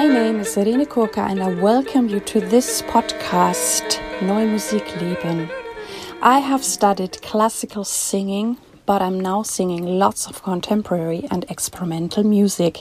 My 0.00 0.08
name 0.08 0.40
is 0.40 0.56
Irene 0.56 0.86
Kurka 0.86 1.28
and 1.28 1.42
I 1.42 1.48
welcome 1.60 2.08
you 2.08 2.20
to 2.20 2.40
this 2.40 2.80
podcast, 2.80 4.00
Neue 4.22 4.46
Musik 4.46 4.98
Leben. 4.98 5.50
I 6.22 6.38
have 6.38 6.64
studied 6.64 7.20
classical 7.20 7.84
singing, 7.84 8.56
but 8.86 9.02
I'm 9.02 9.20
now 9.20 9.42
singing 9.42 9.98
lots 9.98 10.26
of 10.26 10.42
contemporary 10.42 11.26
and 11.30 11.44
experimental 11.50 12.24
music. 12.24 12.80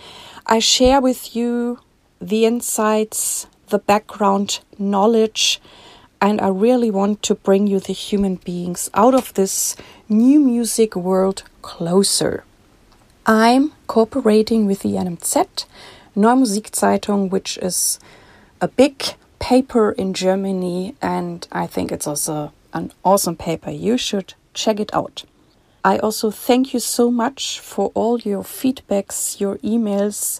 I 0.46 0.60
share 0.60 1.00
with 1.00 1.34
you 1.34 1.80
the 2.20 2.46
insights, 2.46 3.48
the 3.70 3.80
background 3.80 4.60
knowledge 4.78 5.62
and 6.22 6.40
I 6.40 6.50
really 6.50 6.92
want 6.92 7.24
to 7.24 7.36
bring 7.36 7.66
you 7.66 7.80
the 7.80 7.94
human 7.94 8.36
beings 8.36 8.90
out 8.94 9.16
of 9.16 9.34
this 9.34 9.76
new 10.08 10.40
music 10.40 10.96
world 10.96 11.44
closer. 11.64 12.44
I'm 13.26 13.74
cooperating 13.88 14.68
with 14.68 14.82
the 14.82 14.94
NMZ, 14.94 15.66
Neue 16.16 16.36
Musikzeitung, 16.36 17.32
which 17.32 17.58
is 17.58 18.00
a 18.62 18.68
big 18.68 19.04
paper 19.40 19.92
in 19.94 20.14
Germany, 20.14 20.96
and 21.02 21.48
I 21.52 21.66
think 21.66 21.92
it's 21.92 22.06
also 22.06 22.54
an 22.74 22.92
awesome 23.04 23.36
paper. 23.36 23.72
You 23.72 23.98
should 23.98 24.36
check 24.54 24.80
it 24.80 24.94
out. 24.94 25.24
I 25.84 25.98
also 25.98 26.30
thank 26.30 26.74
you 26.74 26.80
so 26.80 27.10
much 27.10 27.60
for 27.60 27.92
all 27.96 28.20
your 28.20 28.44
feedbacks, 28.44 29.40
your 29.40 29.58
emails, 29.58 30.40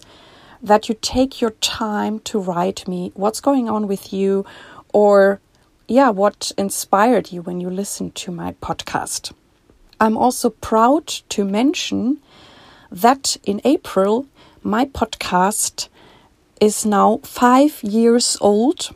that 0.62 0.88
you 0.88 0.94
take 1.00 1.40
your 1.40 1.50
time 1.50 2.20
to 2.20 2.38
write 2.38 2.86
me 2.86 3.10
what's 3.14 3.40
going 3.40 3.68
on 3.68 3.88
with 3.88 4.12
you 4.12 4.46
or 4.92 5.40
yeah, 5.88 6.10
what 6.10 6.52
inspired 6.56 7.32
you 7.32 7.42
when 7.42 7.60
you 7.60 7.68
listened 7.68 8.14
to 8.16 8.32
my 8.32 8.52
podcast. 8.62 9.32
I'm 10.00 10.16
also 10.16 10.50
proud 10.50 11.06
to 11.06 11.44
mention 11.44 12.20
that 12.90 13.36
in 13.44 13.60
April, 13.64 14.26
my 14.62 14.84
podcast 14.84 15.88
is 16.60 16.86
now 16.86 17.18
five 17.22 17.82
years 17.82 18.36
old. 18.40 18.94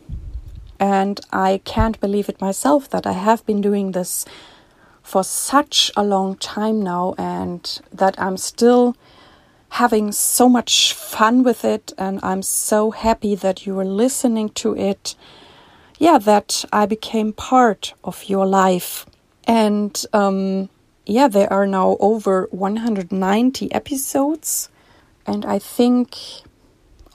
And 0.78 1.20
I 1.32 1.60
can't 1.64 2.00
believe 2.00 2.28
it 2.28 2.40
myself 2.40 2.88
that 2.90 3.06
I 3.06 3.12
have 3.12 3.44
been 3.46 3.60
doing 3.60 3.92
this 3.92 4.24
for 5.02 5.24
such 5.24 5.90
a 5.96 6.04
long 6.04 6.36
time 6.36 6.82
now 6.82 7.14
and 7.16 7.80
that 7.92 8.20
I'm 8.20 8.36
still 8.36 8.96
having 9.70 10.12
so 10.12 10.48
much 10.48 10.92
fun 10.92 11.42
with 11.42 11.64
it. 11.64 11.92
And 11.96 12.20
I'm 12.22 12.42
so 12.42 12.90
happy 12.90 13.34
that 13.36 13.66
you 13.66 13.78
are 13.78 13.84
listening 13.84 14.50
to 14.50 14.76
it 14.76 15.14
yeah, 15.98 16.18
that 16.18 16.64
I 16.72 16.86
became 16.86 17.32
part 17.32 17.94
of 18.04 18.24
your 18.24 18.46
life. 18.46 19.06
And 19.46 20.04
um, 20.12 20.68
yeah, 21.06 21.28
there 21.28 21.52
are 21.52 21.66
now 21.66 21.96
over 22.00 22.48
190 22.50 23.72
episodes, 23.72 24.68
and 25.26 25.44
I 25.44 25.58
think 25.58 26.16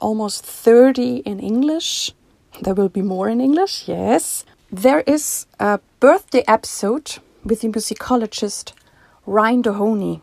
almost 0.00 0.44
30 0.44 1.18
in 1.18 1.40
English. 1.40 2.12
There 2.60 2.74
will 2.74 2.88
be 2.88 3.02
more 3.02 3.28
in 3.28 3.40
English, 3.40 3.88
yes. 3.88 4.44
There 4.70 5.00
is 5.00 5.46
a 5.60 5.80
birthday 6.00 6.44
episode 6.48 7.18
with 7.44 7.60
the 7.60 7.68
musicologist 7.68 8.72
Ryan 9.26 9.62
Dohoney. 9.62 10.22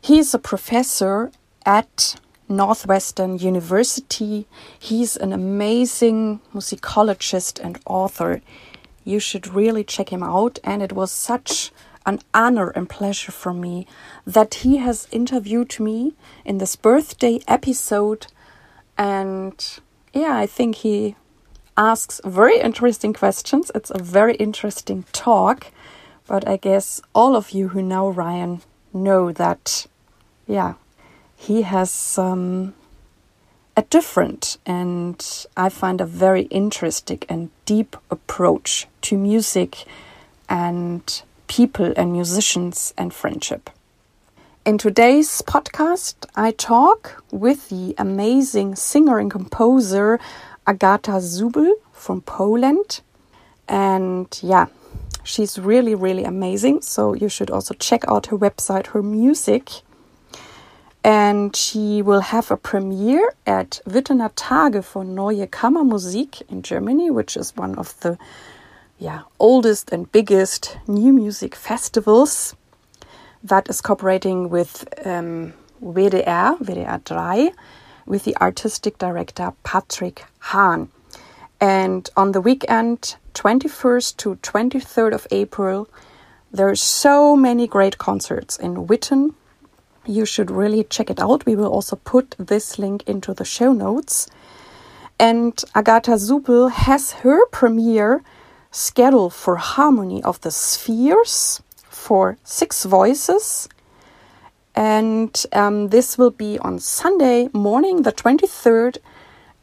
He 0.00 0.18
is 0.18 0.34
a 0.34 0.38
professor 0.38 1.30
at 1.64 2.16
Northwestern 2.48 3.38
University. 3.38 4.46
He's 4.78 5.16
an 5.16 5.32
amazing 5.32 6.40
musicologist 6.54 7.60
and 7.62 7.78
author. 7.86 8.40
You 9.04 9.20
should 9.20 9.54
really 9.54 9.84
check 9.84 10.10
him 10.10 10.22
out. 10.22 10.58
And 10.64 10.82
it 10.82 10.92
was 10.92 11.10
such 11.10 11.72
an 12.04 12.20
honor 12.32 12.70
and 12.70 12.88
pleasure 12.88 13.32
for 13.32 13.52
me 13.52 13.86
that 14.26 14.54
he 14.54 14.76
has 14.76 15.08
interviewed 15.10 15.78
me 15.80 16.14
in 16.44 16.58
this 16.58 16.76
birthday 16.76 17.40
episode. 17.48 18.28
And 18.96 19.80
yeah, 20.14 20.36
I 20.36 20.46
think 20.46 20.76
he 20.76 21.16
asks 21.76 22.20
very 22.24 22.58
interesting 22.60 23.12
questions. 23.12 23.70
It's 23.74 23.90
a 23.90 24.02
very 24.02 24.36
interesting 24.36 25.04
talk. 25.12 25.72
But 26.26 26.46
I 26.48 26.56
guess 26.56 27.00
all 27.14 27.36
of 27.36 27.50
you 27.50 27.68
who 27.68 27.82
know 27.82 28.08
Ryan 28.08 28.62
know 28.92 29.32
that, 29.32 29.86
yeah, 30.46 30.74
he 31.36 31.62
has 31.62 32.18
um, 32.18 32.74
a 33.76 33.82
different 33.82 34.58
and 34.64 35.46
I 35.56 35.68
find 35.68 36.00
a 36.00 36.06
very 36.06 36.42
interesting 36.44 37.20
and 37.28 37.50
deep 37.66 37.96
approach 38.10 38.88
to 39.02 39.18
music 39.18 39.84
and 40.48 41.22
people 41.46 41.92
and 41.96 42.12
musicians 42.12 42.94
and 42.96 43.12
friendship. 43.12 43.70
In 44.64 44.78
today's 44.78 45.42
podcast, 45.42 46.26
I 46.34 46.50
talk 46.50 47.22
with 47.30 47.68
the 47.68 47.94
amazing 47.98 48.74
singer 48.74 49.18
and 49.18 49.30
composer 49.30 50.18
Agata 50.66 51.12
Zubel 51.20 51.74
from 51.92 52.22
Poland. 52.22 53.00
And 53.68 54.26
yeah, 54.42 54.66
she's 55.22 55.58
really, 55.58 55.94
really 55.94 56.24
amazing. 56.24 56.82
So 56.82 57.14
you 57.14 57.28
should 57.28 57.50
also 57.50 57.74
check 57.74 58.04
out 58.08 58.26
her 58.26 58.38
website, 58.38 58.88
her 58.88 59.02
music 59.02 59.82
and 61.06 61.54
she 61.54 62.02
will 62.02 62.20
have 62.20 62.50
a 62.50 62.56
premiere 62.56 63.32
at 63.46 63.80
Wittener 63.88 64.32
Tage 64.34 64.84
for 64.84 65.04
Neue 65.04 65.46
Kammermusik 65.46 66.42
in 66.48 66.62
Germany, 66.62 67.12
which 67.12 67.36
is 67.36 67.56
one 67.56 67.76
of 67.76 67.98
the 68.00 68.18
yeah, 68.98 69.22
oldest 69.38 69.92
and 69.92 70.10
biggest 70.10 70.76
new 70.88 71.12
music 71.12 71.54
festivals 71.54 72.56
that 73.44 73.68
is 73.68 73.80
cooperating 73.80 74.50
with 74.50 74.84
um, 75.06 75.52
WDR, 75.80 76.58
WDR 76.58 77.04
3, 77.04 77.52
with 78.04 78.24
the 78.24 78.36
artistic 78.38 78.98
director 78.98 79.52
Patrick 79.62 80.24
Hahn. 80.40 80.88
And 81.60 82.10
on 82.16 82.32
the 82.32 82.40
weekend, 82.40 83.14
21st 83.34 84.16
to 84.16 84.34
23rd 84.42 85.14
of 85.14 85.28
April, 85.30 85.88
there 86.50 86.68
are 86.68 86.74
so 86.74 87.36
many 87.36 87.68
great 87.68 87.96
concerts 87.96 88.56
in 88.56 88.88
Witten, 88.88 89.34
you 90.08 90.24
should 90.24 90.50
really 90.50 90.84
check 90.84 91.10
it 91.10 91.20
out. 91.20 91.46
We 91.46 91.56
will 91.56 91.72
also 91.72 91.96
put 91.96 92.34
this 92.38 92.78
link 92.78 93.02
into 93.06 93.34
the 93.34 93.44
show 93.44 93.72
notes. 93.72 94.28
And 95.18 95.54
Agata 95.74 96.12
Zubel 96.12 96.70
has 96.70 97.12
her 97.22 97.46
premiere 97.46 98.22
scheduled 98.70 99.32
for 99.32 99.56
Harmony 99.56 100.22
of 100.22 100.40
the 100.42 100.50
Spheres 100.50 101.62
for 101.88 102.36
six 102.44 102.84
voices. 102.84 103.68
And 104.74 105.42
um, 105.52 105.88
this 105.88 106.18
will 106.18 106.30
be 106.30 106.58
on 106.58 106.78
Sunday 106.78 107.48
morning, 107.54 108.02
the 108.02 108.12
23rd 108.12 108.98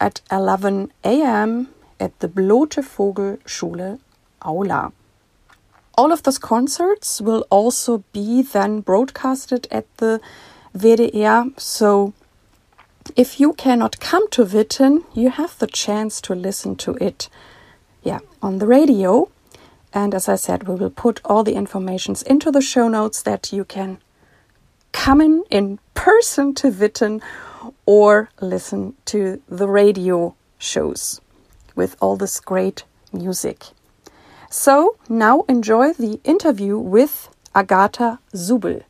at 0.00 0.20
11 0.30 0.92
a.m. 1.04 1.68
at 2.00 2.18
the 2.18 2.26
Blote 2.26 2.74
Vogel 2.74 3.38
Schule 3.46 4.00
Aula. 4.42 4.92
All 5.96 6.12
of 6.12 6.22
those 6.22 6.38
concerts 6.38 7.20
will 7.20 7.46
also 7.50 8.04
be 8.12 8.42
then 8.42 8.80
broadcasted 8.80 9.68
at 9.70 9.86
the 9.98 10.20
WDR. 10.76 11.58
So 11.60 12.12
if 13.16 13.38
you 13.38 13.52
cannot 13.52 14.00
come 14.00 14.28
to 14.30 14.44
Witten, 14.44 15.04
you 15.14 15.30
have 15.30 15.58
the 15.58 15.66
chance 15.66 16.20
to 16.22 16.34
listen 16.34 16.74
to 16.76 16.96
it 17.00 17.28
yeah, 18.02 18.20
on 18.42 18.58
the 18.58 18.66
radio. 18.66 19.28
And 19.92 20.14
as 20.14 20.28
I 20.28 20.34
said, 20.34 20.66
we 20.66 20.74
will 20.74 20.90
put 20.90 21.20
all 21.24 21.44
the 21.44 21.54
informations 21.54 22.22
into 22.22 22.50
the 22.50 22.60
show 22.60 22.88
notes 22.88 23.22
that 23.22 23.52
you 23.52 23.64
can 23.64 23.98
come 24.90 25.20
in 25.20 25.44
in 25.50 25.78
person 25.94 26.54
to 26.54 26.70
Witten 26.70 27.22
or 27.86 28.30
listen 28.40 28.94
to 29.06 29.40
the 29.48 29.68
radio 29.68 30.34
shows 30.58 31.20
with 31.76 31.96
all 32.00 32.16
this 32.16 32.40
great 32.40 32.84
music. 33.12 33.66
So 34.56 34.98
now 35.08 35.40
enjoy 35.48 35.94
the 35.94 36.20
interview 36.22 36.78
with 36.78 37.28
Agata 37.56 38.20
Zubel. 38.36 38.84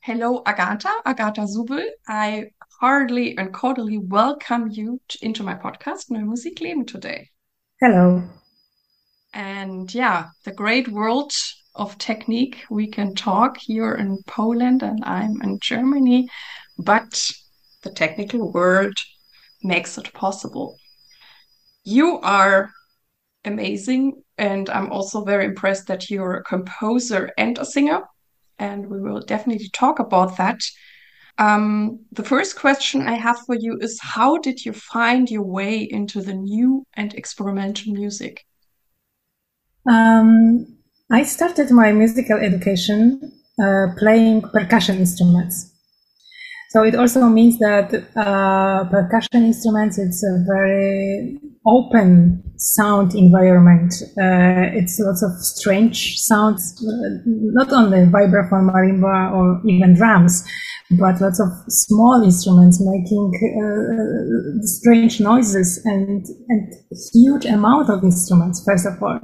Hello, 0.00 0.42
Agata, 0.44 0.92
Agata 1.06 1.42
Zubel. 1.42 1.86
I 2.08 2.50
heartily 2.80 3.38
and 3.38 3.54
cordially 3.54 3.98
welcome 3.98 4.68
you 4.68 5.00
into 5.22 5.44
my 5.44 5.54
podcast, 5.54 6.10
Neue 6.10 6.24
Musikleben, 6.26 6.88
today. 6.88 7.28
Hello. 7.80 8.24
And 9.32 9.94
yeah, 9.94 10.30
the 10.44 10.50
great 10.50 10.88
world 10.88 11.30
of 11.76 11.96
technique. 11.98 12.64
We 12.68 12.88
can 12.88 13.14
talk 13.14 13.58
here 13.58 13.94
in 13.94 14.18
Poland 14.26 14.82
and 14.82 15.04
I'm 15.04 15.40
in 15.40 15.60
Germany, 15.60 16.28
but 16.78 17.30
the 17.84 17.92
technical 17.92 18.50
world 18.50 18.94
makes 19.62 19.96
it 19.98 20.12
possible. 20.14 20.78
You 21.84 22.18
are 22.22 22.72
amazing, 23.44 24.22
and 24.40 24.70
I'm 24.70 24.90
also 24.90 25.22
very 25.22 25.44
impressed 25.44 25.86
that 25.88 26.08
you're 26.10 26.36
a 26.38 26.42
composer 26.42 27.30
and 27.36 27.58
a 27.58 27.64
singer, 27.64 28.00
and 28.58 28.86
we 28.86 28.98
will 28.98 29.20
definitely 29.20 29.68
talk 29.74 29.98
about 29.98 30.38
that. 30.38 30.60
Um, 31.36 32.00
the 32.12 32.24
first 32.24 32.56
question 32.56 33.02
I 33.02 33.14
have 33.14 33.38
for 33.46 33.54
you 33.54 33.78
is 33.80 34.00
How 34.00 34.38
did 34.38 34.64
you 34.64 34.72
find 34.72 35.30
your 35.30 35.44
way 35.44 35.82
into 35.82 36.22
the 36.22 36.34
new 36.34 36.84
and 36.94 37.14
experimental 37.14 37.92
music? 37.92 38.46
Um, 39.86 40.78
I 41.10 41.22
started 41.24 41.70
my 41.70 41.92
musical 41.92 42.38
education 42.38 43.32
uh, 43.62 43.88
playing 43.98 44.42
percussion 44.42 44.96
instruments. 44.96 45.69
So 46.70 46.84
it 46.84 46.94
also 46.94 47.26
means 47.26 47.58
that 47.58 47.92
uh, 48.16 48.84
percussion 48.88 49.44
instruments, 49.44 49.98
it's 49.98 50.22
a 50.22 50.44
very 50.46 51.36
open 51.66 52.44
sound 52.58 53.12
environment. 53.16 53.92
Uh, 54.16 54.70
it's 54.78 55.00
lots 55.00 55.20
of 55.24 55.32
strange 55.40 56.18
sounds, 56.18 56.80
uh, 56.86 57.22
not 57.26 57.72
only 57.72 57.98
vibraphone, 58.06 58.70
marimba, 58.70 59.32
or 59.32 59.60
even 59.68 59.94
drums, 59.94 60.46
but 60.92 61.20
lots 61.20 61.40
of 61.40 61.48
small 61.68 62.22
instruments 62.22 62.80
making 62.80 63.32
uh, 63.58 64.62
strange 64.62 65.20
noises 65.20 65.82
and, 65.84 66.24
and 66.48 66.72
huge 67.12 67.46
amount 67.46 67.90
of 67.90 68.04
instruments, 68.04 68.62
first 68.64 68.86
of 68.86 69.02
all. 69.02 69.18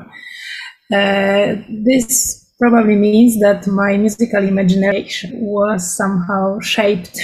Uh, 0.93 1.63
this 1.85 2.46
probably 2.59 2.95
means 2.97 3.39
that 3.41 3.67
my 3.67 3.97
musical 3.97 4.43
imagination 4.43 5.31
was 5.41 5.97
somehow 5.97 6.59
shaped 6.61 7.19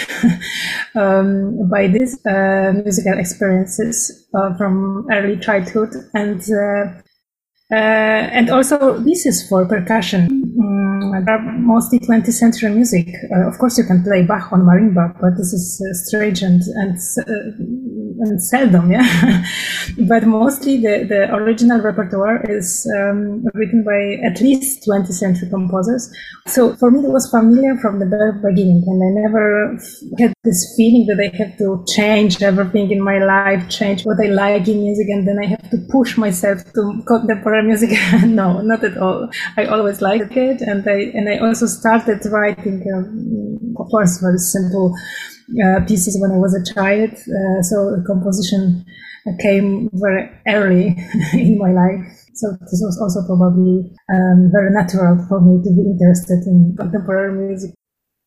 um, 0.94 1.68
by 1.70 1.86
these 1.86 2.24
uh, 2.26 2.72
musical 2.84 3.18
experiences 3.18 4.28
uh, 4.34 4.54
from 4.56 5.06
early 5.10 5.38
childhood. 5.38 5.94
And 6.14 6.42
uh, 6.50 6.92
uh 7.70 8.28
and 8.38 8.50
also 8.50 8.98
this 8.98 9.24
is 9.24 9.48
for 9.48 9.64
percussion. 9.66 10.28
Um, 10.60 10.92
mostly 11.66 11.98
20th 12.00 12.32
century 12.32 12.70
music. 12.70 13.08
Uh, 13.34 13.48
of 13.48 13.58
course 13.58 13.78
you 13.78 13.84
can 13.84 14.02
play 14.02 14.22
bach 14.22 14.52
on 14.52 14.60
marimba 14.62 15.16
but 15.20 15.36
this 15.36 15.52
is 15.52 15.80
strange 16.06 16.42
and 16.42 16.62
and 16.80 16.98
seldom, 18.38 18.90
yeah. 18.92 19.44
but 20.08 20.24
mostly 20.24 20.76
the, 20.78 21.04
the 21.08 21.34
original 21.34 21.80
repertoire 21.80 22.44
is 22.50 22.90
um, 22.98 23.44
written 23.54 23.84
by 23.84 24.18
at 24.24 24.40
least 24.40 24.86
20th 24.86 25.12
century 25.12 25.48
composers. 25.48 26.12
So 26.46 26.74
for 26.76 26.90
me, 26.90 27.00
it 27.00 27.10
was 27.10 27.30
familiar 27.30 27.76
from 27.76 27.98
the 27.98 28.06
very 28.06 28.32
beginning, 28.32 28.84
and 28.86 29.02
I 29.02 29.22
never 29.22 29.78
had 30.18 30.34
this 30.44 30.74
feeling 30.76 31.06
that 31.06 31.20
I 31.20 31.36
have 31.36 31.56
to 31.58 31.84
change 31.88 32.42
everything 32.42 32.90
in 32.90 33.00
my 33.00 33.18
life, 33.18 33.68
change 33.68 34.04
what 34.04 34.18
I 34.20 34.28
like 34.28 34.68
in 34.68 34.82
music, 34.82 35.08
and 35.08 35.26
then 35.26 35.38
I 35.38 35.46
have 35.46 35.70
to 35.70 35.78
push 35.90 36.16
myself 36.16 36.64
to 36.74 37.02
contemporary 37.06 37.66
music. 37.66 37.90
no, 38.24 38.60
not 38.60 38.82
at 38.84 38.96
all. 38.98 39.28
I 39.56 39.66
always 39.66 40.00
liked 40.00 40.36
it, 40.36 40.60
and 40.62 40.86
I 40.88 41.12
and 41.14 41.28
I 41.28 41.38
also 41.38 41.66
started 41.66 42.24
writing, 42.26 42.82
um, 42.94 43.74
of 43.78 43.88
course, 43.88 44.18
very 44.18 44.38
simple 44.38 44.94
pieces 45.86 46.18
when 46.20 46.32
I 46.32 46.36
was 46.36 46.54
a 46.54 46.74
child. 46.74 47.12
Uh, 47.12 47.62
so 47.62 48.02
composition 48.06 48.84
came 49.40 49.88
very 49.92 50.30
early 50.48 50.96
in 51.32 51.58
my 51.58 51.72
life. 51.72 52.00
So 52.34 52.50
this 52.60 52.80
was 52.82 52.98
also 53.00 53.26
probably 53.26 53.90
um, 54.12 54.50
very 54.52 54.70
natural 54.70 55.24
for 55.28 55.40
me 55.40 55.62
to 55.62 55.70
be 55.70 55.82
interested 55.90 56.42
in 56.46 56.74
contemporary 56.78 57.34
music. 57.34 57.74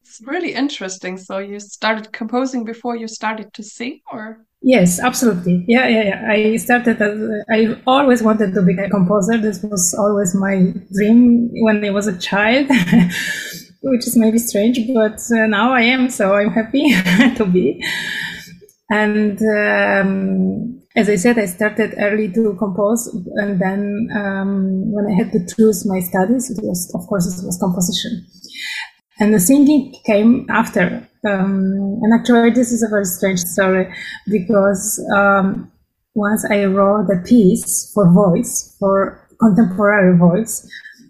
It's 0.02 0.22
really 0.26 0.54
interesting. 0.54 1.18
So 1.18 1.40
you 1.40 1.60
started 1.60 2.14
composing 2.14 2.64
before 2.64 2.96
you 2.96 3.08
started 3.08 3.54
to 3.54 3.64
sing, 3.64 4.02
or? 4.12 4.46
Yes, 4.62 5.00
absolutely. 5.00 5.66
Yeah, 5.68 5.88
yeah, 5.88 6.04
yeah. 6.04 6.28
I 6.30 6.56
started 6.58 7.02
as 7.02 7.20
I 7.50 7.82
always 7.86 8.22
wanted 8.22 8.54
to 8.54 8.62
be 8.62 8.74
a 8.74 8.90
composer. 8.90 9.38
This 9.38 9.62
was 9.64 9.94
always 9.98 10.34
my 10.36 10.74
dream 10.94 11.50
when 11.64 11.84
I 11.84 11.90
was 11.90 12.08
a 12.08 12.18
child. 12.18 12.68
which 13.86 14.08
is 14.08 14.18
maybe 14.18 14.38
strange, 14.38 14.80
but 14.94 15.20
uh, 15.32 15.46
now 15.46 15.74
I 15.74 15.82
am, 15.82 16.10
so 16.10 16.34
I'm 16.34 16.52
happy 16.52 16.90
to 17.36 17.46
be. 17.46 17.84
And 18.90 19.40
um, 19.42 20.82
as 20.96 21.10
I 21.10 21.16
said, 21.16 21.38
I 21.38 21.46
started 21.46 21.94
early 21.98 22.32
to 22.34 22.56
compose, 22.58 23.08
and 23.36 23.60
then 23.60 24.10
um, 24.16 24.92
when 24.92 25.06
I 25.06 25.14
had 25.14 25.32
to 25.34 25.56
choose 25.56 25.86
my 25.86 26.00
studies, 26.00 26.50
it 26.50 26.64
was, 26.64 26.92
of 26.96 27.06
course, 27.08 27.26
it 27.28 27.46
was 27.46 27.58
composition. 27.60 28.26
And 29.20 29.34
the 29.34 29.40
singing 29.40 29.94
came 30.06 30.46
after. 30.50 31.08
Um, 31.28 32.00
and 32.04 32.14
actually, 32.14 32.52
this 32.52 32.72
is 32.72 32.84
a 32.84 32.90
very 32.90 33.06
strange 33.06 33.40
story 33.40 33.94
because 34.28 35.04
um, 35.16 35.72
once 36.14 36.46
I 36.50 36.66
wrote 36.66 37.10
a 37.10 37.22
piece 37.24 37.92
for 37.94 38.12
voice, 38.12 38.76
for 38.80 39.28
contemporary 39.40 40.18
voice, 40.18 40.68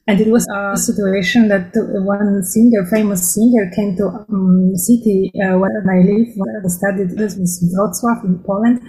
and 0.07 0.21
it 0.21 0.27
was 0.27 0.47
a 0.53 0.77
situation 0.77 1.47
that 1.47 1.71
one 1.73 2.43
singer, 2.43 2.85
famous 2.85 3.33
singer, 3.33 3.71
came 3.75 3.95
to 3.97 4.07
um, 4.29 4.75
city 4.75 5.31
uh, 5.41 5.57
where 5.57 5.83
I 5.89 6.01
live, 6.05 6.27
where 6.35 6.61
I 6.63 6.67
studied. 6.67 7.17
This 7.17 7.35
was 7.35 7.57
Wrocław 7.73 8.23
in 8.23 8.39
Poland, 8.45 8.81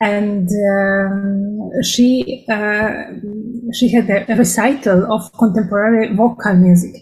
and 0.00 0.48
um, 0.70 1.70
she 1.82 2.46
uh, 2.48 2.88
she 3.72 3.90
had 3.90 4.08
a 4.10 4.34
recital 4.36 5.12
of 5.12 5.32
contemporary 5.32 6.14
vocal 6.14 6.54
music. 6.54 6.94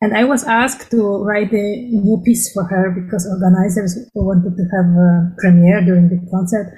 And 0.00 0.16
I 0.16 0.24
was 0.24 0.42
asked 0.42 0.90
to 0.90 1.22
write 1.22 1.52
a 1.52 1.66
new 1.92 2.20
piece 2.24 2.52
for 2.52 2.64
her 2.64 2.90
because 2.90 3.24
organizers 3.30 3.96
wanted 4.14 4.56
to 4.56 4.64
have 4.74 4.90
a 4.98 5.32
premiere 5.38 5.80
during 5.80 6.08
the 6.08 6.18
concert. 6.28 6.74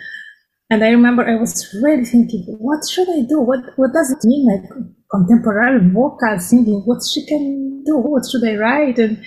And 0.69 0.85
I 0.85 0.91
remember 0.91 1.27
I 1.27 1.37
was 1.37 1.67
really 1.83 2.05
thinking, 2.05 2.45
what 2.59 2.87
should 2.87 3.09
I 3.09 3.23
do? 3.23 3.41
What 3.41 3.61
what 3.77 3.95
does 3.95 4.11
it 4.11 4.21
mean? 4.29 4.45
Like 4.45 4.69
contemporary 5.15 5.81
vocal 5.91 6.39
singing, 6.39 6.83
what 6.85 7.01
she 7.03 7.25
can 7.27 7.83
do, 7.85 7.99
what 7.99 8.25
should 8.31 8.45
I 8.49 8.57
write? 8.57 8.99
And 8.99 9.19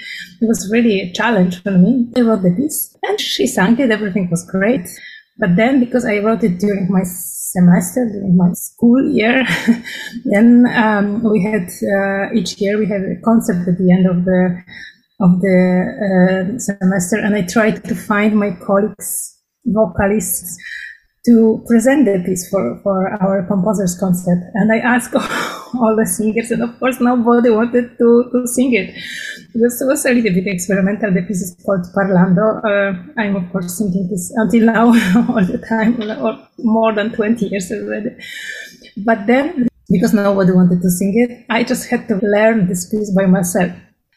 it 0.42 0.48
was 0.48 0.70
really 0.72 1.02
a 1.02 1.14
challenge 1.14 1.62
for 1.64 1.72
me. 1.72 2.12
I 2.18 2.22
wrote 2.22 2.42
the 2.42 2.54
piece 2.56 2.96
and 3.04 3.20
she 3.20 3.48
sang 3.48 3.80
it, 3.80 3.92
everything 3.92 4.30
was 4.30 4.46
great. 4.46 4.88
But 5.40 5.56
then 5.56 5.80
because 5.80 6.06
I 6.06 6.18
wrote 6.20 6.44
it 6.44 6.60
during 6.60 6.92
my 6.92 7.04
semester, 7.06 8.10
during 8.12 8.36
my 8.36 8.52
school 8.54 9.10
year, 9.10 9.46
then 10.26 10.66
um, 10.76 11.24
we 11.24 11.44
had, 11.44 11.70
uh, 11.96 12.34
each 12.34 12.60
year 12.60 12.78
we 12.78 12.88
had 12.88 13.02
a 13.02 13.22
concert 13.24 13.68
at 13.68 13.78
the 13.78 13.92
end 13.92 14.08
of 14.08 14.26
the 14.26 14.64
of 15.20 15.42
the 15.42 15.58
uh, 16.06 16.60
semester 16.60 17.18
and 17.18 17.36
I 17.36 17.42
tried 17.42 17.84
to 17.86 17.96
find 17.96 18.38
my 18.38 18.52
colleagues, 18.52 19.36
vocalists, 19.66 20.56
to 21.28 21.62
present 21.68 22.06
the 22.06 22.24
piece 22.26 22.50
for, 22.50 22.80
for 22.84 23.10
our 23.22 23.44
composers 23.44 24.00
concert. 24.00 24.40
And 24.54 24.72
I 24.72 24.80
asked 24.80 25.14
all 25.76 25.94
the 25.96 26.06
singers, 26.06 26.52
and 26.52 26.64
of 26.64 26.80
course 26.80 27.02
nobody 27.02 27.50
wanted 27.50 27.98
to, 27.98 28.30
to 28.32 28.48
sing 28.48 28.74
it. 28.74 28.96
This 29.54 29.84
was 29.86 30.06
a 30.06 30.14
little 30.14 30.34
bit 30.34 30.48
experimental. 30.48 31.14
The 31.14 31.24
piece 31.24 31.42
is 31.42 31.56
called 31.66 31.86
Parlando. 31.94 32.64
Uh, 32.64 33.12
I'm 33.20 33.36
of 33.36 33.52
course 33.52 33.78
singing 33.78 34.08
this 34.10 34.32
until 34.36 34.66
now 34.66 34.88
all 35.30 35.46
the 35.46 35.62
time, 35.68 36.02
or 36.02 36.48
more 36.60 36.94
than 36.94 37.12
20 37.12 37.48
years 37.48 37.72
already. 37.72 38.12
But 38.96 39.28
then, 39.28 39.68
because 39.90 40.14
nobody 40.14 40.54
wanted 40.54 40.82
to 40.82 40.90
sing 40.90 41.14
it, 41.18 41.46
I 41.50 41.64
just 41.66 41.90
had 41.90 42.08
to 42.08 42.16
learn 42.24 42.68
this 42.68 42.90
piece 42.90 43.12
by 43.12 43.26
myself. 43.26 43.74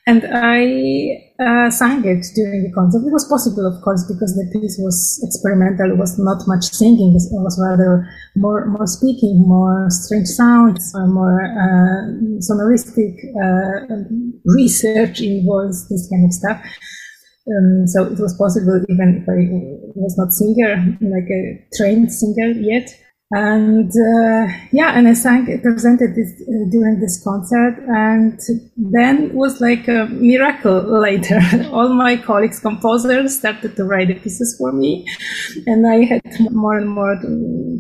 And 0.07 0.25
I 0.33 1.30
uh, 1.38 1.71
sang 1.71 2.04
it 2.04 2.25
during 2.35 2.64
the 2.64 2.73
concert. 2.75 3.07
It 3.07 3.12
was 3.12 3.28
possible, 3.28 3.66
of 3.66 3.83
course, 3.83 4.04
because 4.09 4.35
the 4.35 4.49
piece 4.52 4.76
was 4.80 5.21
experimental. 5.23 5.92
It 5.92 5.99
was 5.99 6.19
not 6.19 6.42
much 6.49 6.64
singing. 6.73 7.14
It 7.14 7.28
was 7.37 7.61
rather 7.61 8.09
more 8.35 8.66
more 8.66 8.87
speaking, 8.87 9.47
more 9.47 9.87
strange 9.90 10.28
sounds, 10.28 10.92
more 10.95 11.45
uh, 11.45 12.16
sonoristic 12.40 13.12
uh, 13.37 14.04
research 14.47 15.21
in 15.21 15.45
voice, 15.45 15.87
this 15.90 16.09
kind 16.09 16.25
of 16.25 16.33
stuff. 16.33 16.59
Um, 17.47 17.87
so 17.87 18.04
it 18.04 18.19
was 18.19 18.35
possible, 18.37 18.80
even 18.88 19.21
if 19.21 19.28
I 19.28 19.49
was 19.95 20.16
not 20.16 20.33
singer, 20.33 20.76
like 21.00 21.28
a 21.28 21.61
trained 21.76 22.12
singer 22.12 22.52
yet 22.57 22.88
and 23.32 23.90
uh, 23.90 24.52
yeah 24.72 24.99
and 24.99 25.06
i 25.06 25.12
sang 25.12 25.46
presented 25.62 26.16
this 26.16 26.32
uh, 26.42 26.66
during 26.70 26.99
this 26.99 27.22
concert 27.22 27.76
and 27.87 28.40
then 28.76 29.32
was 29.32 29.60
like 29.60 29.87
a 29.87 30.06
miracle 30.06 30.82
later. 31.00 31.40
All 31.70 31.90
my 31.90 32.16
colleagues 32.16 32.58
composers 32.58 33.38
started 33.38 33.76
to 33.76 33.84
write 33.84 34.08
the 34.08 34.14
pieces 34.14 34.56
for 34.58 34.72
me 34.72 35.06
and 35.66 35.87
i 35.87 36.04
had 36.04 36.22
more 36.50 36.76
and 36.76 36.90
more 36.90 37.16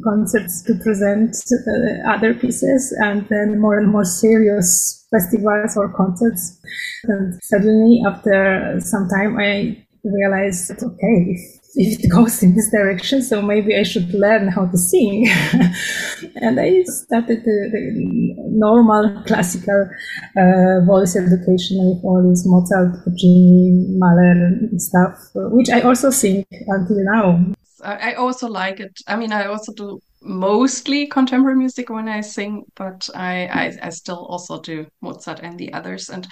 concerts 0.04 0.62
to 0.62 0.74
present 0.84 1.34
uh, 1.52 2.08
other 2.08 2.32
pieces 2.32 2.94
and 3.00 3.26
then 3.28 3.60
more 3.60 3.76
and 3.78 3.90
more 3.90 4.04
serious 4.04 5.06
festivals 5.10 5.76
or 5.76 5.92
concerts. 5.92 6.60
And 7.04 7.42
suddenly 7.42 8.02
after 8.06 8.78
some 8.80 9.08
time 9.08 9.36
i 9.38 9.84
realized 10.04 10.70
okay 10.82 11.59
if 11.74 12.04
it 12.04 12.08
goes 12.08 12.42
in 12.42 12.54
this 12.54 12.70
direction, 12.70 13.22
so 13.22 13.40
maybe 13.42 13.76
I 13.76 13.82
should 13.82 14.12
learn 14.12 14.48
how 14.48 14.66
to 14.66 14.78
sing. 14.78 15.28
and 16.36 16.60
I 16.60 16.82
started 16.84 17.44
the, 17.44 17.68
the 17.72 18.34
normal 18.50 19.22
classical 19.26 19.88
uh, 20.36 20.84
voice 20.84 21.16
education 21.16 21.78
with 21.78 22.04
all 22.04 22.28
this 22.28 22.44
Mozart, 22.46 23.04
Puccini, 23.04 23.86
Mahler 23.98 24.58
stuff, 24.76 25.18
which 25.34 25.70
I 25.70 25.80
also 25.80 26.10
sing 26.10 26.44
until 26.66 27.04
now. 27.04 27.52
I 27.82 28.12
also 28.14 28.46
like 28.46 28.78
it. 28.80 28.98
I 29.06 29.16
mean, 29.16 29.32
I 29.32 29.46
also 29.46 29.72
do 29.72 30.00
mostly 30.22 31.06
contemporary 31.06 31.56
music 31.56 31.88
when 31.88 32.08
I 32.08 32.20
sing, 32.20 32.64
but 32.74 33.08
I, 33.14 33.46
I, 33.46 33.86
I 33.86 33.88
still 33.90 34.26
also 34.26 34.60
do 34.60 34.86
Mozart 35.00 35.40
and 35.40 35.58
the 35.58 35.72
others. 35.72 36.10
And 36.10 36.26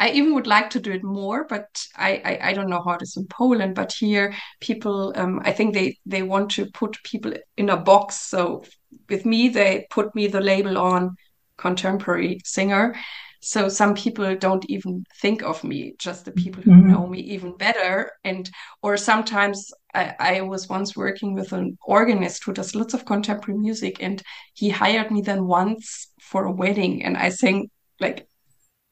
I 0.00 0.08
even 0.12 0.34
would 0.34 0.46
like 0.46 0.70
to 0.70 0.80
do 0.80 0.92
it 0.92 1.04
more, 1.04 1.46
but 1.46 1.66
I, 1.94 2.22
I, 2.24 2.48
I 2.48 2.52
don't 2.54 2.70
know 2.70 2.82
how 2.82 2.92
it 2.92 3.02
is 3.02 3.18
in 3.18 3.26
Poland. 3.26 3.74
But 3.74 3.92
here, 3.92 4.34
people, 4.58 5.12
um, 5.14 5.42
I 5.44 5.52
think 5.52 5.74
they 5.74 5.98
they 6.06 6.22
want 6.22 6.50
to 6.52 6.70
put 6.70 7.02
people 7.04 7.34
in 7.58 7.68
a 7.68 7.76
box. 7.76 8.16
So 8.16 8.64
with 9.10 9.26
me, 9.26 9.50
they 9.50 9.86
put 9.90 10.14
me 10.14 10.26
the 10.26 10.40
label 10.40 10.78
on 10.78 11.16
contemporary 11.58 12.40
singer. 12.44 12.96
So 13.42 13.68
some 13.68 13.94
people 13.94 14.36
don't 14.36 14.64
even 14.68 15.04
think 15.20 15.42
of 15.42 15.64
me, 15.64 15.94
just 15.98 16.24
the 16.24 16.32
people 16.32 16.62
who 16.62 16.72
mm 16.72 16.82
-hmm. 16.82 16.90
know 16.90 17.06
me 17.06 17.18
even 17.18 17.56
better. 17.56 18.10
And 18.24 18.50
or 18.82 18.96
sometimes 18.96 19.70
I, 19.94 20.14
I 20.18 20.40
was 20.40 20.70
once 20.70 21.00
working 21.00 21.38
with 21.38 21.52
an 21.52 21.78
organist 21.80 22.44
who 22.44 22.52
does 22.52 22.74
lots 22.74 22.94
of 22.94 23.04
contemporary 23.04 23.60
music, 23.60 24.02
and 24.02 24.22
he 24.54 24.70
hired 24.70 25.10
me 25.10 25.22
then 25.22 25.42
once 25.46 26.12
for 26.20 26.44
a 26.44 26.56
wedding, 26.56 27.04
and 27.04 27.16
I 27.16 27.30
sang 27.30 27.70
like 27.98 28.29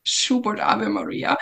Schubert 0.08 0.60
Ave 0.60 0.88
Maria. 0.88 1.36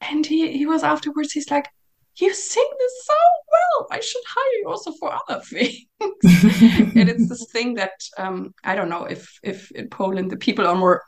And 0.00 0.24
he, 0.24 0.56
he 0.56 0.66
was 0.66 0.82
afterwards, 0.82 1.32
he's 1.32 1.50
like, 1.50 1.68
You 2.16 2.32
sing 2.34 2.70
this 2.78 3.06
so 3.06 3.14
well. 3.52 3.88
I 3.90 4.00
should 4.00 4.22
hire 4.26 4.58
you 4.60 4.68
also 4.68 4.92
for 4.92 5.12
other 5.12 5.40
things. 5.44 5.86
and 6.02 7.08
it's 7.08 7.28
this 7.28 7.46
thing 7.52 7.74
that 7.74 7.92
um, 8.18 8.54
I 8.64 8.74
don't 8.74 8.88
know 8.88 9.04
if 9.04 9.38
if 9.42 9.70
in 9.72 9.88
Poland 9.88 10.30
the 10.30 10.36
people 10.36 10.66
are 10.66 10.74
more 10.74 11.02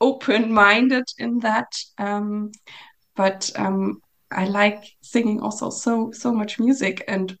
open-minded 0.00 1.04
in 1.18 1.40
that. 1.40 1.72
Um, 1.98 2.52
but 3.16 3.50
um, 3.56 4.00
I 4.30 4.44
like 4.44 4.84
singing 5.00 5.40
also 5.40 5.70
so 5.70 6.12
so 6.12 6.32
much 6.32 6.60
music. 6.60 7.04
And 7.08 7.36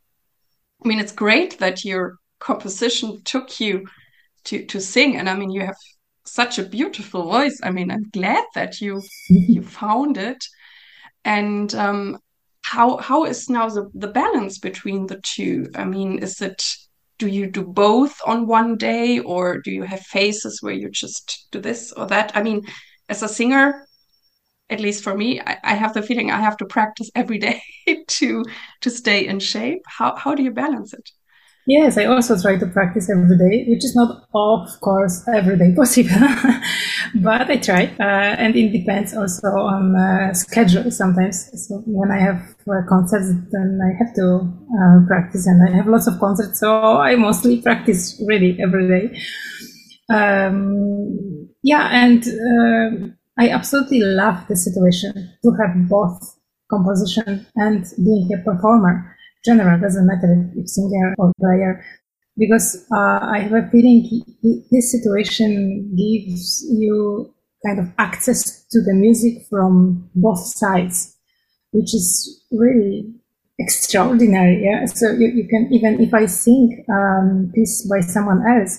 I 0.84 0.88
mean 0.88 0.98
it's 0.98 1.12
great 1.12 1.58
that 1.58 1.84
your 1.84 2.18
composition 2.40 3.22
took 3.24 3.60
you 3.60 3.86
to 4.44 4.64
to 4.66 4.80
sing. 4.80 5.16
And 5.16 5.28
I 5.28 5.34
mean 5.34 5.50
you 5.50 5.60
have 5.60 5.76
such 6.32 6.58
a 6.58 6.62
beautiful 6.64 7.24
voice. 7.24 7.58
I 7.62 7.70
mean, 7.70 7.90
I'm 7.90 8.08
glad 8.10 8.44
that 8.54 8.80
you 8.80 9.02
you 9.28 9.62
found 9.62 10.18
it. 10.18 10.44
And 11.24 11.74
um, 11.74 12.18
how 12.62 12.98
how 12.98 13.24
is 13.24 13.48
now 13.48 13.68
the, 13.68 13.90
the 13.94 14.08
balance 14.08 14.58
between 14.58 15.06
the 15.06 15.20
two? 15.22 15.66
I 15.74 15.84
mean, 15.84 16.18
is 16.18 16.40
it 16.42 16.62
do 17.18 17.26
you 17.26 17.50
do 17.50 17.64
both 17.64 18.14
on 18.26 18.46
one 18.46 18.76
day 18.76 19.18
or 19.18 19.58
do 19.58 19.70
you 19.72 19.82
have 19.82 20.00
phases 20.00 20.62
where 20.62 20.74
you 20.74 20.88
just 20.90 21.48
do 21.50 21.60
this 21.60 21.92
or 21.92 22.06
that? 22.06 22.32
I 22.36 22.42
mean, 22.42 22.62
as 23.08 23.22
a 23.22 23.28
singer, 23.28 23.86
at 24.70 24.80
least 24.80 25.02
for 25.02 25.16
me, 25.16 25.40
I, 25.40 25.58
I 25.64 25.74
have 25.74 25.94
the 25.94 26.02
feeling 26.02 26.30
I 26.30 26.40
have 26.40 26.56
to 26.58 26.66
practice 26.66 27.10
every 27.14 27.38
day 27.48 27.60
to 28.06 28.44
to 28.82 28.90
stay 28.90 29.26
in 29.26 29.40
shape. 29.40 29.82
How 29.86 30.16
how 30.16 30.34
do 30.34 30.42
you 30.42 30.52
balance 30.52 30.92
it? 30.92 31.10
Yes, 31.68 31.98
I 31.98 32.06
also 32.06 32.40
try 32.40 32.56
to 32.56 32.66
practice 32.66 33.10
every 33.10 33.36
day, 33.36 33.66
which 33.68 33.84
is 33.84 33.94
not, 33.94 34.24
of 34.34 34.80
course, 34.80 35.22
every 35.28 35.58
day 35.58 35.74
possible, 35.76 36.26
but 37.16 37.50
I 37.50 37.58
try. 37.58 37.84
Uh, 38.00 38.32
and 38.40 38.56
it 38.56 38.72
depends 38.72 39.14
also 39.14 39.48
on 39.48 39.94
uh, 39.94 40.32
schedule 40.32 40.90
sometimes. 40.90 41.36
So 41.68 41.82
when 41.84 42.10
I 42.10 42.20
have 42.20 42.40
uh, 42.66 42.80
concerts, 42.88 43.28
then 43.52 43.80
I 43.84 43.92
have 44.02 44.14
to 44.14 44.50
uh, 44.80 45.06
practice, 45.06 45.46
and 45.46 45.62
I 45.68 45.76
have 45.76 45.86
lots 45.86 46.06
of 46.06 46.18
concerts, 46.18 46.58
so 46.58 46.96
I 47.00 47.16
mostly 47.16 47.60
practice 47.60 48.18
really 48.26 48.58
every 48.62 48.88
day. 48.88 49.20
Um, 50.08 51.50
yeah, 51.62 51.90
and 51.92 52.24
uh, 52.26 53.08
I 53.38 53.50
absolutely 53.50 54.00
love 54.00 54.42
the 54.48 54.56
situation 54.56 55.12
to 55.42 55.50
have 55.60 55.86
both 55.86 56.38
composition 56.70 57.46
and 57.56 57.84
being 58.02 58.30
a 58.32 58.38
performer 58.42 59.17
general, 59.48 59.80
doesn't 59.80 60.06
matter 60.12 60.32
if 60.60 60.68
singer 60.68 61.14
or 61.18 61.32
player, 61.40 61.72
because 62.36 62.68
uh, 62.98 63.18
I 63.34 63.38
have 63.44 63.52
a 63.52 63.68
feeling 63.72 64.00
this 64.70 64.92
situation 64.96 65.90
gives 65.96 66.44
you 66.80 67.32
kind 67.64 67.78
of 67.80 67.86
access 67.98 68.64
to 68.72 68.78
the 68.86 68.94
music 68.94 69.34
from 69.50 70.08
both 70.14 70.42
sides, 70.62 71.16
which 71.72 71.90
is 71.94 72.08
really 72.52 72.96
extraordinary. 73.58 74.56
Yeah, 74.62 74.86
so 74.86 75.10
you, 75.20 75.28
you 75.38 75.46
can 75.52 75.68
even 75.72 76.00
if 76.00 76.12
I 76.14 76.26
sing 76.26 76.84
um, 76.88 77.50
piece 77.54 77.88
by 77.90 78.00
someone 78.00 78.40
else, 78.46 78.78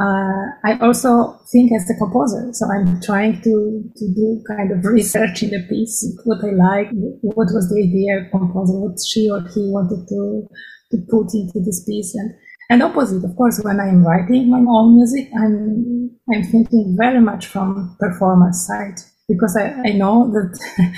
uh, 0.00 0.46
I 0.64 0.78
also 0.80 1.38
think 1.52 1.72
as 1.72 1.90
a 1.90 1.94
composer, 1.94 2.48
so 2.54 2.64
I'm 2.72 3.02
trying 3.02 3.42
to, 3.42 3.84
to 3.94 4.14
do 4.14 4.42
kind 4.48 4.72
of 4.72 4.82
research 4.86 5.42
in 5.42 5.50
the 5.50 5.62
piece, 5.68 6.16
what 6.24 6.42
I 6.42 6.52
like, 6.52 6.88
what 7.20 7.48
was 7.52 7.68
the 7.68 7.82
idea 7.84 8.20
of 8.20 8.30
composer, 8.30 8.80
what 8.80 8.96
she 9.06 9.28
or 9.30 9.42
he 9.52 9.68
wanted 9.68 10.08
to, 10.08 10.48
to 10.92 10.96
put 11.10 11.34
into 11.34 11.60
this 11.60 11.84
piece. 11.84 12.14
And, 12.14 12.32
and 12.70 12.82
opposite, 12.82 13.24
of 13.24 13.36
course, 13.36 13.60
when 13.62 13.78
I'm 13.78 14.02
writing 14.02 14.48
my 14.48 14.64
own 14.66 14.96
music, 14.96 15.28
I'm, 15.36 16.10
I'm 16.32 16.44
thinking 16.44 16.96
very 16.98 17.20
much 17.20 17.46
from 17.46 17.94
performance 18.00 18.66
side 18.66 19.00
because 19.28 19.54
I, 19.54 19.74
I 19.84 19.92
know 19.92 20.32
that 20.32 20.58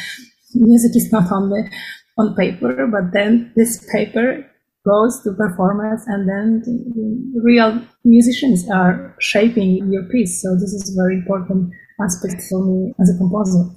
music 0.54 0.94
is 0.94 1.10
not 1.10 1.32
only 1.32 1.62
on 2.18 2.36
paper, 2.36 2.86
but 2.86 3.12
then 3.12 3.52
this 3.56 3.84
paper 3.90 4.46
goes 4.84 5.22
to 5.22 5.32
performance 5.32 6.02
and 6.06 6.28
then 6.28 6.62
the 6.64 7.40
real 7.40 7.80
musicians 8.04 8.68
are 8.70 9.14
shaping 9.20 9.92
your 9.92 10.04
piece. 10.04 10.42
So 10.42 10.54
this 10.54 10.72
is 10.72 10.92
a 10.92 11.00
very 11.00 11.16
important 11.16 11.72
aspect 12.00 12.42
for 12.48 12.64
me 12.64 12.92
as 13.00 13.14
a 13.14 13.18
composer. 13.18 13.70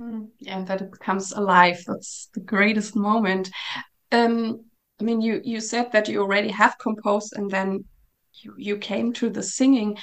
Mm, 0.00 0.28
yeah, 0.40 0.58
and 0.58 0.66
that 0.66 0.82
it 0.82 0.92
becomes 0.92 1.32
alive. 1.32 1.82
That's 1.86 2.28
the 2.34 2.40
greatest 2.40 2.96
moment. 2.96 3.50
Um, 4.10 4.64
I 5.00 5.04
mean, 5.04 5.20
you 5.20 5.40
you 5.44 5.60
said 5.60 5.92
that 5.92 6.08
you 6.08 6.20
already 6.20 6.50
have 6.50 6.78
composed, 6.78 7.32
and 7.36 7.50
then 7.50 7.84
you 8.34 8.54
you 8.58 8.76
came 8.76 9.12
to 9.14 9.30
the 9.30 9.42
singing. 9.42 9.96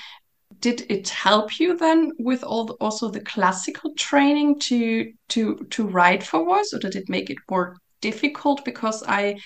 Did 0.62 0.86
it 0.90 1.10
help 1.10 1.60
you 1.60 1.78
then 1.78 2.12
with 2.20 2.44
all 2.44 2.66
the, 2.66 2.74
also 2.76 3.10
the 3.10 3.22
classical 3.22 3.94
training 3.96 4.60
to 4.60 5.12
to 5.30 5.56
to 5.70 5.88
write 5.88 6.24
for 6.24 6.44
voice, 6.44 6.74
or 6.74 6.80
did 6.80 6.96
it 6.96 7.10
make 7.10 7.30
it 7.30 7.38
more 7.50 7.78
difficult? 8.02 8.66
Because 8.66 9.04
I 9.08 9.40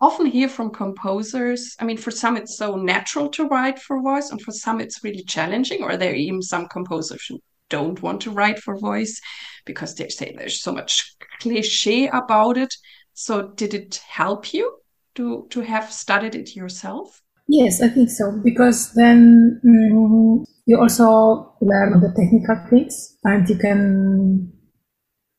often 0.00 0.26
hear 0.26 0.48
from 0.48 0.70
composers. 0.70 1.76
I 1.80 1.84
mean 1.84 1.96
for 1.96 2.10
some 2.10 2.36
it's 2.36 2.56
so 2.56 2.76
natural 2.76 3.28
to 3.30 3.48
write 3.48 3.78
for 3.78 4.00
voice 4.02 4.30
and 4.30 4.40
for 4.40 4.52
some 4.52 4.80
it's 4.80 5.04
really 5.04 5.24
challenging 5.24 5.82
or 5.82 5.96
there 5.96 6.12
are 6.12 6.24
even 6.26 6.42
some 6.42 6.66
composers 6.66 7.24
who 7.26 7.38
don't 7.68 8.02
want 8.02 8.20
to 8.22 8.30
write 8.30 8.58
for 8.58 8.76
voice 8.76 9.20
because 9.64 9.94
they 9.94 10.08
say 10.08 10.34
there's 10.36 10.60
so 10.60 10.72
much 10.72 11.14
cliche 11.40 12.08
about 12.08 12.56
it. 12.56 12.74
So 13.14 13.48
did 13.48 13.74
it 13.74 13.96
help 14.08 14.52
you 14.52 14.78
to 15.16 15.46
to 15.50 15.60
have 15.60 15.92
studied 15.92 16.34
it 16.34 16.56
yourself? 16.56 17.22
Yes 17.48 17.82
i 17.82 17.88
think 17.88 18.08
so 18.10 18.30
because 18.44 18.92
then 18.94 19.60
um, 19.64 20.44
you 20.70 20.78
also 20.78 21.52
learn 21.60 21.98
the 22.00 22.12
technical 22.14 22.56
things. 22.70 23.16
And 23.24 23.48
you 23.48 23.56
can 23.56 24.52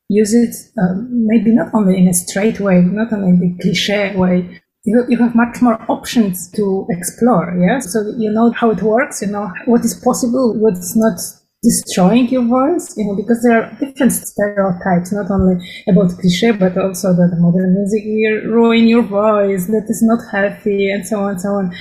use 0.08 0.34
it 0.34 0.54
uh, 0.78 0.94
maybe 1.08 1.50
not 1.50 1.72
only 1.74 1.96
in 1.96 2.08
a 2.08 2.14
straight 2.14 2.60
way, 2.60 2.80
not 2.82 3.12
only 3.12 3.30
in 3.30 3.40
the 3.40 3.62
cliche 3.62 4.14
way. 4.16 4.60
You, 4.84 5.04
you 5.08 5.18
have 5.18 5.36
much 5.36 5.62
more 5.62 5.80
options 5.88 6.50
to 6.52 6.86
explore, 6.90 7.56
yeah? 7.56 7.78
So 7.78 8.00
you 8.18 8.32
know 8.32 8.50
how 8.50 8.70
it 8.70 8.82
works, 8.82 9.22
you 9.22 9.28
know 9.28 9.50
what 9.66 9.84
is 9.84 9.94
possible, 10.02 10.54
what's 10.58 10.96
not 10.96 11.18
destroying 11.62 12.28
your 12.28 12.44
voice, 12.44 12.92
you 12.96 13.04
know, 13.04 13.14
because 13.14 13.40
there 13.42 13.62
are 13.62 13.70
different 13.78 14.12
stereotypes, 14.12 15.12
not 15.12 15.30
only 15.30 15.64
about 15.88 16.10
cliche, 16.18 16.50
but 16.50 16.76
also 16.76 17.12
that 17.12 17.36
modern 17.38 17.74
music 17.74 18.02
will 18.04 18.52
ruin 18.52 18.88
your 18.88 19.02
voice, 19.02 19.66
that 19.68 19.86
is 19.88 20.02
not 20.02 20.18
healthy, 20.32 20.90
and 20.90 21.06
so 21.06 21.20
on 21.20 21.30
and 21.30 21.40
so 21.40 21.48
on. 21.50 21.72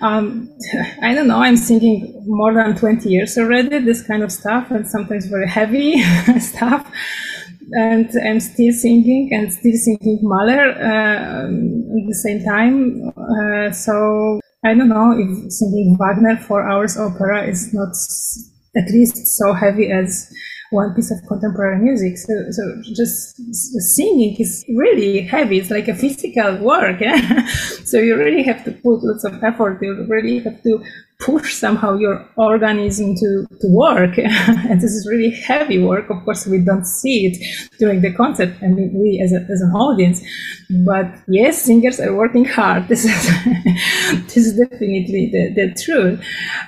Um, 0.00 0.50
I 1.02 1.14
don't 1.14 1.28
know, 1.28 1.38
I'm 1.38 1.56
singing 1.56 2.20
more 2.26 2.52
than 2.52 2.74
20 2.74 3.08
years 3.08 3.38
already, 3.38 3.78
this 3.78 4.02
kind 4.04 4.24
of 4.24 4.32
stuff, 4.32 4.72
and 4.72 4.88
sometimes 4.88 5.26
very 5.26 5.48
heavy 5.48 6.02
stuff 6.40 6.90
and 7.72 8.10
I'm 8.24 8.40
still 8.40 8.72
singing 8.72 9.30
and 9.32 9.52
still 9.52 9.76
singing 9.76 10.18
Mahler 10.22 10.70
uh, 10.70 11.44
at 11.46 12.06
the 12.08 12.20
same 12.22 12.44
time. 12.44 13.12
Uh, 13.16 13.72
so 13.72 14.40
I 14.64 14.74
don't 14.74 14.88
know 14.88 15.12
if 15.16 15.52
singing 15.52 15.96
Wagner 15.98 16.36
four 16.36 16.68
hours 16.68 16.96
opera 16.96 17.46
is 17.46 17.72
not 17.72 17.94
at 18.76 18.90
least 18.90 19.26
so 19.38 19.52
heavy 19.52 19.90
as 19.90 20.32
one 20.70 20.94
piece 20.94 21.10
of 21.10 21.18
contemporary 21.26 21.78
music. 21.78 22.16
So, 22.16 22.32
so 22.50 22.82
just 22.94 23.36
singing 23.96 24.36
is 24.38 24.64
really 24.68 25.22
heavy. 25.22 25.58
It's 25.58 25.70
like 25.70 25.88
a 25.88 25.94
physical 25.94 26.58
work. 26.58 27.00
Yeah? 27.00 27.46
so 27.84 27.98
you 27.98 28.16
really 28.16 28.42
have 28.44 28.64
to 28.64 28.72
put 28.72 29.02
lots 29.02 29.24
of 29.24 29.42
effort. 29.42 29.80
You 29.82 30.06
really 30.08 30.38
have 30.40 30.62
to 30.62 30.82
push 31.30 31.54
somehow 31.54 31.96
your 31.96 32.26
organism 32.36 33.14
to, 33.16 33.46
to 33.60 33.66
work. 33.68 34.18
and 34.18 34.80
this 34.80 34.92
is 34.92 35.06
really 35.08 35.30
heavy 35.30 35.78
work. 35.82 36.10
Of 36.10 36.24
course, 36.24 36.46
we 36.46 36.58
don't 36.58 36.86
see 36.86 37.26
it 37.26 37.68
during 37.78 38.00
the 38.00 38.12
concert. 38.12 38.54
I 38.62 38.68
mean, 38.68 38.92
we 38.94 39.20
as, 39.22 39.32
a, 39.32 39.46
as 39.50 39.60
an 39.60 39.70
audience, 39.72 40.22
but 40.84 41.06
yes, 41.28 41.62
singers 41.62 42.00
are 42.00 42.14
working 42.14 42.44
hard. 42.44 42.88
This 42.90 43.04
is, 43.04 44.24
this 44.26 44.36
is 44.36 44.58
definitely 44.58 45.30
the, 45.32 45.54
the 45.54 45.82
truth. 45.84 46.24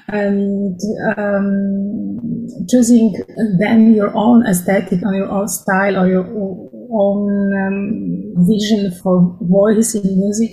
And, 0.08 0.78
um, 1.16 2.46
choosing 2.68 3.14
then 3.58 3.94
your 3.94 4.12
own 4.16 4.46
aesthetic 4.46 5.02
or 5.02 5.14
your 5.14 5.28
own 5.28 5.48
style 5.48 5.96
or 5.96 6.06
your 6.06 6.26
own 6.92 7.52
um, 7.62 8.46
vision 8.46 8.92
for 9.02 9.36
voice 9.40 9.94
in 9.94 10.18
music 10.18 10.50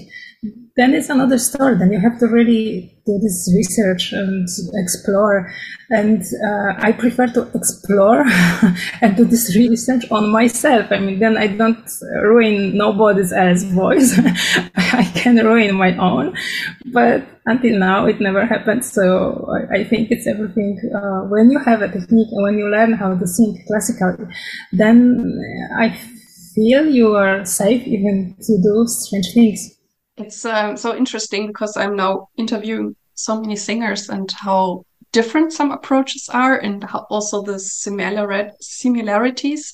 then 0.80 0.94
it's 0.94 1.10
another 1.10 1.38
story. 1.38 1.76
Then 1.78 1.92
you 1.92 2.00
have 2.00 2.18
to 2.20 2.28
really 2.28 2.90
do 3.06 3.20
this 3.22 3.52
research 3.54 4.14
and 4.14 4.48
explore. 4.76 5.52
And 5.90 6.24
uh, 6.42 6.72
I 6.78 6.94
prefer 6.94 7.28
to 7.28 7.42
explore 7.54 8.24
and 9.02 9.18
do 9.18 9.26
this 9.26 9.54
research 9.58 10.10
on 10.10 10.30
myself. 10.30 10.90
I 10.90 11.00
mean, 11.00 11.20
then 11.20 11.36
I 11.36 11.48
don't 11.48 11.86
ruin 12.24 12.78
nobody's 12.78 13.34
else 13.34 13.64
voice. 13.64 14.18
I 14.78 15.04
can 15.16 15.36
ruin 15.46 15.76
my 15.76 15.98
own. 15.98 16.38
But 16.94 17.28
until 17.46 17.78
now, 17.78 18.06
it 18.06 18.22
never 18.22 18.46
happened. 18.46 18.86
So 18.86 19.50
I, 19.52 19.80
I 19.80 19.84
think 19.84 20.12
it's 20.12 20.28
everything. 20.28 20.80
Uh, 20.96 21.28
when 21.28 21.52
you 21.52 21.60
have 21.60 21.82
a 21.82 21.90
technique 21.90 22.32
and 22.32 22.44
when 22.44 22.58
you 22.58 22.70
learn 22.70 22.94
how 22.94 23.18
to 23.18 23.28
sing 23.28 23.62
classically, 23.68 24.28
then 24.72 24.98
I 25.78 25.90
feel 26.56 26.88
you 26.88 27.18
are 27.18 27.44
safe 27.44 27.86
even 27.86 28.38
to 28.48 28.62
do 28.64 28.86
strange 28.88 29.34
things 29.34 29.76
it's 30.20 30.46
um, 30.46 30.76
so 30.78 30.96
interesting 30.96 31.48
because 31.48 31.78
I'm 31.78 31.96
now 31.96 32.28
interviewing 32.38 32.96
so 33.16 33.40
many 33.40 33.56
singers 33.56 34.10
and 34.10 34.32
how 34.32 34.84
different 35.12 35.54
some 35.54 35.72
approaches 35.72 36.30
are 36.32 36.58
and 36.58 36.84
how 36.84 37.06
also 37.10 37.42
the 37.42 37.60
similar 37.60 38.52
similarities. 38.60 39.72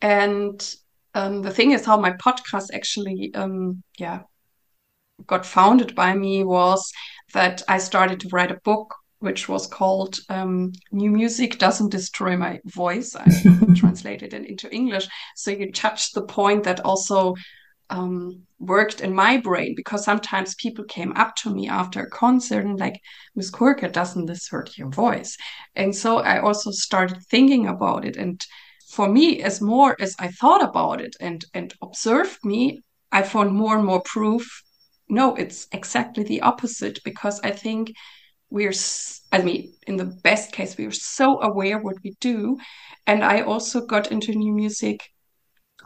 And 0.00 0.74
um, 1.14 1.42
the 1.42 1.50
thing 1.50 1.72
is 1.72 1.84
how 1.84 1.98
my 1.98 2.12
podcast 2.12 2.68
actually, 2.72 3.32
um, 3.34 3.82
yeah, 3.98 4.20
got 5.26 5.46
founded 5.46 5.94
by 5.94 6.14
me 6.14 6.44
was 6.44 6.92
that 7.32 7.62
I 7.68 7.78
started 7.78 8.20
to 8.20 8.28
write 8.28 8.50
a 8.50 8.60
book 8.64 8.94
which 9.20 9.48
was 9.48 9.68
called 9.68 10.18
um, 10.28 10.72
New 10.90 11.08
Music 11.08 11.56
Doesn't 11.58 11.90
Destroy 11.90 12.36
My 12.36 12.58
Voice. 12.64 13.14
I 13.14 13.24
translated 13.76 14.34
it 14.34 14.46
into 14.46 14.72
English. 14.74 15.08
So 15.36 15.52
you 15.52 15.70
touched 15.70 16.14
the 16.14 16.22
point 16.22 16.64
that 16.64 16.80
also 16.80 17.36
um, 17.88 18.42
worked 18.62 19.00
in 19.00 19.14
my 19.14 19.36
brain 19.38 19.74
because 19.76 20.04
sometimes 20.04 20.54
people 20.54 20.84
came 20.84 21.12
up 21.16 21.34
to 21.36 21.50
me 21.50 21.68
after 21.68 22.00
a 22.00 22.10
concert 22.10 22.64
and 22.64 22.78
like, 22.78 23.00
Miss 23.34 23.50
Kurka, 23.50 23.90
doesn't 23.92 24.26
this 24.26 24.48
hurt 24.48 24.78
your 24.78 24.88
voice? 24.88 25.36
And 25.74 25.94
so 25.94 26.18
I 26.18 26.40
also 26.40 26.70
started 26.70 27.18
thinking 27.30 27.66
about 27.66 28.04
it. 28.04 28.16
And 28.16 28.40
for 28.88 29.08
me, 29.08 29.42
as 29.42 29.60
more 29.60 29.96
as 30.00 30.14
I 30.18 30.28
thought 30.28 30.62
about 30.62 31.00
it 31.00 31.16
and 31.20 31.44
and 31.54 31.74
observed 31.82 32.38
me, 32.44 32.80
I 33.10 33.22
found 33.22 33.52
more 33.52 33.76
and 33.76 33.84
more 33.84 34.02
proof. 34.04 34.46
No, 35.08 35.34
it's 35.34 35.66
exactly 35.72 36.24
the 36.24 36.42
opposite 36.42 36.98
because 37.04 37.40
I 37.40 37.50
think 37.50 37.92
we're 38.52 38.74
i 39.32 39.38
mean 39.40 39.72
in 39.86 39.96
the 39.96 40.12
best 40.22 40.52
case 40.52 40.76
we're 40.76 40.92
so 40.92 41.40
aware 41.40 41.78
what 41.78 41.96
we 42.04 42.12
do 42.20 42.58
and 43.06 43.24
i 43.24 43.40
also 43.40 43.86
got 43.86 44.12
into 44.12 44.32
new 44.34 44.52
music 44.52 45.08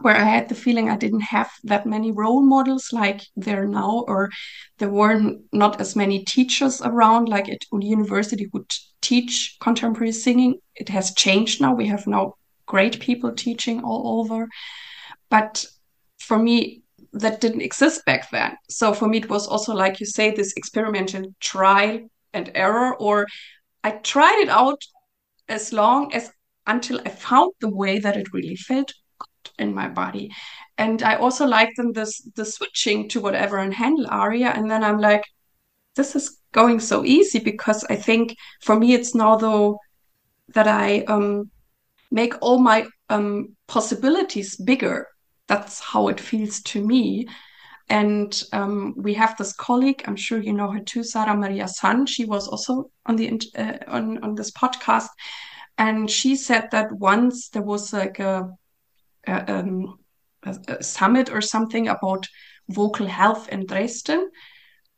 where 0.01 0.15
I 0.15 0.23
had 0.23 0.49
the 0.49 0.55
feeling 0.55 0.89
I 0.89 0.97
didn't 0.97 1.21
have 1.21 1.49
that 1.63 1.85
many 1.85 2.11
role 2.11 2.41
models 2.41 2.89
like 2.91 3.21
there 3.35 3.65
now, 3.65 4.05
or 4.07 4.29
there 4.77 4.89
weren't 4.89 5.41
not 5.51 5.81
as 5.81 5.95
many 5.95 6.23
teachers 6.23 6.81
around 6.81 7.29
like 7.29 7.49
at 7.49 7.65
university 7.71 8.47
who 8.51 8.65
teach 9.01 9.57
contemporary 9.59 10.11
singing. 10.11 10.59
It 10.75 10.89
has 10.89 11.13
changed 11.13 11.61
now. 11.61 11.73
We 11.73 11.87
have 11.87 12.07
now 12.07 12.35
great 12.65 12.99
people 12.99 13.31
teaching 13.31 13.83
all 13.83 14.21
over. 14.21 14.47
But 15.29 15.65
for 16.19 16.37
me, 16.37 16.83
that 17.13 17.41
didn't 17.41 17.61
exist 17.61 18.05
back 18.05 18.29
then. 18.31 18.57
So 18.69 18.93
for 18.93 19.07
me, 19.07 19.17
it 19.19 19.29
was 19.29 19.47
also 19.47 19.73
like 19.73 19.99
you 19.99 20.05
say, 20.05 20.31
this 20.31 20.53
experimental 20.55 21.33
trial 21.39 21.99
and 22.33 22.51
error, 22.53 22.95
or 22.95 23.27
I 23.83 23.91
tried 23.91 24.39
it 24.39 24.49
out 24.49 24.81
as 25.47 25.73
long 25.73 26.13
as 26.13 26.31
until 26.65 26.99
I 27.05 27.09
found 27.09 27.53
the 27.61 27.69
way 27.69 27.99
that 27.99 28.17
it 28.17 28.33
really 28.33 28.57
felt 28.57 28.93
in 29.59 29.73
my 29.73 29.87
body. 29.87 30.31
And 30.77 31.01
I 31.03 31.15
also 31.15 31.45
like 31.45 31.75
them 31.75 31.93
this 31.93 32.21
the 32.35 32.45
switching 32.45 33.09
to 33.09 33.21
whatever 33.21 33.57
and 33.57 33.73
Handel 33.73 34.07
aria. 34.09 34.49
And 34.49 34.69
then 34.69 34.83
I'm 34.83 34.99
like, 34.99 35.23
this 35.95 36.15
is 36.15 36.39
going 36.51 36.79
so 36.79 37.03
easy 37.03 37.39
because 37.39 37.83
I 37.89 37.95
think 37.95 38.35
for 38.61 38.77
me 38.77 38.93
it's 38.93 39.15
now 39.15 39.35
though 39.35 39.79
that 40.49 40.67
I 40.67 41.03
um, 41.07 41.49
make 42.11 42.33
all 42.41 42.59
my 42.59 42.87
um, 43.09 43.55
possibilities 43.67 44.55
bigger. 44.55 45.07
That's 45.47 45.79
how 45.79 46.07
it 46.07 46.19
feels 46.19 46.61
to 46.63 46.85
me. 46.85 47.27
And 47.89 48.41
um, 48.51 48.93
we 48.97 49.13
have 49.13 49.37
this 49.37 49.53
colleague, 49.53 50.03
I'm 50.05 50.17
sure 50.17 50.39
you 50.39 50.53
know 50.53 50.69
her 50.71 50.81
too, 50.81 51.03
Sara 51.03 51.35
Maria 51.35 51.67
Sun. 51.67 52.05
She 52.05 52.25
was 52.25 52.47
also 52.47 52.91
on 53.05 53.15
the 53.15 53.41
uh, 53.57 53.77
on 53.87 54.21
on 54.23 54.35
this 54.35 54.51
podcast, 54.51 55.07
and 55.77 56.11
she 56.11 56.35
said 56.35 56.67
that 56.71 56.91
once 56.91 57.47
there 57.47 57.61
was 57.61 57.93
like 57.93 58.19
a 58.19 58.49
um, 59.27 59.99
a, 60.43 60.57
a 60.67 60.83
summit 60.83 61.31
or 61.31 61.41
something 61.41 61.87
about 61.87 62.27
vocal 62.69 63.07
health 63.07 63.49
in 63.49 63.65
Dresden. 63.65 64.29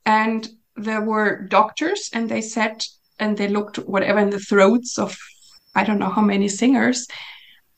And 0.06 0.48
there 0.76 1.02
were 1.02 1.48
doctors, 1.48 2.10
and 2.14 2.30
they 2.30 2.42
said, 2.42 2.84
and 3.20 3.38
they 3.38 3.48
looked 3.48 3.78
whatever 3.78 4.20
in 4.20 4.30
the 4.30 4.40
throats 4.40 4.98
of 4.98 5.18
I 5.76 5.84
don't 5.84 6.00
know 6.00 6.10
how 6.10 6.22
many 6.22 6.48
singers, 6.48 7.08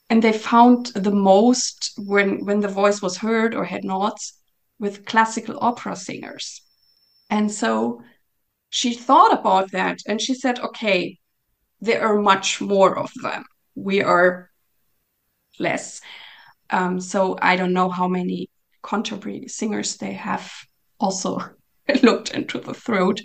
and 0.09 0.23
they 0.23 0.33
found 0.33 0.87
the 0.87 1.11
most 1.11 1.93
when 1.97 2.45
when 2.45 2.61
the 2.61 2.67
voice 2.67 3.01
was 3.01 3.17
heard 3.17 3.53
or 3.55 3.65
had 3.65 3.83
nods 3.83 4.33
with 4.79 5.05
classical 5.05 5.57
opera 5.61 5.95
singers. 5.95 6.61
And 7.29 7.51
so 7.51 8.01
she 8.71 8.93
thought 8.93 9.33
about 9.33 9.71
that 9.71 9.99
and 10.07 10.19
she 10.19 10.33
said, 10.33 10.59
okay, 10.59 11.19
there 11.79 12.01
are 12.01 12.19
much 12.19 12.61
more 12.61 12.97
of 12.97 13.11
them. 13.21 13.45
We 13.75 14.01
are 14.01 14.49
less. 15.59 16.01
Um, 16.71 16.99
so 16.99 17.38
I 17.41 17.55
don't 17.55 17.73
know 17.73 17.89
how 17.89 18.07
many 18.07 18.49
contemporary 18.81 19.47
singers 19.47 19.97
they 19.97 20.13
have 20.13 20.51
also 20.99 21.39
looked 22.03 22.34
into 22.34 22.60
the 22.60 22.73
throat. 22.73 23.21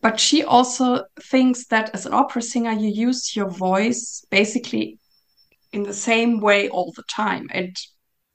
But 0.00 0.20
she 0.20 0.44
also 0.44 1.04
thinks 1.20 1.66
that 1.66 1.90
as 1.92 2.06
an 2.06 2.14
opera 2.14 2.42
singer, 2.42 2.72
you 2.72 2.88
use 2.88 3.34
your 3.34 3.50
voice 3.50 4.24
basically 4.30 4.98
in 5.72 5.82
the 5.82 5.94
same 5.94 6.40
way 6.40 6.68
all 6.68 6.92
the 6.92 7.02
time. 7.10 7.48
And 7.50 7.76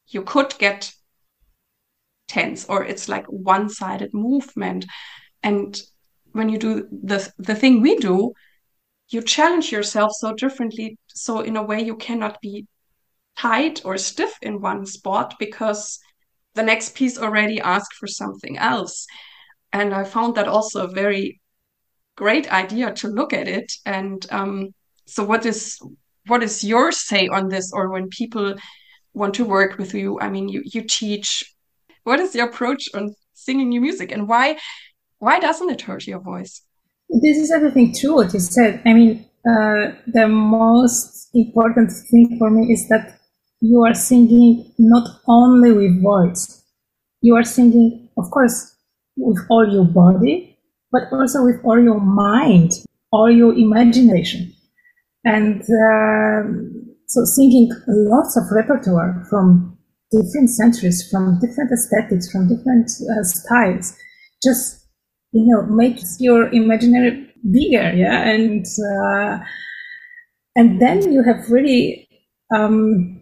you 0.08 0.24
could 0.24 0.58
get 0.60 0.92
tense 2.28 2.66
or 2.66 2.84
it's 2.84 3.08
like 3.08 3.26
one-sided 3.28 4.14
movement. 4.14 4.86
And 5.42 5.82
when 6.34 6.50
you 6.50 6.58
do 6.58 6.88
the 6.92 7.32
the 7.38 7.56
thing 7.56 7.82
we 7.82 7.96
do, 7.98 8.34
you 9.10 9.22
challenge 9.22 9.72
yourself 9.72 10.12
so 10.14 10.34
differently. 10.34 10.98
So 11.08 11.42
in 11.42 11.56
a 11.56 11.64
way 11.64 11.82
you 11.82 11.96
cannot 11.96 12.42
be 12.42 12.68
tight 13.38 13.82
or 13.84 13.98
stiff 13.98 14.38
in 14.42 14.62
one 14.62 14.86
spot 14.86 15.36
because 15.40 16.00
the 16.56 16.64
next 16.64 16.96
piece 16.96 17.18
already 17.18 17.60
asked 17.60 17.94
for 17.94 18.08
something 18.08 18.58
else. 18.58 19.08
And 19.72 19.94
I 19.94 20.04
found 20.04 20.36
that 20.36 20.48
also 20.48 20.84
a 20.84 20.94
very 20.94 21.42
great 22.16 22.52
idea 22.52 22.94
to 22.94 23.08
look 23.08 23.34
at 23.34 23.48
it. 23.48 23.72
And 23.86 24.26
um, 24.32 24.70
so, 25.06 25.24
what 25.24 25.46
is 25.46 25.80
what 26.28 26.44
is 26.44 26.64
your 26.64 26.92
say 26.92 27.28
on 27.28 27.50
this, 27.50 27.72
or 27.74 27.92
when 27.92 28.08
people 28.10 28.56
want 29.14 29.34
to 29.36 29.46
work 29.46 29.78
with 29.78 29.94
you? 29.94 30.20
I 30.20 30.30
mean, 30.30 30.48
you 30.48 30.62
you 30.66 30.84
teach. 30.88 31.44
What 32.04 32.20
is 32.20 32.36
your 32.36 32.48
approach 32.48 32.84
on 32.94 33.16
singing 33.34 33.70
new 33.70 33.82
music, 33.82 34.12
and 34.12 34.28
why 34.28 34.58
why 35.20 35.40
doesn't 35.40 35.70
it 35.70 35.82
hurt 35.82 36.08
your 36.08 36.20
voice? 36.20 36.62
This 37.10 37.38
is 37.38 37.52
everything 37.52 37.94
true 37.94 38.16
what 38.16 38.34
you 38.34 38.40
said. 38.40 38.82
I 38.86 38.94
mean, 38.94 39.26
uh, 39.48 39.94
the 40.08 40.28
most 40.28 41.30
important 41.34 41.92
thing 41.92 42.38
for 42.38 42.50
me 42.50 42.72
is 42.72 42.88
that 42.90 43.20
you 43.64 43.82
are 43.82 43.94
singing 43.94 44.70
not 44.78 45.08
only 45.26 45.72
with 45.72 46.04
voice, 46.04 46.62
you 47.22 47.34
are 47.34 47.46
singing, 47.46 48.10
of 48.18 48.30
course, 48.30 48.76
with 49.16 49.40
all 49.50 49.66
your 49.72 49.86
body, 49.86 50.60
but 50.92 51.04
also 51.14 51.46
with 51.46 51.56
all 51.64 51.82
your 51.82 52.02
mind, 52.02 52.72
all 53.14 53.32
your 53.32 53.54
imagination. 53.54 54.54
And 55.24 55.62
uh, 55.62 56.44
so 57.08 57.24
singing 57.24 57.72
lots 57.88 58.36
of 58.36 58.44
repertoire 58.52 59.26
from 59.30 59.78
different 60.12 60.50
centuries, 60.50 61.10
from 61.10 61.40
different 61.40 61.72
aesthetics, 61.72 62.30
from 62.30 62.50
different 62.50 62.92
uh, 62.92 63.24
styles, 63.24 63.96
just, 64.44 64.86
you 65.32 65.46
know, 65.46 65.62
makes 65.74 66.18
your 66.20 66.50
imaginary 66.52 67.30
bigger, 67.50 67.94
yeah? 67.94 68.28
And, 68.28 68.66
uh, 68.66 69.40
and 70.58 70.82
then 70.82 71.14
you 71.14 71.24
have 71.24 71.50
really, 71.50 72.10
um, 72.54 73.22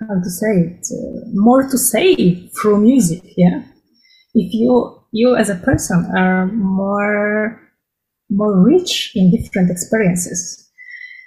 how 0.00 0.14
to 0.22 0.30
say 0.30 0.52
it, 0.52 0.86
uh, 0.90 1.26
more 1.32 1.62
to 1.68 1.78
say 1.78 2.48
through 2.60 2.80
music. 2.80 3.22
Yeah, 3.36 3.62
if 4.34 4.52
you 4.52 5.00
you 5.12 5.36
as 5.36 5.48
a 5.48 5.56
person 5.56 6.10
are 6.16 6.46
more 6.46 7.60
more 8.30 8.60
rich 8.62 9.12
in 9.14 9.30
different 9.30 9.70
experiences. 9.70 10.60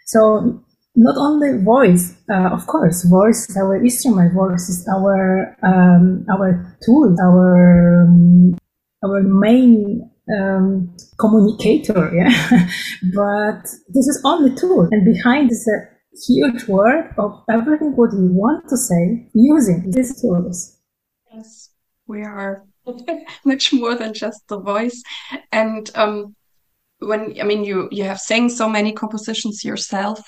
So 0.05 0.63
not 0.95 1.15
only 1.17 1.63
voice, 1.63 2.15
uh, 2.29 2.49
of 2.51 2.65
course, 2.67 3.03
voice 3.03 3.49
is 3.49 3.55
our 3.55 3.75
instrument, 3.75 4.33
voice 4.33 4.67
is 4.67 4.87
our 4.87 5.55
um, 5.63 6.25
our 6.29 6.77
tool, 6.83 7.15
our 7.21 8.03
um, 8.03 8.57
our 9.05 9.21
main 9.21 10.09
um, 10.35 10.95
communicator. 11.19 12.11
Yeah, 12.13 12.33
but 13.13 13.61
this 13.93 14.07
is 14.07 14.21
only 14.25 14.55
tool, 14.55 14.87
and 14.91 15.05
behind 15.05 15.51
is 15.51 15.67
a 15.67 15.96
huge 16.27 16.67
work 16.67 17.13
of 17.17 17.43
everything 17.49 17.95
what 17.95 18.13
we 18.13 18.27
want 18.27 18.67
to 18.69 18.77
say 18.77 19.29
using 19.33 19.91
these 19.91 20.21
tools. 20.21 20.77
Yes, 21.33 21.69
we 22.07 22.23
are 22.23 22.65
much 23.45 23.73
more 23.73 23.95
than 23.95 24.13
just 24.13 24.47
the 24.47 24.59
voice, 24.59 25.01
and 25.51 25.89
um, 25.95 26.35
when 26.99 27.39
I 27.39 27.43
mean 27.43 27.63
you 27.63 27.89
you 27.91 28.03
have 28.03 28.19
sang 28.19 28.49
so 28.49 28.69
many 28.69 28.91
compositions 28.91 29.63
yourself, 29.63 30.19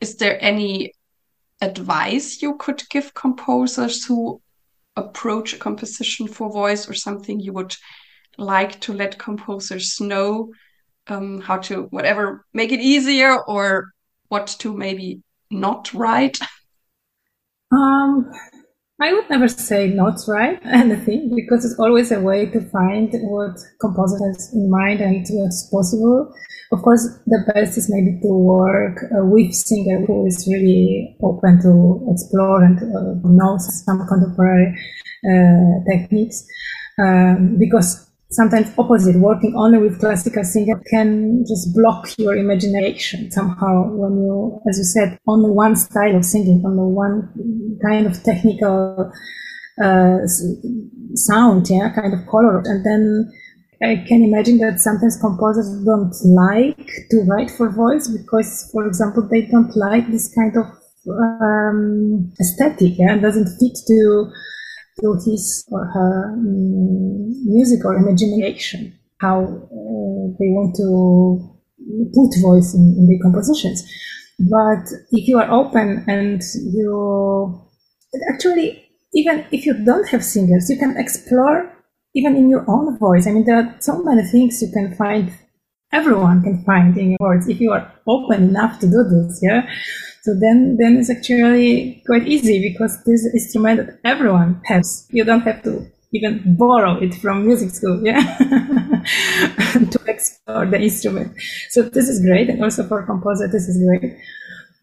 is 0.00 0.16
there 0.16 0.42
any 0.42 0.92
advice 1.60 2.42
you 2.42 2.56
could 2.56 2.82
give 2.90 3.14
composers 3.14 4.04
who 4.04 4.40
approach 4.96 5.54
a 5.54 5.58
composition 5.58 6.26
for 6.26 6.52
voice 6.52 6.88
or 6.88 6.94
something 6.94 7.40
you 7.40 7.52
would 7.52 7.74
like 8.36 8.78
to 8.80 8.92
let 8.92 9.18
composers 9.18 10.00
know 10.00 10.52
um, 11.08 11.40
how 11.40 11.56
to 11.56 11.82
whatever 11.90 12.44
make 12.52 12.72
it 12.72 12.80
easier 12.80 13.42
or 13.44 13.92
what 14.28 14.46
to 14.46 14.76
maybe 14.76 15.22
not 15.50 15.92
right? 15.94 16.38
Um, 17.72 18.30
I 19.00 19.12
would 19.12 19.30
never 19.30 19.46
say 19.46 19.88
not 19.88 20.20
right 20.26 20.58
anything 20.64 21.34
because 21.34 21.64
it's 21.64 21.78
always 21.78 22.10
a 22.10 22.20
way 22.20 22.46
to 22.46 22.60
find 22.70 23.10
what 23.22 23.56
composer 23.80 24.18
has 24.26 24.52
in 24.52 24.68
mind 24.70 25.00
and 25.00 25.24
what's 25.30 25.68
possible. 25.70 26.32
Of 26.72 26.82
course, 26.82 27.06
the 27.26 27.52
best 27.54 27.78
is 27.78 27.88
maybe 27.88 28.18
to 28.22 28.28
work 28.28 28.98
uh, 29.04 29.24
with 29.24 29.54
singer 29.54 30.04
who 30.04 30.26
is 30.26 30.46
really 30.50 31.16
open 31.22 31.62
to 31.62 32.06
explore 32.10 32.62
and 32.62 32.78
uh, 32.78 33.14
knows 33.24 33.84
some 33.84 34.06
contemporary 34.06 34.76
uh, 35.24 35.90
techniques 35.90 36.44
um, 36.98 37.56
because 37.58 38.07
sometimes 38.30 38.70
opposite 38.76 39.16
working 39.16 39.54
only 39.56 39.78
with 39.78 40.00
classical 40.00 40.44
singer 40.44 40.80
can 40.90 41.44
just 41.48 41.74
block 41.74 42.06
your 42.18 42.36
imagination 42.36 43.30
somehow 43.30 43.88
when 43.90 44.12
you 44.18 44.60
as 44.68 44.76
you 44.78 44.84
said 44.84 45.18
only 45.26 45.50
one 45.50 45.74
style 45.74 46.14
of 46.14 46.24
singing 46.24 46.62
only 46.66 46.92
one 46.92 47.32
kind 47.82 48.06
of 48.06 48.22
technical 48.22 49.10
uh, 49.82 50.18
sound 51.14 51.68
yeah 51.70 51.90
kind 51.90 52.14
of 52.14 52.26
color. 52.26 52.62
And 52.64 52.84
then 52.84 53.32
I 53.82 54.04
can 54.08 54.22
imagine 54.24 54.58
that 54.58 54.80
sometimes 54.80 55.16
composers 55.20 55.70
don't 55.84 56.14
like 56.24 56.90
to 57.10 57.20
write 57.28 57.50
for 57.50 57.70
voice 57.70 58.08
because, 58.08 58.68
for 58.72 58.86
example, 58.86 59.28
they 59.30 59.42
don't 59.42 59.74
like 59.76 60.10
this 60.10 60.34
kind 60.34 60.56
of 60.56 60.66
um, 61.08 62.32
aesthetic, 62.40 62.98
yeah, 62.98 63.12
and 63.12 63.22
doesn't 63.22 63.46
fit 63.60 63.78
to 63.86 64.30
to 65.00 65.14
his 65.24 65.64
or 65.70 65.86
her 65.86 66.32
um, 66.32 67.28
music 67.44 67.84
or 67.84 67.94
imagination, 67.94 68.98
how 69.20 69.42
uh, 69.42 70.24
they 70.38 70.50
want 70.50 70.74
to 70.76 71.58
put 72.14 72.40
voice 72.40 72.74
in, 72.74 72.94
in 72.98 73.06
the 73.06 73.18
compositions. 73.22 73.82
But 74.38 74.86
if 75.10 75.26
you 75.28 75.38
are 75.38 75.50
open 75.50 76.04
and 76.06 76.42
you 76.72 77.68
actually, 78.32 78.84
even 79.14 79.44
if 79.50 79.66
you 79.66 79.74
don't 79.84 80.08
have 80.08 80.24
singers, 80.24 80.70
you 80.70 80.78
can 80.78 80.96
explore 80.96 81.72
even 82.14 82.36
in 82.36 82.48
your 82.48 82.64
own 82.68 82.98
voice. 82.98 83.26
I 83.26 83.32
mean, 83.32 83.44
there 83.44 83.56
are 83.56 83.76
so 83.80 84.02
many 84.02 84.22
things 84.22 84.62
you 84.62 84.70
can 84.72 84.94
find, 84.96 85.32
everyone 85.92 86.42
can 86.42 86.64
find 86.64 86.96
in 86.96 87.10
your 87.10 87.18
words 87.20 87.48
if 87.48 87.60
you 87.60 87.72
are 87.72 87.92
open 88.06 88.44
enough 88.50 88.80
to 88.80 88.86
do 88.86 89.04
this. 89.04 89.40
Yeah. 89.42 89.68
So 90.22 90.34
then, 90.38 90.76
then 90.78 90.96
it's 90.96 91.10
actually 91.10 92.02
quite 92.06 92.26
easy 92.26 92.60
because 92.60 93.02
this 93.04 93.26
instrument 93.32 93.78
that 93.78 93.98
everyone 94.04 94.60
has. 94.64 95.06
You 95.10 95.24
don't 95.24 95.42
have 95.42 95.62
to 95.64 95.86
even 96.12 96.56
borrow 96.56 96.96
it 96.98 97.14
from 97.16 97.46
music 97.46 97.70
school, 97.70 98.00
yeah, 98.04 98.20
to 99.72 100.00
explore 100.06 100.66
the 100.66 100.80
instrument. 100.80 101.32
So 101.70 101.82
this 101.82 102.08
is 102.08 102.24
great, 102.24 102.48
and 102.48 102.62
also 102.62 102.86
for 102.86 103.04
composer, 103.04 103.46
this 103.46 103.68
is 103.68 103.82
great. 103.84 104.16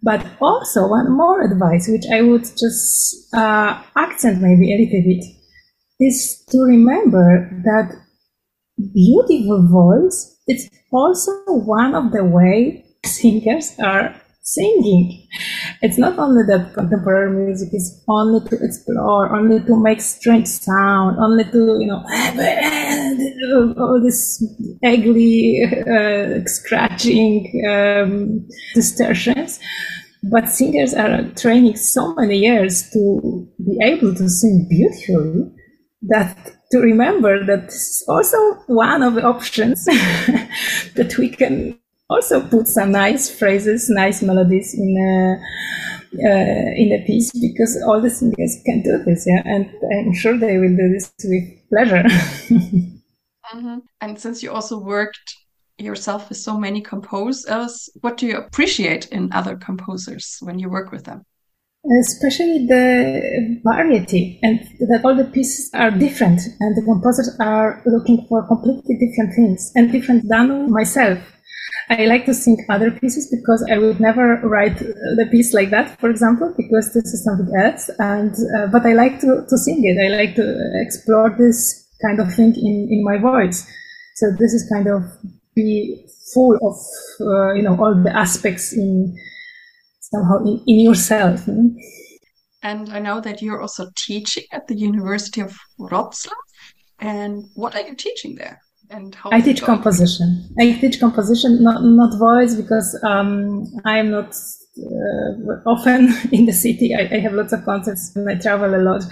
But 0.04 0.26
also 0.40 0.88
one 0.88 1.12
more 1.12 1.42
advice, 1.42 1.88
which 1.88 2.06
I 2.14 2.22
would 2.22 2.44
just 2.58 3.34
uh, 3.34 3.82
accent 3.96 4.42
maybe 4.42 4.72
a 4.72 4.78
little 4.78 5.02
bit, 5.02 5.26
is 6.00 6.44
to 6.52 6.60
remember 6.60 7.50
that 7.66 7.92
beautiful 8.94 9.68
voice 9.68 10.36
It's 10.48 10.70
also 10.92 11.32
one 11.48 11.96
of 11.96 12.12
the 12.12 12.24
way 12.24 12.86
singers 13.04 13.74
are 13.80 14.14
singing. 14.46 15.28
It's 15.82 15.98
not 15.98 16.18
only 16.20 16.44
that 16.48 16.74
contemporary 16.74 17.32
music 17.46 17.70
is 17.74 18.04
only 18.08 18.48
to 18.48 18.64
explore, 18.64 19.36
only 19.36 19.60
to 19.62 19.76
make 19.82 20.02
strange 20.02 20.48
sound, 20.48 21.18
only 21.20 21.44
to, 21.46 21.78
you 21.80 21.88
know, 21.88 22.04
all 23.78 24.00
this 24.02 24.44
ugly 24.84 25.64
uh, 25.64 26.46
scratching 26.46 27.64
um, 27.68 28.48
distortions. 28.76 29.60
But 30.32 30.50
singers 30.50 30.94
are 30.94 31.24
training 31.34 31.76
so 31.78 32.14
many 32.16 32.38
years 32.38 32.90
to 32.92 33.48
be 33.64 33.78
able 33.84 34.14
to 34.14 34.30
sing 34.30 34.68
beautifully 34.70 35.52
that 36.08 36.38
to 36.72 36.80
remember 36.80 37.46
that 37.46 37.66
this 37.66 37.76
is 37.76 38.06
also 38.08 38.38
one 38.68 39.04
of 39.04 39.16
the 39.16 39.24
options 39.24 39.86
that 40.96 41.16
we 41.18 41.30
can 41.30 41.78
also 42.10 42.42
put 42.48 42.68
some 42.68 42.92
nice 42.92 43.30
phrases, 43.30 43.90
nice 43.90 44.22
melodies 44.22 44.74
in 44.74 44.98
a, 44.98 46.28
uh, 46.28 46.72
in 46.76 46.92
a 46.94 47.06
piece 47.06 47.32
because 47.32 47.82
all 47.88 48.02
the 48.02 48.10
singers 48.10 48.62
can 48.66 48.82
do 48.84 49.04
this, 49.06 49.26
yeah, 49.28 49.42
and 49.46 49.70
I'm 49.94 50.14
sure 50.14 50.38
they 50.38 50.58
will 50.58 50.76
do 50.76 50.90
this 50.90 51.12
with 51.24 51.44
pleasure. 51.70 52.04
mm-hmm. 52.04 53.80
And 54.02 54.20
since 54.20 54.44
you 54.44 54.52
also 54.52 54.78
worked 54.78 55.36
yourself 55.78 56.30
with 56.30 56.38
so 56.38 56.58
many 56.58 56.82
composers, 56.82 57.90
what 58.02 58.18
do 58.18 58.28
you 58.28 58.38
appreciate 58.38 59.08
in 59.08 59.32
other 59.34 59.56
composers 59.56 60.38
when 60.42 60.60
you 60.60 60.70
work 60.70 60.92
with 60.92 61.04
them? 61.04 61.26
especially 62.02 62.66
the 62.66 63.62
variety 63.64 64.40
and 64.42 64.60
that 64.80 65.02
all 65.04 65.16
the 65.16 65.26
pieces 65.26 65.70
are 65.74 65.92
different 65.92 66.42
and 66.60 66.76
the 66.76 66.82
composers 66.82 67.30
are 67.40 67.82
looking 67.86 68.26
for 68.28 68.46
completely 68.48 68.98
different 68.98 69.34
things 69.36 69.72
and 69.76 69.92
different 69.92 70.28
than 70.28 70.72
myself 70.72 71.20
I 71.90 72.06
like 72.06 72.26
to 72.26 72.34
sing 72.34 72.66
other 72.70 72.90
pieces 72.90 73.30
because 73.30 73.66
I 73.70 73.78
would 73.78 74.00
never 74.00 74.38
write 74.42 74.80
the 74.80 75.28
piece 75.30 75.54
like 75.54 75.70
that, 75.70 76.00
for 76.00 76.10
example, 76.10 76.54
because 76.58 76.94
this 76.94 77.14
is 77.14 77.24
something 77.24 77.54
else. 77.56 77.90
And 78.00 78.34
uh, 78.58 78.68
but 78.68 78.86
I 78.86 78.94
like 78.94 79.20
to, 79.22 79.46
to 79.48 79.58
sing 79.58 79.86
it. 79.86 80.04
I 80.04 80.16
like 80.16 80.36
to 80.36 80.72
explore 80.82 81.30
this 81.30 81.88
kind 82.02 82.20
of 82.20 82.34
thing 82.34 82.56
in, 82.56 82.88
in 82.92 83.04
my 83.04 83.18
voice. 83.18 83.68
So 84.16 84.32
this 84.40 84.54
is 84.54 84.68
kind 84.70 84.88
of 84.88 85.04
be 85.56 86.06
full 86.34 86.56
of 86.56 86.76
uh, 87.22 87.54
you 87.54 87.62
know 87.62 87.78
all 87.80 87.96
the 87.96 88.16
aspects 88.16 88.74
in 88.74 89.16
somehow 90.00 90.40
in, 90.40 90.64
in 90.66 90.80
yourself. 90.80 91.46
Hmm? 91.46 91.78
And 92.64 92.90
I 92.90 93.00
know 93.00 93.22
that 93.22 93.44
you're 93.44 93.62
also 93.62 93.92
teaching 93.96 94.46
at 94.52 94.68
the 94.68 94.76
University 94.76 95.42
of 95.42 95.56
Wrocław. 95.80 96.34
And 97.00 97.44
what 97.54 97.76
are 97.76 97.82
you 97.82 97.96
teaching 97.96 98.36
there? 98.36 98.60
And 98.90 99.16
how 99.16 99.30
I 99.32 99.42
teach 99.42 99.62
composition. 99.62 100.54
I 100.60 100.74
teach 100.74 101.00
composition, 101.00 101.64
not 101.64 101.84
not 101.84 102.18
voice, 102.18 102.56
because 102.56 103.00
um, 103.04 103.66
I'm 103.86 104.12
not 104.12 104.36
uh, 104.78 105.70
often 105.70 106.14
in 106.32 106.46
the 106.46 106.54
city. 106.54 106.94
I, 106.96 107.16
I, 107.16 107.20
have 107.20 107.34
lots 107.34 107.54
of 107.54 107.64
concerts 107.66 108.12
and 108.16 108.30
I 108.30 108.36
travel 108.36 108.76
a 108.76 108.82
lot, 108.82 109.04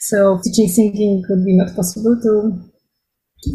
so 0.00 0.40
teaching 0.42 0.68
singing 0.68 1.24
would 1.28 1.44
be 1.44 1.56
not 1.56 1.74
possible 1.74 2.18
to. 2.22 2.72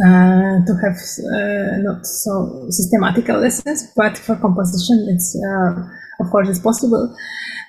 Uh, 0.05 0.63
to 0.63 0.73
have 0.81 0.95
uh, 1.35 1.77
not 1.79 2.05
so 2.05 2.65
systematical 2.69 3.37
lessons, 3.37 3.91
but 3.97 4.17
for 4.17 4.37
composition, 4.37 5.05
it's 5.09 5.35
uh, 5.35 5.83
of 6.19 6.29
course 6.29 6.49
it's 6.49 6.59
possible. 6.59 7.15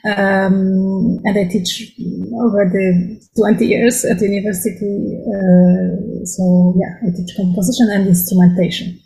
Um, 0.05 1.21
and 1.25 1.39
I 1.39 1.45
teach 1.45 1.93
already 2.33 3.21
20 3.37 3.67
years 3.67 4.05
at 4.05 4.21
university. 4.21 5.21
Uh, 5.27 6.25
so 6.25 6.75
yeah, 6.77 7.09
I 7.09 7.17
teach 7.17 7.37
composition 7.37 7.89
and 7.91 8.09
instrumentation. 8.09 8.99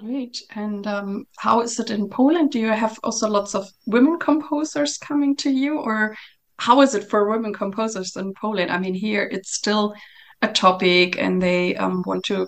Great. 0.00 0.42
And 0.54 0.86
um, 0.86 1.26
how 1.38 1.60
is 1.60 1.80
it 1.80 1.90
in 1.90 2.08
Poland? 2.08 2.52
Do 2.52 2.60
you 2.60 2.68
have 2.68 2.98
also 3.02 3.28
lots 3.28 3.54
of 3.54 3.68
women 3.86 4.18
composers 4.18 4.96
coming 4.96 5.34
to 5.36 5.50
you, 5.50 5.78
or 5.78 6.14
how 6.58 6.82
is 6.82 6.94
it 6.94 7.10
for 7.10 7.28
women 7.28 7.52
composers 7.52 8.14
in 8.14 8.32
Poland? 8.34 8.70
I 8.70 8.78
mean, 8.78 8.94
here 8.94 9.28
it's 9.32 9.54
still 9.54 9.94
a 10.40 10.48
topic, 10.48 11.18
and 11.18 11.42
they 11.42 11.74
um, 11.74 12.04
want 12.06 12.24
to 12.26 12.46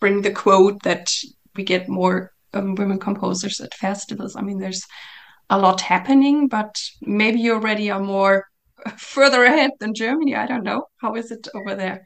bring 0.00 0.22
the 0.22 0.30
quote 0.30 0.82
that 0.84 1.14
we 1.54 1.64
get 1.64 1.88
more 1.88 2.32
um, 2.54 2.74
women 2.76 2.98
composers 2.98 3.60
at 3.60 3.74
festivals. 3.74 4.34
I 4.34 4.40
mean, 4.40 4.58
there's 4.58 4.86
a 5.50 5.58
lot 5.58 5.80
happening, 5.80 6.48
but 6.48 6.80
maybe 7.02 7.40
you 7.40 7.54
already 7.54 7.90
are 7.90 8.00
more 8.00 8.46
further 8.96 9.44
ahead 9.44 9.72
than 9.80 9.94
Germany. 9.94 10.34
I 10.34 10.46
don't 10.46 10.64
know. 10.64 10.84
How 11.00 11.14
is 11.14 11.30
it 11.30 11.46
over 11.54 11.74
there? 11.74 12.04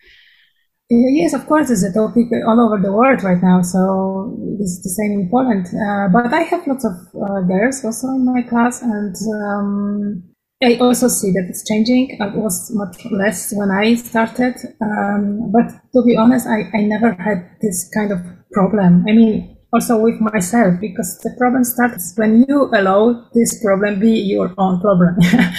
Yes, 0.91 1.35
of 1.35 1.47
course, 1.47 1.69
it's 1.69 1.83
a 1.83 1.93
topic 1.93 2.29
all 2.47 2.59
over 2.59 2.81
the 2.81 2.93
world 2.93 3.23
right 3.23 3.43
now. 3.43 3.61
So 3.61 4.35
it's 4.59 4.83
the 4.83 4.89
same 4.89 5.13
in 5.21 5.29
Poland. 5.29 5.67
Uh, 5.67 6.09
but 6.09 6.33
I 6.33 6.41
have 6.45 6.67
lots 6.67 6.85
of 6.85 6.93
uh, 7.15 7.43
girls 7.43 7.85
also 7.85 8.09
in 8.09 8.25
my 8.25 8.41
class, 8.41 8.81
and 8.81 9.15
um, 9.45 10.23
I 10.63 10.77
also 10.77 11.09
see 11.09 11.31
that 11.33 11.45
it's 11.51 11.69
changing. 11.69 12.17
It 12.19 12.35
was 12.35 12.71
much 12.75 13.05
less 13.11 13.53
when 13.55 13.71
I 13.71 13.97
started. 13.97 14.55
Um, 14.81 15.53
but 15.53 15.69
to 15.93 16.03
be 16.07 16.17
honest, 16.17 16.47
I, 16.47 16.71
I 16.73 16.81
never 16.81 17.13
had 17.13 17.51
this 17.61 17.91
kind 17.93 18.11
of 18.11 18.21
problem. 18.53 19.05
I 19.07 19.13
mean, 19.13 19.58
also 19.73 20.01
with 20.01 20.21
myself 20.21 20.81
because 20.81 21.19
the 21.19 21.35
problem 21.37 21.65
starts 21.65 22.15
when 22.17 22.45
you 22.49 22.71
allow 22.75 23.29
this 23.35 23.63
problem 23.63 24.01
be 24.01 24.11
your 24.11 24.55
own 24.59 24.81
problem. 24.81 25.17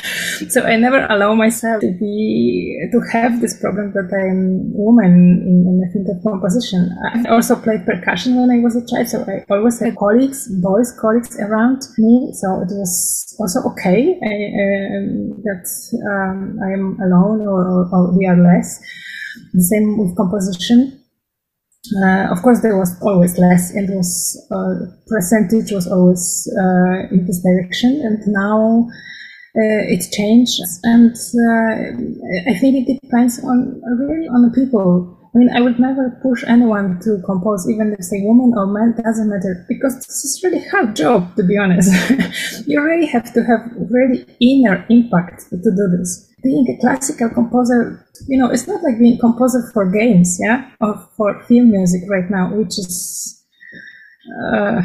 So 0.47 0.63
i 0.63 0.77
never 0.77 1.05
allow 1.09 1.35
myself 1.35 1.81
to 1.81 1.91
be 1.99 2.79
to 2.93 2.99
have 3.11 3.41
this 3.41 3.59
problem 3.59 3.91
that 3.91 4.07
i'm 4.07 4.71
woman 4.71 5.43
in, 5.43 5.67
in 5.67 5.75
the 5.81 5.87
field 5.91 6.07
composition 6.23 6.89
i 7.13 7.27
also 7.27 7.57
played 7.57 7.85
percussion 7.85 8.39
when 8.39 8.49
i 8.49 8.59
was 8.63 8.73
a 8.77 8.85
child 8.87 9.09
so 9.09 9.25
i 9.27 9.43
always 9.53 9.79
had 9.81 9.97
colleagues 9.97 10.47
boys 10.61 10.95
colleagues 10.97 11.37
around 11.41 11.81
me 11.97 12.31
so 12.39 12.61
it 12.61 12.71
was 12.71 13.35
also 13.39 13.59
okay. 13.71 14.19
I, 14.23 14.35
um, 14.63 15.43
that 15.43 15.65
um, 16.07 16.59
i 16.63 16.71
am 16.71 16.97
alone 17.01 17.41
or, 17.41 17.89
or 17.91 18.17
we 18.17 18.25
are 18.25 18.37
less. 18.37 18.79
The 19.53 19.63
same 19.63 19.97
with 19.97 20.15
composition 20.17 20.98
uh, 22.03 22.27
of 22.29 22.41
course, 22.41 22.61
there 22.61 22.77
was 22.77 22.91
always 23.01 23.37
less, 23.37 23.71
and 23.71 23.89
was 23.89 24.11
uh, 24.51 24.85
percentage 25.07 25.71
was 25.71 25.87
always 25.87 26.47
uh, 26.59 27.07
in 27.09 27.25
this 27.25 27.41
direction. 27.41 28.01
And 28.03 28.19
now 28.27 28.89
uh, 29.55 29.87
it 29.87 30.11
changed, 30.11 30.59
and 30.83 31.15
uh, 31.15 32.51
I 32.51 32.53
think 32.59 32.87
it 32.87 32.99
depends 33.01 33.39
on 33.43 33.81
really 33.97 34.27
on 34.27 34.43
the 34.43 34.51
people. 34.53 35.15
I 35.33 35.37
mean, 35.37 35.49
I 35.55 35.61
would 35.61 35.79
never 35.79 36.19
push 36.21 36.43
anyone 36.47 36.99
to 37.03 37.21
compose, 37.25 37.69
even 37.69 37.95
if 37.97 38.03
say 38.03 38.19
woman 38.23 38.51
or 38.57 38.65
man, 38.65 38.95
doesn't 39.01 39.29
matter, 39.29 39.63
because 39.69 39.95
this 39.95 40.25
is 40.25 40.41
really 40.43 40.67
hard 40.69 40.95
job, 40.95 41.35
to 41.37 41.43
be 41.43 41.55
honest. 41.57 41.93
you 42.67 42.81
really 42.81 43.05
have 43.05 43.31
to 43.35 43.43
have 43.43 43.61
really 43.89 44.25
inner 44.41 44.85
impact 44.89 45.43
to 45.51 45.57
do 45.57 45.97
this 45.97 46.29
being 46.43 46.65
a 46.69 46.79
classical 46.79 47.29
composer, 47.29 48.05
you 48.27 48.37
know, 48.37 48.49
it's 48.49 48.67
not 48.67 48.83
like 48.83 48.99
being 48.99 49.17
composer 49.19 49.69
for 49.73 49.89
games, 49.89 50.37
yeah, 50.39 50.69
or 50.81 51.07
for 51.15 51.41
film 51.43 51.71
music 51.71 52.01
right 52.09 52.29
now, 52.29 52.53
which 52.53 52.77
is 52.77 53.43
uh, 54.43 54.81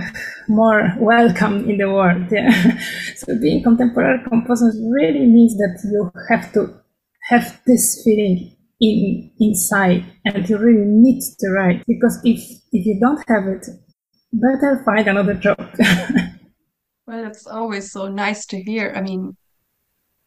more 0.48 0.94
welcome 0.98 1.68
in 1.68 1.78
the 1.78 1.90
world. 1.90 2.26
Yeah. 2.32 2.78
so 3.16 3.38
being 3.40 3.62
contemporary 3.62 4.22
composer 4.28 4.72
really 4.90 5.26
means 5.26 5.56
that 5.56 5.80
you 5.84 6.10
have 6.28 6.52
to 6.52 6.80
have 7.28 7.60
this 7.66 8.02
feeling 8.04 8.56
in 8.80 9.30
inside, 9.40 10.04
and 10.24 10.48
you 10.48 10.58
really 10.58 10.84
need 10.86 11.22
to 11.40 11.50
write 11.50 11.84
because 11.86 12.20
if 12.24 12.40
if 12.72 12.86
you 12.86 12.98
don't 13.00 13.22
have 13.28 13.46
it, 13.46 13.66
better 14.32 14.82
find 14.84 15.08
another 15.08 15.34
job. 15.34 15.58
well, 17.06 17.26
it's 17.26 17.46
always 17.46 17.92
so 17.92 18.08
nice 18.08 18.46
to 18.46 18.60
hear. 18.60 18.92
I 18.96 19.00
mean, 19.00 19.36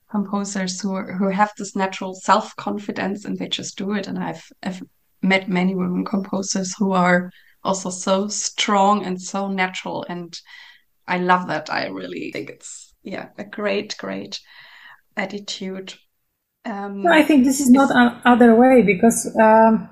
composers 0.10 0.80
who 0.82 1.02
who 1.02 1.30
have 1.30 1.52
this 1.58 1.76
natural 1.76 2.16
self 2.16 2.56
confidence 2.56 3.26
and 3.26 3.38
they 3.38 3.48
just 3.48 3.78
do 3.78 3.94
it. 3.94 4.08
And 4.08 4.18
I've 4.18 4.50
I've 4.64 4.82
met 5.22 5.50
many 5.50 5.76
women 5.76 6.06
composers 6.06 6.76
who 6.78 6.94
are 6.94 7.32
also 7.64 7.90
so 7.90 8.28
strong 8.28 9.06
and 9.06 9.22
so 9.22 9.50
natural, 9.50 10.06
and 10.08 10.38
I 11.08 11.18
love 11.18 11.48
that. 11.48 11.70
I 11.70 11.88
really 11.88 12.32
think 12.32 12.50
it's 12.50 12.94
yeah 13.04 13.30
a 13.38 13.44
great 13.44 13.96
great 13.98 14.40
attitude. 15.16 15.94
Um, 16.66 17.04
no, 17.04 17.12
I 17.12 17.24
think 17.24 17.46
this 17.46 17.60
is 17.60 17.70
not 17.70 17.92
an 17.92 18.22
other 18.26 18.56
way 18.56 18.82
because 18.82 19.34
um, 19.40 19.90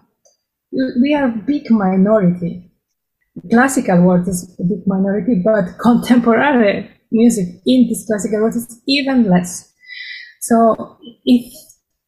we 1.02 1.14
are 1.14 1.30
a 1.30 1.44
big 1.46 1.70
minority. 1.72 2.72
Classical 3.52 4.02
world 4.02 4.28
is 4.28 4.56
a 4.60 4.64
big 4.64 4.86
minority, 4.86 5.42
but 5.44 5.78
contemporary 5.82 6.90
music 7.12 7.48
in 7.66 7.88
this 7.90 8.06
classical 8.08 8.40
world 8.40 8.56
is 8.56 8.82
even 8.88 9.30
less. 9.30 9.74
So 10.48 10.98
if 11.26 11.52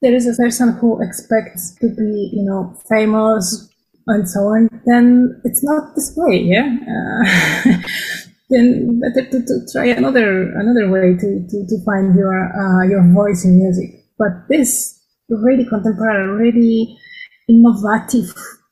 there 0.03 0.13
is 0.13 0.27
a 0.27 0.35
person 0.39 0.77
who 0.77 1.01
expects 1.01 1.73
to 1.81 1.89
be, 1.89 2.29
you 2.33 2.43
know, 2.45 2.77
famous 2.87 3.67
and 4.05 4.29
so 4.29 4.41
on, 4.41 4.69
then 4.85 5.41
it's 5.43 5.63
not 5.63 5.95
this 5.95 6.13
way, 6.15 6.37
yeah. 6.45 6.69
Uh, 6.85 7.77
then 8.51 9.01
better 9.01 9.27
to, 9.27 9.41
to 9.41 9.67
try 9.71 9.87
another 9.87 10.53
another 10.53 10.87
way 10.87 11.15
to, 11.17 11.47
to, 11.49 11.65
to 11.67 11.83
find 11.83 12.15
your 12.15 12.37
uh, 12.53 12.87
your 12.87 13.03
voice 13.11 13.43
in 13.43 13.57
music. 13.57 14.05
But 14.19 14.47
this 14.49 15.01
really 15.29 15.65
contemporary, 15.65 16.29
really 16.29 16.95
innovative 17.49 18.29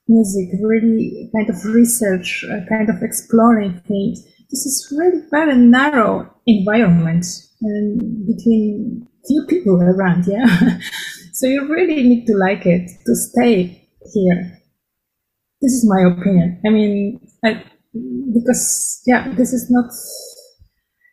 music, 0.07 0.49
really 0.61 1.31
kind 1.35 1.49
of 1.49 1.65
research, 1.65 2.45
uh, 2.51 2.61
kind 2.69 2.89
of 2.89 3.01
exploring 3.01 3.81
things. 3.87 4.23
This 4.51 4.63
is 4.67 4.93
really 4.95 5.21
very 5.31 5.55
narrow 5.55 6.31
environment 6.45 7.25
and 7.61 8.27
between 8.27 9.07
few 9.27 9.45
people 9.47 9.81
around, 9.81 10.25
yeah. 10.27 10.79
so 11.33 11.47
you 11.47 11.67
really 11.67 12.03
need 12.03 12.25
to 12.27 12.35
like 12.35 12.65
it 12.65 12.89
to 13.05 13.15
stay 13.15 13.87
here. 14.13 14.59
This 15.61 15.71
is 15.71 15.85
my 15.87 16.01
opinion. 16.01 16.61
I 16.65 16.69
mean, 16.69 17.19
I, 17.43 17.63
because 18.33 19.01
yeah, 19.05 19.33
this 19.35 19.53
is 19.53 19.69
not. 19.69 19.91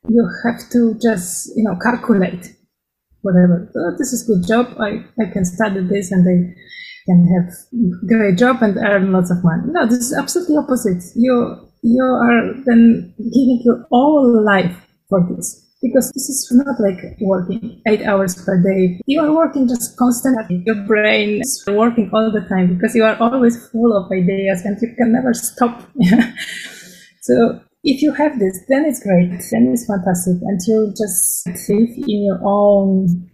You 0.08 0.28
have 0.44 0.68
to 0.70 0.98
just 1.00 1.52
you 1.56 1.64
know 1.64 1.78
calculate 1.82 2.54
whatever. 3.22 3.70
Oh, 3.76 3.96
this 3.98 4.12
is 4.12 4.26
good 4.26 4.46
job. 4.46 4.74
I 4.80 5.04
I 5.20 5.30
can 5.32 5.44
study 5.44 5.80
this 5.86 6.10
and 6.10 6.26
I 6.28 6.54
can 7.06 7.26
have 7.34 8.08
great 8.08 8.36
job 8.36 8.62
and 8.62 8.76
earn 8.78 9.12
lots 9.12 9.30
of 9.30 9.42
money. 9.44 9.62
No, 9.66 9.86
this 9.86 9.98
is 9.98 10.12
absolutely 10.12 10.56
opposite. 10.56 11.02
You 11.14 11.68
you 11.82 12.02
are 12.02 12.54
then 12.66 13.14
giving 13.18 13.60
your 13.64 13.86
whole 13.90 14.44
life 14.44 14.76
for 15.08 15.26
this 15.30 15.61
because 15.82 16.10
this 16.12 16.28
is 16.28 16.48
not 16.52 16.78
like 16.80 17.18
working 17.20 17.82
eight 17.88 18.02
hours 18.02 18.34
per 18.44 18.62
day. 18.62 19.00
You 19.06 19.20
are 19.20 19.32
working 19.34 19.68
just 19.68 19.96
constantly. 19.96 20.62
Your 20.64 20.86
brain 20.86 21.40
is 21.40 21.62
working 21.66 22.08
all 22.14 22.30
the 22.30 22.46
time 22.48 22.74
because 22.74 22.94
you 22.94 23.04
are 23.04 23.16
always 23.20 23.56
full 23.70 23.96
of 23.96 24.10
ideas 24.12 24.62
and 24.64 24.78
you 24.80 24.94
can 24.96 25.12
never 25.12 25.34
stop. 25.34 25.82
so 27.22 27.60
if 27.82 28.00
you 28.00 28.12
have 28.14 28.38
this, 28.38 28.58
then 28.68 28.84
it's 28.84 29.02
great. 29.02 29.30
Then 29.50 29.74
it's 29.74 29.86
fantastic. 29.86 30.38
And 30.42 30.60
you 30.66 30.94
just 30.96 31.46
live 31.68 31.90
in 32.06 32.26
your 32.26 32.40
own 32.44 33.28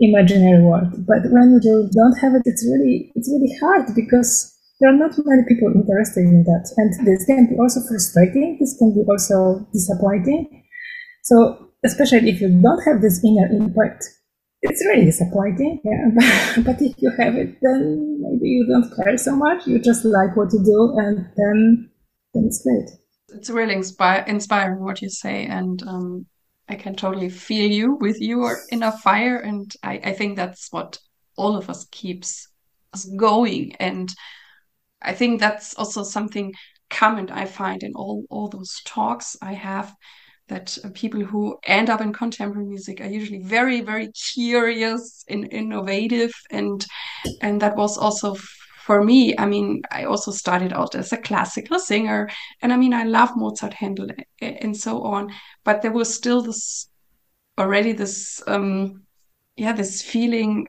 imaginary 0.00 0.62
world. 0.62 1.06
But 1.06 1.30
when 1.30 1.60
you 1.62 1.88
don't 1.94 2.18
have 2.18 2.34
it, 2.34 2.42
it's 2.44 2.66
really, 2.66 3.12
it's 3.14 3.30
really 3.30 3.54
hard 3.60 3.94
because 3.94 4.50
there 4.80 4.90
are 4.90 4.98
not 4.98 5.14
many 5.24 5.42
people 5.46 5.70
interested 5.72 6.26
in 6.26 6.42
that. 6.42 6.66
And 6.76 7.06
this 7.06 7.24
can 7.26 7.46
be 7.46 7.56
also 7.60 7.80
frustrating. 7.86 8.58
This 8.58 8.76
can 8.76 8.92
be 8.92 9.06
also 9.08 9.64
disappointing. 9.72 10.64
So 11.22 11.71
especially 11.84 12.30
if 12.30 12.40
you 12.40 12.48
don't 12.48 12.82
have 12.84 13.00
this 13.00 13.24
inner 13.24 13.46
impact, 13.46 14.04
it's 14.62 14.84
really 14.84 15.04
disappointing. 15.04 15.80
Yeah, 15.84 16.56
but 16.64 16.80
if 16.80 16.94
you 16.98 17.10
have 17.18 17.36
it, 17.36 17.58
then 17.60 18.20
maybe 18.20 18.48
you 18.48 18.66
don't 18.66 18.94
care 18.96 19.18
so 19.18 19.34
much. 19.34 19.66
You 19.66 19.78
just 19.80 20.04
like 20.04 20.36
what 20.36 20.52
you 20.52 20.64
do, 20.64 20.94
and 20.98 21.26
then 21.36 21.90
then 22.34 22.44
it's 22.46 22.62
great. 22.62 22.90
It's 23.36 23.50
really 23.50 23.74
inspiring 23.74 24.84
what 24.84 25.02
you 25.02 25.08
say, 25.08 25.46
and 25.46 25.82
um, 25.82 26.26
I 26.68 26.76
can 26.76 26.94
totally 26.94 27.28
feel 27.28 27.70
you 27.70 27.94
with 27.94 28.20
your 28.20 28.60
inner 28.70 28.92
fire, 28.92 29.38
and 29.38 29.72
I, 29.82 30.00
I 30.04 30.12
think 30.12 30.36
that's 30.36 30.68
what 30.70 30.98
all 31.36 31.56
of 31.56 31.68
us 31.68 31.86
keeps 31.90 32.48
us 32.92 33.04
going. 33.16 33.74
And 33.76 34.12
I 35.00 35.12
think 35.12 35.40
that's 35.40 35.74
also 35.74 36.02
something 36.04 36.52
common 36.90 37.30
I 37.30 37.46
find 37.46 37.82
in 37.82 37.92
all 37.94 38.24
all 38.28 38.48
those 38.48 38.82
talks 38.84 39.34
I 39.40 39.54
have 39.54 39.94
that 40.52 40.76
people 40.92 41.24
who 41.24 41.58
end 41.64 41.88
up 41.88 42.02
in 42.02 42.12
contemporary 42.12 42.66
music 42.66 43.00
are 43.00 43.06
usually 43.18 43.42
very 43.42 43.80
very 43.80 44.08
curious 44.12 45.24
and 45.28 45.50
innovative. 45.50 46.32
And 46.50 46.84
and 47.40 47.60
that 47.62 47.76
was 47.76 47.96
also 47.96 48.36
for 48.86 49.04
me 49.04 49.32
i 49.38 49.46
mean 49.46 49.80
i 49.92 50.02
also 50.04 50.32
started 50.32 50.72
out 50.72 50.94
as 50.94 51.12
a 51.12 51.16
classical 51.28 51.78
singer. 51.78 52.28
And 52.60 52.72
i 52.72 52.76
mean 52.76 52.92
i 52.92 53.04
love 53.04 53.30
mozart 53.34 53.72
handel 53.72 54.08
and 54.40 54.76
so 54.76 55.02
on. 55.02 55.32
But 55.64 55.80
there 55.80 55.96
was 56.00 56.14
still 56.14 56.42
this 56.42 56.88
already 57.58 57.92
this 57.92 58.42
um 58.46 59.04
yeah 59.56 59.72
this 59.72 60.02
feeling 60.02 60.68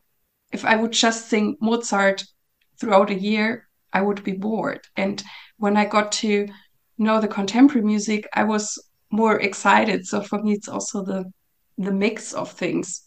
if 0.52 0.64
i 0.66 0.76
would 0.76 0.92
just 0.92 1.28
sing 1.30 1.58
mozart 1.62 2.24
throughout 2.80 3.10
a 3.10 3.22
year 3.30 3.68
i 3.92 4.02
would 4.02 4.24
be 4.24 4.34
bored. 4.48 4.82
And 4.96 5.22
when 5.58 5.76
i 5.76 5.86
got 5.86 6.14
to 6.24 6.48
know 6.98 7.20
the 7.20 7.36
contemporary 7.40 7.86
music 7.86 8.30
i 8.34 8.44
was 8.46 8.64
more 9.14 9.40
excited. 9.40 10.06
So 10.06 10.22
for 10.22 10.42
me, 10.42 10.54
it's 10.54 10.68
also 10.68 11.04
the 11.04 11.32
the 11.78 11.92
mix 11.92 12.34
of 12.34 12.52
things. 12.52 13.04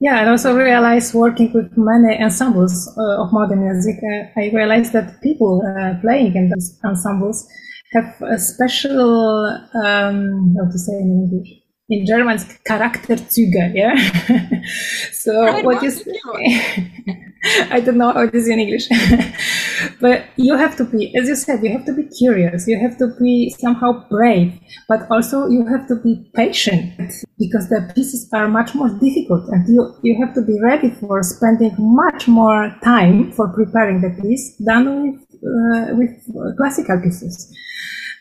Yeah, 0.00 0.20
and 0.20 0.28
also 0.28 0.56
realize 0.56 1.14
working 1.14 1.52
with 1.52 1.70
many 1.76 2.22
ensembles 2.22 2.74
uh, 2.98 3.22
of 3.22 3.32
modern 3.32 3.64
music, 3.64 3.96
uh, 4.02 4.40
I 4.40 4.50
realized 4.52 4.92
that 4.92 5.22
people 5.22 5.62
uh, 5.62 5.94
playing 6.00 6.34
in 6.34 6.50
those 6.50 6.78
ensembles 6.84 7.46
have 7.92 8.20
a 8.22 8.38
special, 8.38 9.46
um, 9.84 10.54
how 10.58 10.70
to 10.70 10.78
say 10.78 10.94
in 10.94 11.08
English, 11.22 11.50
in 11.88 12.06
German, 12.06 12.38
Charakterzüge, 12.68 13.72
yeah? 13.74 13.94
so 15.12 15.62
what 15.62 15.82
you, 15.82 15.90
I 17.70 17.80
don't 17.80 17.98
know 17.98 18.12
how 18.12 18.22
it 18.22 18.34
is 18.34 18.48
in 18.48 18.58
English. 18.58 18.88
but 20.00 20.24
you 20.36 20.56
have 20.56 20.76
to 20.76 20.84
be, 20.84 21.14
as 21.14 21.28
you 21.28 21.36
said, 21.36 21.62
you 21.62 21.70
have 21.70 21.84
to 21.84 21.92
be 21.92 22.04
curious. 22.04 22.66
You 22.66 22.78
have 22.80 22.96
to 22.98 23.08
be 23.20 23.50
somehow 23.50 24.08
brave, 24.08 24.58
but 24.88 25.06
also 25.10 25.46
you 25.48 25.66
have 25.66 25.86
to 25.88 25.96
be 25.96 26.30
patient 26.34 27.12
because 27.38 27.68
the 27.68 27.92
pieces 27.94 28.28
are 28.32 28.48
much 28.48 28.74
more 28.74 28.88
difficult 28.88 29.48
and 29.48 29.68
you, 29.68 29.94
you 30.02 30.16
have 30.24 30.34
to 30.34 30.42
be 30.42 30.58
ready 30.60 30.90
for 30.90 31.22
spending 31.22 31.74
much 31.78 32.28
more 32.28 32.74
time 32.82 33.32
for 33.32 33.48
preparing 33.48 34.00
the 34.00 34.10
piece 34.22 34.56
than 34.58 35.02
with, 35.02 35.20
uh, 35.44 35.94
with 35.96 36.56
classical 36.56 36.98
pieces. 37.02 37.52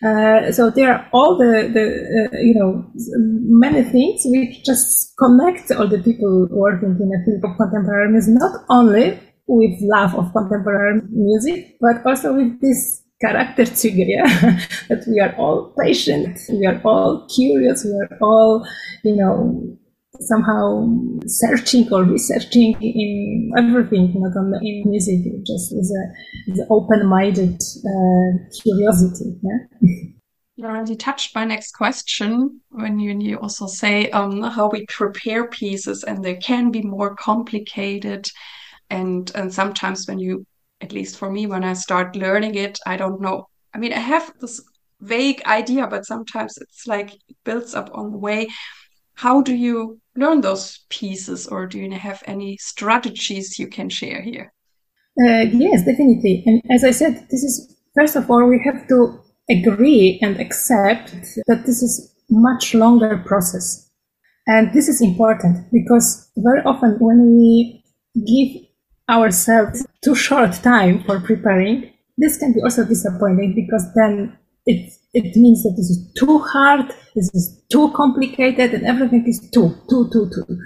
Uh, 0.06 0.52
so 0.52 0.70
there 0.70 0.94
are 0.94 1.08
all 1.14 1.38
the, 1.38 1.70
the 1.74 2.30
uh, 2.34 2.42
you 2.42 2.54
know 2.54 2.86
many 2.96 3.84
things 3.84 4.22
which 4.26 4.64
just 4.66 5.14
connect 5.18 5.72
all 5.72 5.88
the 5.88 6.00
people 6.00 6.48
working 6.52 6.98
in 7.00 7.12
a 7.14 7.24
field 7.24 7.44
of 7.44 7.58
contemporary 7.58 8.12
music, 8.12 8.34
not 8.38 8.66
only 8.70 9.20
with 9.48 9.80
love 9.82 10.14
of 10.16 10.32
contemporary 10.34 11.02
music, 11.10 11.78
but 11.80 12.06
also 12.06 12.34
with 12.34 12.60
this 12.60 13.02
character 13.22 13.66
trigger, 13.66 14.24
that 14.90 15.04
we 15.08 15.20
are 15.20 15.34
all 15.38 15.74
patient, 15.80 16.38
we 16.50 16.66
are 16.66 16.82
all 16.84 17.26
curious, 17.34 17.86
we 17.86 17.92
are 17.92 18.18
all, 18.22 18.68
you 19.04 19.16
know, 19.16 19.78
somehow 20.20 20.88
searching 21.26 21.92
or 21.92 22.04
researching 22.04 22.76
in 22.82 23.52
everything, 23.58 24.14
not 24.16 24.38
only 24.38 24.60
in 24.62 24.90
music, 24.90 25.20
just 25.46 25.74
a, 25.74 26.52
as 26.52 26.60
open-minded 26.70 27.56
uh, 27.56 28.62
curiosity. 28.62 29.36
Yeah? 29.42 29.60
You 30.56 30.66
already 30.66 30.96
touched 30.96 31.36
my 31.36 31.46
next 31.46 31.72
question 31.72 32.62
when 32.70 33.00
you, 33.00 33.18
you 33.18 33.40
also 33.40 33.66
say 33.66 34.12
um, 34.12 34.44
how 34.44 34.70
we 34.70 34.86
prepare 34.86 35.48
pieces, 35.48 36.04
and 36.04 36.24
they 36.24 36.36
can 36.36 36.72
be 36.72 36.82
more 36.82 37.16
complicated. 37.16 38.30
And 38.90 39.32
and 39.34 39.52
sometimes 39.52 40.08
when 40.08 40.20
you, 40.20 40.46
at 40.82 40.92
least 40.92 41.18
for 41.18 41.32
me, 41.32 41.48
when 41.48 41.64
I 41.64 41.74
start 41.74 42.16
learning 42.16 42.56
it, 42.56 42.78
I 42.86 42.98
don't 42.98 43.20
know. 43.20 43.48
I 43.74 43.80
mean, 43.80 43.94
I 43.94 44.00
have 44.00 44.32
this 44.40 44.62
vague 45.02 45.42
idea, 45.46 45.88
but 45.88 46.06
sometimes 46.06 46.58
it's 46.60 46.86
like 46.86 47.16
it 47.16 47.36
builds 47.44 47.74
up 47.74 47.90
on 47.94 48.12
the 48.12 48.18
way. 48.18 48.48
How 49.16 49.42
do 49.42 49.54
you 49.54 50.00
learn 50.16 50.42
those 50.42 50.80
pieces, 50.90 51.48
or 51.48 51.68
do 51.68 51.80
you 51.80 51.92
have 51.92 52.24
any 52.26 52.58
strategies 52.58 53.60
you 53.60 53.68
can 53.68 53.90
share 53.90 54.22
here? 54.22 54.54
Uh, 55.20 55.46
yes, 55.52 55.86
definitely. 55.86 56.44
And 56.46 56.62
as 56.72 56.84
I 56.84 56.92
said, 56.92 57.28
this 57.30 57.44
is 57.44 57.76
first 57.96 58.16
of 58.16 58.30
all 58.30 58.48
we 58.48 58.60
have 58.66 58.88
to 58.88 59.20
agree 59.50 60.20
and 60.22 60.40
accept 60.40 61.14
that 61.48 61.66
this 61.66 61.84
is 61.84 62.14
much 62.30 62.74
longer 62.74 63.18
process. 63.26 63.90
And 64.48 64.74
this 64.74 64.90
is 64.90 65.02
important 65.02 65.72
because 65.72 66.30
very 66.38 66.62
often 66.62 66.98
when 67.00 67.38
we 67.38 67.84
give 68.16 68.64
ourselves 69.10 69.86
too 70.04 70.16
short 70.16 70.54
time 70.54 71.04
for 71.04 71.20
preparing, 71.20 71.94
this 72.18 72.38
can 72.38 72.54
be 72.54 72.62
also 72.62 72.84
disappointing 72.86 73.54
because 73.56 73.94
then 73.94 74.38
it, 74.66 74.94
it 75.14 75.36
means 75.36 75.64
that 75.64 75.76
this 75.78 75.90
is 75.90 76.12
too 76.18 76.40
hard, 76.40 76.92
this 77.16 77.30
is 77.34 77.62
too 77.72 77.92
complicated, 77.92 78.74
and 78.74 78.86
everything 78.86 79.26
is 79.28 79.40
too, 79.52 79.76
too, 79.90 80.10
too, 80.12 80.30
too 80.34 80.58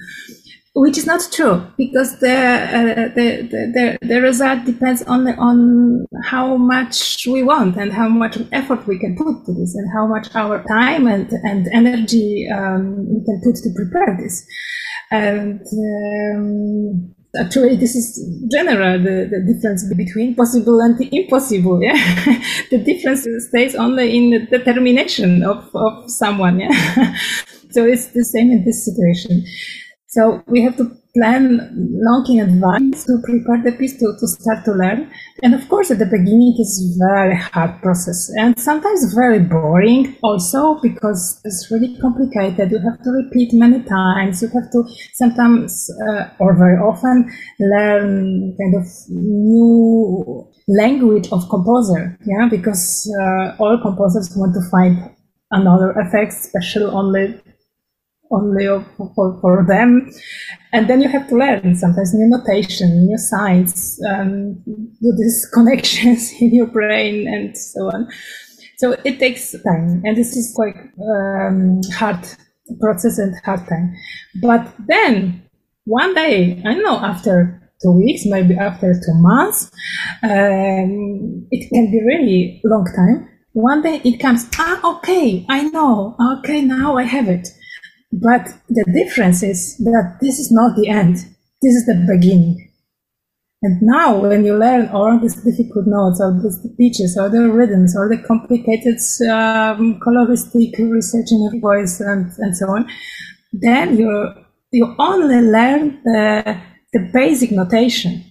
which 0.78 0.98
is 0.98 1.08
not 1.08 1.28
true 1.32 1.66
because 1.76 2.20
the, 2.20 2.38
uh, 2.38 3.08
the, 3.16 3.48
the, 3.74 3.98
the, 4.08 4.22
result 4.22 4.64
depends 4.64 5.02
only 5.04 5.34
on 5.34 6.06
how 6.24 6.56
much 6.56 7.26
we 7.26 7.42
want 7.42 7.76
and 7.78 7.92
how 7.92 8.08
much 8.08 8.38
effort 8.52 8.86
we 8.86 9.00
can 9.00 9.16
put 9.16 9.44
to 9.46 9.54
this 9.54 9.74
and 9.74 9.90
how 9.92 10.06
much 10.06 10.28
our 10.36 10.64
time 10.66 11.08
and, 11.08 11.32
and 11.44 11.68
energy 11.74 12.48
um, 12.50 12.96
we 13.10 13.26
can 13.26 13.42
put 13.44 13.56
to 13.56 13.70
prepare 13.76 14.18
this. 14.22 14.46
And 15.10 15.62
um, 16.36 17.16
actually, 17.36 17.76
this 17.76 17.96
is 17.96 18.24
general, 18.52 19.00
the, 19.00 19.28
the 19.30 19.54
difference 19.54 19.84
between 19.94 20.36
possible 20.36 20.80
and 20.80 21.00
impossible. 21.13 21.82
Yeah? 21.82 21.96
the 22.72 22.78
difference 22.78 23.28
stays 23.48 23.76
only 23.76 24.16
in 24.16 24.30
the 24.32 24.58
determination 24.58 25.44
of, 25.44 25.70
of 25.76 26.10
someone. 26.10 26.60
Yeah? 26.60 26.72
so 27.72 27.86
it's 27.86 28.08
the 28.08 28.24
same 28.24 28.52
in 28.52 28.66
this 28.66 28.86
situation. 28.86 29.46
So 30.08 30.42
we 30.48 30.62
have 30.63 30.78
to 30.78 30.96
plan 31.18 31.70
long 32.08 32.26
in 32.30 32.40
advance 32.40 33.06
to 33.06 33.20
prepare 33.24 33.62
the 33.64 33.72
piece 33.78 33.98
to, 34.00 34.14
to 34.20 34.28
start 34.28 34.64
to 34.66 34.72
learn. 34.72 35.12
And 35.44 35.54
of 35.54 35.68
course, 35.70 35.92
at 35.92 36.00
the 36.00 36.06
beginning, 36.06 36.56
it's 36.58 36.98
very 36.98 37.36
hard 37.36 37.82
process 37.82 38.30
and 38.38 38.58
sometimes 38.60 39.14
very 39.14 39.40
boring 39.40 40.16
also 40.24 40.80
because 40.82 41.42
it's 41.44 41.70
really 41.72 41.98
complicated. 42.00 42.72
You 42.72 42.80
have 42.80 43.02
to 43.04 43.10
repeat 43.12 43.50
many 43.54 43.84
times. 43.84 44.42
You 44.42 44.50
have 44.50 44.72
to 44.72 44.84
sometimes 45.14 45.90
uh, 46.08 46.30
or 46.40 46.56
very 46.56 46.78
often 46.78 47.32
learn 47.60 48.56
kind 48.60 48.76
of 48.76 48.86
new 49.10 50.48
language 50.68 51.28
of 51.32 51.50
composer. 51.50 52.18
Yeah, 52.26 52.48
because 52.50 53.12
uh, 53.20 53.56
all 53.60 53.80
composers 53.82 54.36
want 54.36 54.54
to 54.54 54.62
find 54.70 55.12
another 55.52 55.92
effect 55.92 56.34
special 56.34 56.96
only 56.96 57.40
only 58.32 58.66
for, 58.98 59.38
for 59.42 59.66
them. 59.68 60.12
And 60.74 60.90
then 60.90 61.02
you 61.02 61.10
have 61.10 61.28
to 61.30 61.36
learn 61.36 61.76
sometimes 61.76 62.13
new 62.13 62.28
notation, 62.28 63.06
new 63.06 63.18
signs, 63.18 64.00
um, 64.10 64.56
do 64.66 65.13
these 65.18 65.48
connections 65.54 66.34
in 66.40 66.54
your 66.54 66.68
brain 66.68 67.28
and 67.28 67.58
so 67.58 67.82
on. 67.88 68.08
So 68.78 68.96
it 69.04 69.20
takes 69.20 69.52
time 69.63 70.04
and 70.06 70.16
this 70.16 70.36
is 70.36 70.54
quite 70.56 70.76
um, 71.02 71.82
hard 71.96 72.20
process 72.80 73.18
and 73.18 73.34
hard 73.44 73.68
time. 73.68 73.96
But 74.42 74.72
then 74.88 75.44
one 75.86 76.13
day, 76.13 76.62
I 76.66 76.74
know 76.76 76.98
after 76.98 77.72
two 77.82 77.92
weeks, 77.92 78.24
maybe 78.26 78.56
after 78.56 78.94
two 78.94 79.13
months, 79.16 79.72
um, 80.24 81.48
it 81.50 81.70
can 81.70 81.92
be 81.92 82.04
really 82.04 82.62
long 82.66 82.86
time. 82.96 83.30
One 83.54 83.82
day 83.82 84.02
it 84.04 84.20
comes, 84.20 84.48
ah, 84.60 84.98
okay, 84.98 85.46
I 85.50 85.63
know, 85.63 86.16
okay, 86.40 86.62
now 86.62 86.98
I 86.98 87.04
have 87.04 87.28
it. 87.28 87.48
But 88.12 88.48
the 88.70 88.86
difference 88.93 89.43
is 89.43 89.78
that 89.80 90.17
this 90.22 90.39
is 90.39 90.52
not 90.52 90.76
the 90.76 90.89
end. 90.89 91.17
This 91.62 91.76
is 91.76 91.86
the 91.86 92.06
beginning. 92.08 92.72
And 93.63 93.82
now, 93.82 94.20
when 94.20 94.46
you 94.46 94.56
learn 94.56 94.88
all 94.89 95.20
these 95.20 95.36
difficult 95.43 95.88
notes, 95.88 96.22
or 96.22 96.32
the 96.32 96.76
pitches, 96.78 97.17
or 97.17 97.28
the 97.28 97.50
rhythms, 97.50 97.98
or 97.98 98.08
the 98.08 98.22
complicated 98.22 98.98
um, 99.30 100.00
coloristic 100.00 100.78
research 100.78 101.28
in 101.32 101.41
your 101.41 101.60
voice, 101.60 102.00
and, 102.00 102.32
and 102.38 102.56
so 102.56 102.67
on, 102.70 102.88
then 103.52 103.98
you 103.98 104.32
you 104.72 104.96
only 105.00 105.41
learn 105.41 106.02
the, 106.04 106.60
the 106.93 107.10
basic 107.13 107.52
notation. 107.52 108.24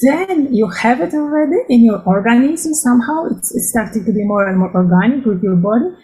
Then 0.00 0.54
you 0.54 0.68
have 0.68 1.00
it 1.00 1.14
already 1.14 1.60
in 1.68 1.84
your 1.84 2.02
organism 2.04 2.74
somehow. 2.74 3.26
It's, 3.26 3.54
it's 3.54 3.70
starting 3.70 4.04
to 4.04 4.12
be 4.12 4.24
more 4.24 4.46
and 4.46 4.58
more 4.58 4.74
organic 4.74 5.24
with 5.24 5.42
your 5.42 5.56
body. 5.56 5.94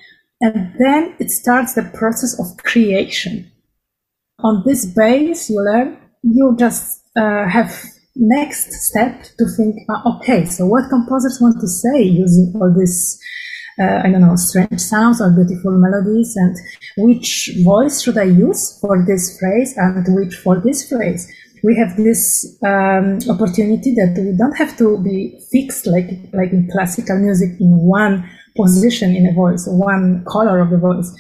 And 0.42 0.74
then 0.76 1.14
it 1.20 1.30
starts 1.30 1.74
the 1.74 1.84
process 1.94 2.38
of 2.38 2.56
creation. 2.64 3.48
On 4.40 4.64
this 4.66 4.84
base, 4.84 5.48
you 5.48 5.62
learn, 5.62 5.96
you 6.22 6.56
just 6.58 7.00
uh, 7.16 7.48
have 7.48 7.72
next 8.16 8.72
step 8.72 9.22
to 9.38 9.46
think, 9.56 9.76
uh, 9.88 10.16
okay, 10.16 10.44
so 10.46 10.66
what 10.66 10.90
composers 10.90 11.38
want 11.40 11.60
to 11.60 11.68
say 11.68 12.02
using 12.02 12.52
all 12.56 12.74
this, 12.76 13.20
uh, 13.78 14.00
I 14.02 14.10
don't 14.10 14.20
know, 14.20 14.34
strange 14.34 14.80
sounds 14.80 15.20
or 15.20 15.30
beautiful 15.30 15.78
melodies 15.78 16.34
and 16.34 16.56
which 16.96 17.50
voice 17.62 18.02
should 18.02 18.18
I 18.18 18.24
use 18.24 18.78
for 18.80 19.04
this 19.06 19.38
phrase 19.38 19.74
and 19.76 20.04
which 20.08 20.34
for 20.34 20.60
this 20.60 20.88
phrase? 20.88 21.32
We 21.62 21.76
have 21.76 21.96
this 21.96 22.58
um, 22.64 23.20
opportunity 23.30 23.94
that 23.94 24.18
we 24.18 24.36
don't 24.36 24.56
have 24.56 24.76
to 24.78 24.98
be 24.98 25.40
fixed 25.52 25.86
like, 25.86 26.10
like 26.32 26.50
in 26.50 26.68
classical 26.72 27.16
music 27.20 27.50
in 27.60 27.78
one 27.78 28.28
position 28.56 29.14
in 29.14 29.26
a 29.26 29.32
voice, 29.32 29.66
one 29.66 30.24
color 30.26 30.60
of 30.60 30.70
the 30.70 30.78
voice. 30.78 31.10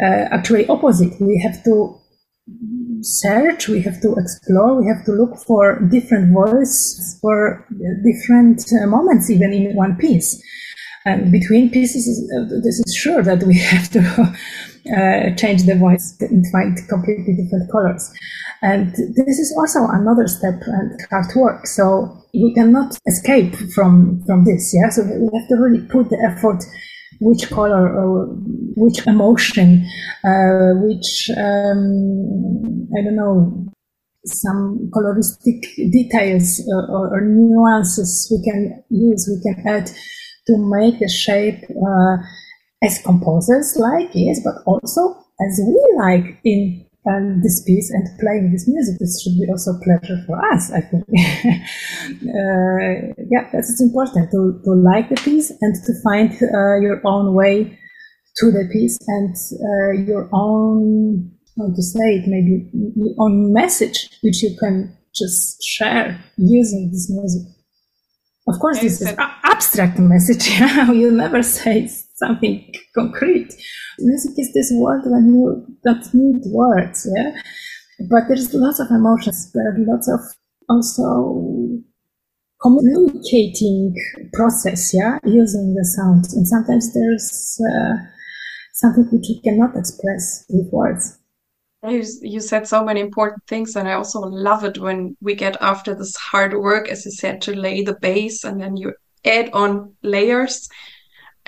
Uh, 0.00 0.28
actually, 0.30 0.66
opposite. 0.68 1.12
We 1.20 1.40
have 1.40 1.62
to 1.64 1.98
search, 3.00 3.68
we 3.68 3.80
have 3.82 4.00
to 4.02 4.14
explore, 4.16 4.80
we 4.80 4.86
have 4.86 5.04
to 5.04 5.12
look 5.12 5.36
for 5.46 5.80
different 5.90 6.32
voices 6.32 7.18
for 7.20 7.66
different 8.04 8.64
uh, 8.72 8.86
moments, 8.86 9.30
even 9.30 9.52
in 9.52 9.74
one 9.76 9.96
piece. 9.96 10.42
And 11.04 11.32
between 11.32 11.70
pieces, 11.70 12.04
uh, 12.32 12.44
this 12.62 12.80
is 12.80 12.94
sure 12.94 13.22
that 13.22 13.42
we 13.44 13.58
have 13.74 13.90
to 13.90 14.36
uh, 14.96 15.34
change 15.36 15.64
the 15.64 15.76
voice 15.76 16.16
and 16.20 16.44
find 16.52 16.76
completely 16.88 17.36
different 17.36 17.70
colors. 17.70 18.12
And 18.62 18.90
this 18.92 19.38
is 19.38 19.54
also 19.56 19.86
another 19.88 20.26
step 20.26 20.60
and 20.66 20.98
hard 21.10 21.26
work. 21.36 21.66
So 21.66 22.24
we 22.34 22.52
cannot 22.54 22.96
escape 23.06 23.54
from, 23.74 24.22
from 24.26 24.44
this. 24.44 24.74
Yeah. 24.74 24.90
So 24.90 25.02
we 25.02 25.38
have 25.38 25.48
to 25.48 25.56
really 25.56 25.80
put 25.86 26.10
the 26.10 26.18
effort 26.18 26.62
which 27.20 27.50
color 27.50 27.88
or 27.88 28.26
which 28.76 29.06
emotion, 29.06 29.84
uh, 30.24 30.74
which, 30.82 31.30
um, 31.36 32.88
I 32.96 33.02
don't 33.02 33.16
know, 33.16 33.68
some 34.24 34.90
coloristic 34.94 35.62
details 35.90 36.62
or, 36.68 36.86
or, 36.90 37.16
or, 37.16 37.20
nuances 37.22 38.28
we 38.30 38.50
can 38.50 38.82
use, 38.90 39.28
we 39.28 39.40
can 39.42 39.66
add 39.66 39.86
to 40.46 40.56
make 40.58 40.98
the 40.98 41.08
shape 41.08 41.64
uh, 41.70 42.16
as 42.82 43.00
composers 43.02 43.76
like, 43.76 44.10
yes, 44.14 44.40
but 44.44 44.62
also 44.66 45.16
as 45.40 45.60
we 45.64 45.94
like 45.96 46.38
in 46.44 46.88
and 47.08 47.42
this 47.42 47.62
piece 47.62 47.90
and 47.90 48.06
playing 48.20 48.52
this 48.52 48.68
music. 48.68 48.98
This 48.98 49.22
should 49.22 49.38
be 49.38 49.46
also 49.48 49.72
a 49.72 49.80
pleasure 49.80 50.22
for 50.26 50.38
us, 50.52 50.70
I 50.70 50.80
think. 50.80 51.04
uh, 51.08 51.14
yeah, 53.30 53.48
that's 53.52 53.80
important 53.80 54.30
to, 54.32 54.60
to 54.64 54.70
like 54.72 55.08
the 55.08 55.16
piece 55.16 55.50
and 55.60 55.74
to 55.86 55.92
find 56.02 56.32
uh, 56.32 56.80
your 56.80 57.00
own 57.04 57.34
way 57.34 57.78
to 58.36 58.50
the 58.50 58.68
piece 58.72 58.98
and 59.06 59.36
uh, 59.54 59.92
your 60.06 60.28
own, 60.32 61.30
how 61.56 61.68
to 61.74 61.82
say 61.82 62.16
it, 62.16 62.28
maybe 62.28 62.68
your 62.72 63.14
own 63.18 63.52
message, 63.52 64.10
which 64.22 64.42
you 64.42 64.56
can 64.58 64.96
just 65.14 65.62
share 65.62 66.18
using 66.36 66.90
this 66.92 67.10
music. 67.10 67.42
Of 68.46 68.58
course, 68.60 68.80
this 68.80 69.00
is 69.02 69.14
abstract 69.44 69.98
message. 69.98 70.48
you 70.94 71.10
never 71.10 71.42
say 71.42 71.88
something 72.18 72.72
concrete. 72.94 73.52
Music 73.98 74.32
is 74.38 74.52
this 74.52 74.72
world 74.74 75.02
when 75.06 75.26
you 75.28 75.66
don't 75.84 76.14
need 76.14 76.42
words, 76.46 77.08
yeah. 77.16 77.40
But 78.10 78.28
there's 78.28 78.54
lots 78.54 78.80
of 78.80 78.90
emotions. 78.90 79.50
There 79.52 79.72
are 79.72 79.76
lots 79.78 80.08
of 80.08 80.20
also 80.68 81.82
communicating 82.60 83.94
process, 84.32 84.92
yeah, 84.94 85.18
using 85.24 85.74
the 85.74 85.84
sounds. 85.84 86.34
And 86.34 86.46
sometimes 86.46 86.92
there's 86.94 87.60
uh, 87.72 87.94
something 88.74 89.04
which 89.10 89.28
you 89.28 89.40
cannot 89.42 89.76
express 89.76 90.44
with 90.48 90.70
words. 90.72 91.18
You, 91.86 92.40
said 92.40 92.66
so 92.66 92.84
many 92.84 93.00
important 93.00 93.42
things, 93.46 93.76
and 93.76 93.88
I 93.88 93.92
also 93.92 94.20
love 94.20 94.64
it 94.64 94.78
when 94.78 95.16
we 95.20 95.36
get 95.36 95.56
after 95.60 95.94
this 95.94 96.16
hard 96.16 96.54
work, 96.54 96.88
as 96.88 97.04
you 97.04 97.12
said, 97.12 97.40
to 97.42 97.54
lay 97.54 97.82
the 97.82 97.94
base 97.94 98.42
and 98.42 98.60
then 98.60 98.76
you 98.76 98.94
add 99.24 99.50
on 99.52 99.94
layers. 100.02 100.68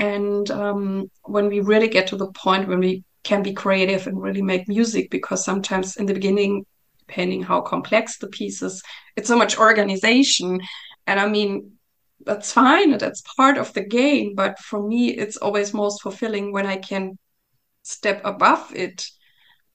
And 0.01 0.51
um, 0.51 1.11
when 1.25 1.49
we 1.49 1.61
really 1.61 1.89
get 1.89 2.07
to 2.09 2.17
the 2.17 2.33
point 2.33 2.69
when 2.69 2.81
we 2.81 3.05
can 3.23 3.43
be 3.43 3.53
creative 3.53 4.07
and 4.07 4.21
really 4.21 4.41
make 4.41 4.67
music, 4.67 5.11
because 5.11 5.45
sometimes 5.45 5.97
in 5.97 6.07
the 6.07 6.15
beginning, 6.15 6.65
depending 7.07 7.43
how 7.43 7.61
complex 7.61 8.17
the 8.19 8.29
piece 8.29 8.63
is, 8.63 8.83
it's 9.17 9.29
so 9.29 9.37
much 9.37 9.59
organization. 9.59 10.61
And 11.07 11.21
I 11.21 11.29
mean, 11.29 11.73
that's 12.25 12.51
fine, 12.51 12.97
that's 12.97 13.23
part 13.37 13.59
of 13.59 13.75
the 13.75 13.85
game. 13.85 14.35
But 14.35 14.59
for 14.59 14.83
me, 14.83 15.11
it's 15.11 15.37
always 15.37 15.75
most 15.75 16.01
fulfilling 16.01 16.51
when 16.51 16.67
I 16.67 16.77
can 16.77 17.19
step 17.83 18.23
above 18.25 18.73
it 18.75 19.05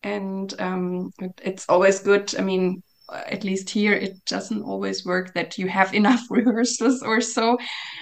and 0.02 0.54
um, 0.60 1.12
it's 1.44 1.66
always 1.68 2.00
good. 2.00 2.34
I 2.38 2.42
mean, 2.42 2.82
at 3.12 3.44
least 3.44 3.70
here 3.70 3.94
it 3.94 4.24
doesn't 4.26 4.64
always 4.64 5.06
work 5.06 5.34
that 5.34 5.58
you 5.58 5.68
have 5.68 5.94
enough 6.02 6.22
rehearsals 6.30 7.02
or 7.02 7.22
so. 7.22 7.58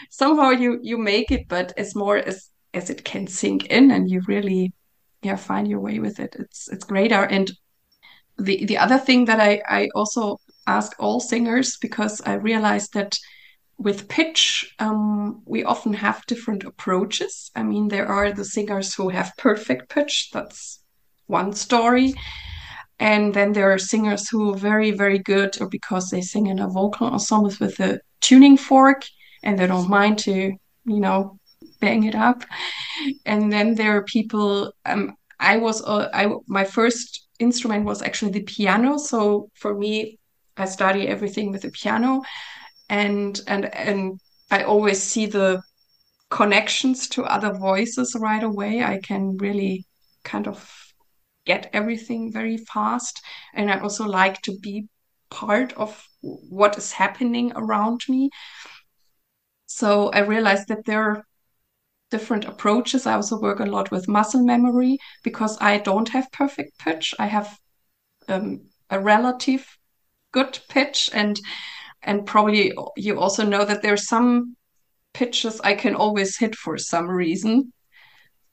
Somehow 0.09 0.49
you 0.49 0.79
you 0.81 0.97
make 0.97 1.31
it, 1.31 1.47
but 1.47 1.73
as 1.77 1.95
more 1.95 2.17
as 2.17 2.49
as 2.73 2.89
it 2.89 3.03
can 3.03 3.27
sink 3.27 3.67
in 3.67 3.91
and 3.91 4.09
you 4.09 4.21
really 4.27 4.73
yeah 5.21 5.35
find 5.35 5.67
your 5.67 5.79
way 5.79 5.99
with 5.99 6.19
it. 6.19 6.35
It's 6.39 6.69
it's 6.69 6.85
greater. 6.85 7.23
And 7.23 7.51
the 8.37 8.65
the 8.65 8.77
other 8.77 8.97
thing 8.97 9.25
that 9.25 9.39
I 9.39 9.61
I 9.67 9.89
also 9.95 10.39
ask 10.65 10.95
all 10.99 11.19
singers 11.19 11.77
because 11.77 12.21
I 12.21 12.33
realized 12.33 12.93
that 12.93 13.17
with 13.77 14.07
pitch, 14.07 14.73
um, 14.79 15.41
we 15.45 15.63
often 15.63 15.93
have 15.93 16.25
different 16.27 16.63
approaches. 16.63 17.51
I 17.55 17.63
mean, 17.63 17.87
there 17.87 18.07
are 18.07 18.31
the 18.31 18.45
singers 18.45 18.93
who 18.93 19.09
have 19.09 19.33
perfect 19.37 19.89
pitch. 19.89 20.29
That's 20.31 20.79
one 21.27 21.53
story. 21.53 22.13
And 23.03 23.33
then 23.33 23.51
there 23.51 23.69
are 23.73 23.77
singers 23.77 24.29
who 24.29 24.53
are 24.53 24.57
very, 24.57 24.91
very 24.91 25.19
good, 25.19 25.61
or 25.61 25.67
because 25.67 26.09
they 26.09 26.21
sing 26.21 26.47
in 26.47 26.59
a 26.59 26.69
vocal 26.69 27.07
ensemble 27.07 27.51
with 27.59 27.79
a 27.81 27.99
tuning 28.21 28.57
fork 28.57 29.01
and 29.43 29.59
they 29.59 29.67
don't 29.67 29.89
mind 29.89 30.19
to, 30.19 30.33
you 30.93 30.99
know, 31.05 31.37
bang 31.81 32.05
it 32.05 32.15
up. 32.15 32.45
And 33.25 33.51
then 33.51 33.75
there 33.75 33.97
are 33.97 34.05
people. 34.05 34.71
Um, 34.85 35.17
I 35.37 35.57
was, 35.57 35.83
uh, 35.83 36.07
I 36.13 36.23
my 36.47 36.63
first 36.63 37.27
instrument 37.39 37.83
was 37.85 38.01
actually 38.01 38.31
the 38.31 38.43
piano. 38.43 38.97
So 38.97 39.49
for 39.61 39.73
me, 39.75 40.17
I 40.55 40.65
study 40.65 41.05
everything 41.07 41.51
with 41.51 41.63
the 41.63 41.71
piano, 41.71 42.21
and 42.87 43.41
and 43.47 43.65
and 43.75 44.19
I 44.49 44.63
always 44.63 45.03
see 45.03 45.25
the 45.25 45.61
connections 46.29 47.09
to 47.09 47.25
other 47.25 47.51
voices 47.51 48.15
right 48.17 48.43
away. 48.43 48.81
I 48.81 48.99
can 48.99 49.35
really 49.37 49.83
kind 50.23 50.47
of 50.47 50.57
get 51.45 51.69
everything 51.73 52.31
very 52.31 52.57
fast. 52.57 53.21
And 53.53 53.71
I 53.71 53.79
also 53.79 54.05
like 54.05 54.41
to 54.43 54.57
be 54.59 54.87
part 55.29 55.73
of 55.73 56.07
what 56.21 56.77
is 56.77 56.91
happening 56.91 57.51
around 57.55 58.01
me. 58.07 58.29
So 59.65 60.09
I 60.09 60.19
realized 60.19 60.67
that 60.67 60.85
there 60.85 61.03
are 61.03 61.25
different 62.11 62.45
approaches. 62.45 63.07
I 63.07 63.13
also 63.13 63.39
work 63.39 63.59
a 63.59 63.65
lot 63.65 63.89
with 63.89 64.07
muscle 64.07 64.43
memory 64.43 64.99
because 65.23 65.57
I 65.59 65.79
don't 65.79 66.09
have 66.09 66.31
perfect 66.31 66.77
pitch. 66.77 67.15
I 67.17 67.25
have 67.25 67.57
um, 68.27 68.69
a 68.89 68.99
relative 68.99 69.65
good 70.31 70.59
pitch 70.69 71.09
and 71.13 71.39
and 72.01 72.25
probably 72.25 72.73
you 72.97 73.19
also 73.19 73.43
know 73.45 73.63
that 73.65 73.81
there 73.81 73.93
are 73.93 74.07
some 74.15 74.55
pitches 75.13 75.61
I 75.61 75.73
can 75.75 75.95
always 75.95 76.37
hit 76.37 76.55
for 76.55 76.77
some 76.77 77.07
reason 77.09 77.71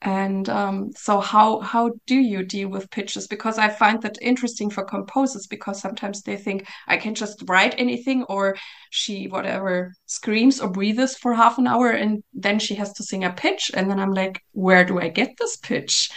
and 0.01 0.49
um, 0.49 0.91
so 0.93 1.19
how 1.19 1.59
how 1.59 1.91
do 2.07 2.15
you 2.15 2.43
deal 2.43 2.69
with 2.69 2.89
pitches? 2.89 3.27
Because 3.27 3.59
i 3.59 3.69
find 3.69 4.01
that 4.01 4.17
interesting 4.21 4.69
for 4.69 4.83
composers 4.83 5.45
because 5.45 5.79
sometimes 5.79 6.23
they 6.23 6.37
think 6.37 6.67
i 6.87 6.97
can 6.97 7.13
just 7.13 7.43
write 7.47 7.75
anything 7.77 8.23
or 8.23 8.55
she 8.89 9.27
whatever 9.27 9.93
screams 10.07 10.59
or 10.59 10.69
breathes 10.69 11.15
for 11.17 11.33
half 11.33 11.57
an 11.59 11.67
hour 11.67 11.91
and 11.91 12.23
then 12.33 12.57
she 12.57 12.75
has 12.75 12.93
to 12.93 13.03
sing 13.03 13.23
a 13.23 13.31
pitch. 13.31 13.71
And 13.73 13.89
then 13.89 13.99
i'm 13.99 14.13
like 14.13 14.41
where 14.53 14.83
do 14.83 14.99
i 14.99 15.07
get 15.07 15.37
this 15.37 15.57
pitch? 15.57 16.09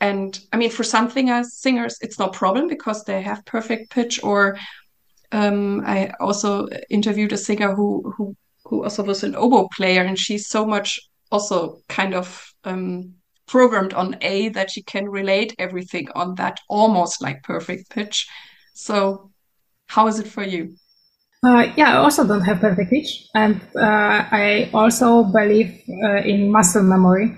And 0.00 0.38
i 0.52 0.56
mean 0.56 0.70
for 0.70 0.82
some 0.84 1.08
singers 1.08 1.54
singers 1.54 1.98
it's 2.00 2.18
no 2.18 2.28
problem 2.28 2.66
because 2.66 3.04
they 3.04 3.22
have 3.22 3.44
perfect 3.44 3.90
pitch 3.90 4.22
or 4.24 4.58
um, 5.30 5.82
i 5.86 6.12
also 6.20 6.66
interviewed 6.90 7.32
a 7.32 7.36
singer 7.36 7.74
who 7.74 8.12
who 8.16 8.36
who 8.64 8.82
also 8.82 9.04
was 9.04 9.22
an 9.22 9.36
oboe 9.36 9.68
player 9.76 10.02
and 10.02 10.18
she's 10.18 10.48
so 10.48 10.66
much 10.66 11.00
also 11.30 11.80
kind 11.88 12.14
of 12.14 12.52
um, 12.64 13.14
programmed 13.48 13.94
on 13.94 14.16
A 14.20 14.50
that 14.50 14.76
you 14.76 14.84
can 14.84 15.08
relate 15.08 15.54
everything 15.58 16.08
on 16.14 16.36
that 16.36 16.60
almost 16.68 17.22
like 17.22 17.42
perfect 17.42 17.90
pitch. 17.90 18.28
So, 18.74 19.30
how 19.86 20.06
is 20.06 20.20
it 20.20 20.28
for 20.28 20.44
you? 20.44 20.76
Uh, 21.42 21.72
yeah, 21.76 21.92
I 21.92 21.96
also 21.96 22.26
don't 22.26 22.42
have 22.42 22.60
perfect 22.60 22.90
pitch, 22.90 23.26
and 23.34 23.60
uh, 23.76 24.26
I 24.30 24.70
also 24.74 25.22
believe 25.24 25.82
uh, 26.02 26.22
in 26.22 26.50
muscle 26.50 26.82
memory, 26.82 27.30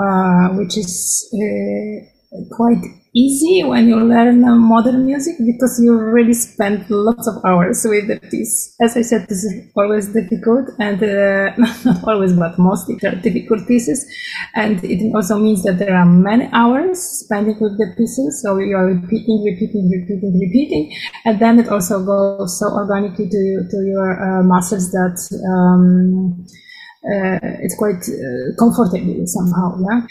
uh, 0.00 0.48
which 0.56 0.78
is 0.78 1.28
uh, 1.34 2.56
quite 2.56 2.82
easy 3.14 3.64
when 3.64 3.88
you 3.88 3.96
learn 3.96 4.40
modern 4.58 5.06
music 5.06 5.36
because 5.44 5.80
you 5.82 5.98
really 5.98 6.34
spend 6.34 6.88
lots 6.90 7.26
of 7.26 7.42
hours 7.44 7.84
with 7.88 8.08
the 8.08 8.20
piece. 8.28 8.74
As 8.80 8.96
I 8.96 9.02
said, 9.02 9.28
this 9.28 9.44
is 9.44 9.70
always 9.76 10.08
difficult 10.08 10.68
and 10.78 11.02
uh, 11.02 11.56
not 11.84 12.04
always, 12.04 12.34
but 12.34 12.58
mostly 12.58 12.96
they 13.00 13.08
are 13.08 13.14
difficult 13.14 13.66
pieces. 13.66 14.06
And 14.54 14.82
it 14.84 15.14
also 15.14 15.38
means 15.38 15.62
that 15.64 15.78
there 15.78 15.96
are 15.96 16.06
many 16.06 16.48
hours 16.52 17.00
spending 17.00 17.58
with 17.60 17.78
the 17.78 17.94
pieces. 17.96 18.42
So 18.42 18.58
you 18.58 18.76
are 18.76 18.86
repeating, 18.86 19.42
repeating, 19.44 19.90
repeating, 19.90 20.38
repeating. 20.38 20.92
And 21.24 21.40
then 21.40 21.58
it 21.58 21.68
also 21.68 22.04
goes 22.04 22.58
so 22.58 22.66
organically 22.66 23.28
to, 23.28 23.68
to 23.70 23.76
your 23.86 24.10
uh, 24.20 24.42
muscles 24.42 24.90
that 24.90 25.18
um, 25.48 26.46
uh, 27.04 27.38
it's 27.62 27.76
quite 27.76 28.02
uh, 28.08 28.56
comfortable 28.58 29.22
somehow. 29.26 29.78
Yeah. 29.80 30.06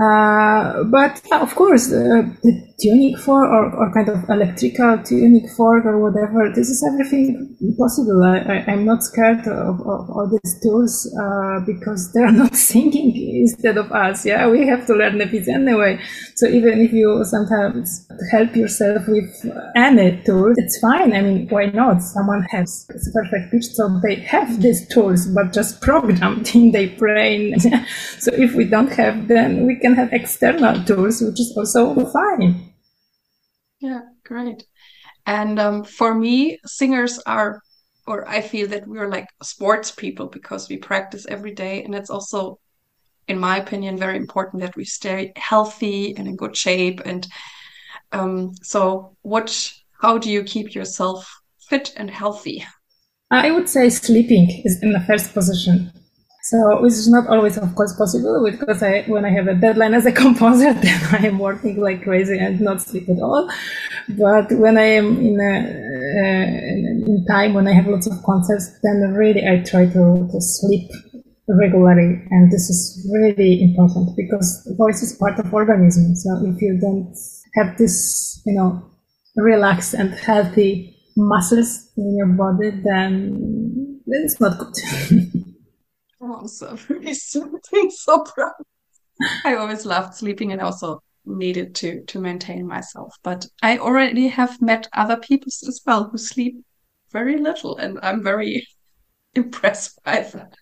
Uh, 0.00 0.82
but 0.90 1.22
of 1.30 1.54
course, 1.54 1.92
uh, 1.92 2.26
the 2.42 2.74
tuning 2.80 3.16
fork 3.16 3.48
or, 3.48 3.70
or 3.76 3.92
kind 3.94 4.08
of 4.08 4.28
electrical 4.28 4.98
tuning 5.04 5.48
fork 5.56 5.84
or 5.84 6.00
whatever, 6.00 6.50
this 6.52 6.68
is 6.68 6.82
everything 6.82 7.56
possible. 7.78 8.24
I, 8.24 8.64
am 8.66 8.84
not 8.84 9.04
scared 9.04 9.46
of, 9.46 9.80
of 9.80 10.10
all 10.10 10.28
these 10.28 10.60
tools 10.60 11.06
uh, 11.22 11.60
because 11.64 12.12
they're 12.12 12.32
not 12.42 12.56
singing 12.56 13.14
instead 13.14 13.76
of 13.76 13.92
us. 13.92 14.26
Yeah, 14.26 14.48
we 14.48 14.66
have 14.66 14.84
to 14.88 14.94
learn 14.94 15.18
the 15.18 15.28
piece 15.28 15.46
anyway. 15.46 16.00
So 16.34 16.48
even 16.48 16.80
if 16.80 16.92
you 16.92 17.24
sometimes 17.24 18.08
help 18.32 18.56
yourself 18.56 19.06
with 19.06 19.30
any 19.76 20.20
tool, 20.24 20.54
it's 20.56 20.80
fine. 20.80 21.12
I 21.12 21.20
mean, 21.20 21.48
why 21.50 21.66
not? 21.66 22.02
Someone 22.02 22.42
has 22.50 22.84
perfect 23.12 23.52
pitch, 23.52 23.66
so 23.66 24.00
they 24.02 24.16
have 24.16 24.60
these 24.60 24.88
tools, 24.88 25.28
but 25.28 25.52
just 25.52 25.80
programmed 25.80 26.50
in 26.54 26.72
their 26.72 26.88
brain. 26.98 27.54
so 28.18 28.32
if 28.34 28.54
we 28.54 28.64
don't 28.64 28.92
have 28.92 29.28
them, 29.28 29.66
we 29.66 29.78
can 29.84 29.94
have 29.94 30.14
external 30.14 30.82
tools, 30.84 31.20
which 31.20 31.38
is 31.38 31.52
also 31.56 32.06
fine. 32.06 32.72
Yeah, 33.80 34.00
great. 34.24 34.64
And 35.26 35.58
um, 35.58 35.84
for 35.84 36.14
me, 36.14 36.58
singers 36.64 37.18
are, 37.26 37.60
or 38.06 38.26
I 38.26 38.40
feel 38.40 38.66
that 38.68 38.86
we're 38.86 39.10
like 39.10 39.28
sports 39.42 39.90
people 39.90 40.28
because 40.28 40.70
we 40.70 40.78
practice 40.78 41.26
every 41.28 41.52
day. 41.52 41.84
And 41.84 41.94
it's 41.94 42.08
also, 42.08 42.58
in 43.28 43.38
my 43.38 43.58
opinion, 43.58 43.98
very 43.98 44.16
important 44.16 44.62
that 44.62 44.76
we 44.76 44.86
stay 44.86 45.32
healthy 45.36 46.14
and 46.16 46.26
in 46.26 46.36
good 46.36 46.56
shape. 46.56 47.02
And 47.04 47.26
um, 48.12 48.54
so, 48.62 49.16
what, 49.20 49.70
how 50.00 50.16
do 50.16 50.30
you 50.30 50.44
keep 50.44 50.74
yourself 50.74 51.30
fit 51.68 51.92
and 51.96 52.10
healthy? 52.10 52.64
I 53.30 53.50
would 53.50 53.68
say 53.68 53.90
sleeping 53.90 54.62
is 54.64 54.82
in 54.82 54.92
the 54.92 55.00
first 55.00 55.34
position 55.34 55.92
So 56.44 56.82
which 56.82 56.92
is 56.92 57.08
not 57.08 57.26
always, 57.28 57.56
of 57.56 57.74
course, 57.74 57.96
possible 57.96 58.46
because 58.50 58.82
I, 58.82 59.04
when 59.04 59.24
I 59.24 59.30
have 59.30 59.48
a 59.48 59.54
deadline 59.54 59.94
as 59.94 60.04
a 60.04 60.12
composer, 60.22 60.74
then 60.74 61.00
I 61.10 61.26
am 61.26 61.38
working 61.38 61.80
like 61.80 62.02
crazy 62.02 62.38
and 62.38 62.60
not 62.60 62.82
sleep 62.82 63.08
at 63.08 63.18
all. 63.18 63.50
But 64.10 64.52
when 64.52 64.76
I 64.76 64.84
am 65.00 65.16
in 65.20 65.40
a 65.40 65.54
uh, 66.20 67.10
in 67.10 67.24
time 67.26 67.54
when 67.54 67.66
I 67.66 67.72
have 67.72 67.86
lots 67.86 68.06
of 68.06 68.22
concerts, 68.24 68.78
then 68.82 69.14
really 69.14 69.48
I 69.48 69.62
try 69.62 69.86
to, 69.86 70.28
to 70.30 70.40
sleep 70.40 70.90
regularly, 71.48 72.22
and 72.30 72.52
this 72.52 72.68
is 72.68 73.08
really 73.10 73.62
important 73.62 74.14
because 74.14 74.68
voice 74.76 75.02
is 75.02 75.16
part 75.16 75.38
of 75.38 75.52
organism. 75.52 76.14
So 76.14 76.28
if 76.44 76.60
you 76.60 76.78
don't 76.78 77.16
have 77.54 77.78
this, 77.78 78.42
you 78.44 78.52
know, 78.52 78.84
relaxed 79.36 79.94
and 79.94 80.12
healthy 80.12 80.94
muscles 81.16 81.88
in 81.96 82.18
your 82.18 82.26
body, 82.26 82.70
then 82.84 84.02
it's 84.06 84.38
not 84.40 84.58
good. 84.58 84.74
very 86.88 87.14
something 87.14 87.90
so 87.90 88.24
proud. 88.24 88.52
I 89.44 89.54
always 89.56 89.86
loved 89.86 90.14
sleeping 90.14 90.52
and 90.52 90.60
also 90.60 91.02
needed 91.24 91.74
to 91.76 92.04
to 92.04 92.20
maintain 92.20 92.66
myself. 92.66 93.14
But 93.22 93.46
I 93.62 93.78
already 93.78 94.28
have 94.28 94.60
met 94.60 94.88
other 94.92 95.16
people 95.16 95.48
as 95.48 95.80
well 95.86 96.08
who 96.10 96.18
sleep 96.18 96.56
very 97.12 97.38
little, 97.38 97.76
and 97.76 97.98
I'm 98.02 98.22
very 98.22 98.66
impressed 99.34 100.02
by 100.04 100.20
that. 100.20 100.54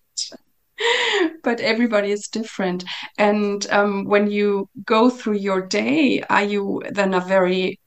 but 1.42 1.60
everybody 1.60 2.10
is 2.10 2.28
different. 2.28 2.84
And 3.18 3.66
um, 3.70 4.04
when 4.04 4.30
you 4.30 4.68
go 4.84 5.10
through 5.10 5.38
your 5.38 5.62
day, 5.66 6.22
are 6.28 6.44
you 6.44 6.82
then 6.90 7.14
a 7.14 7.20
very 7.20 7.78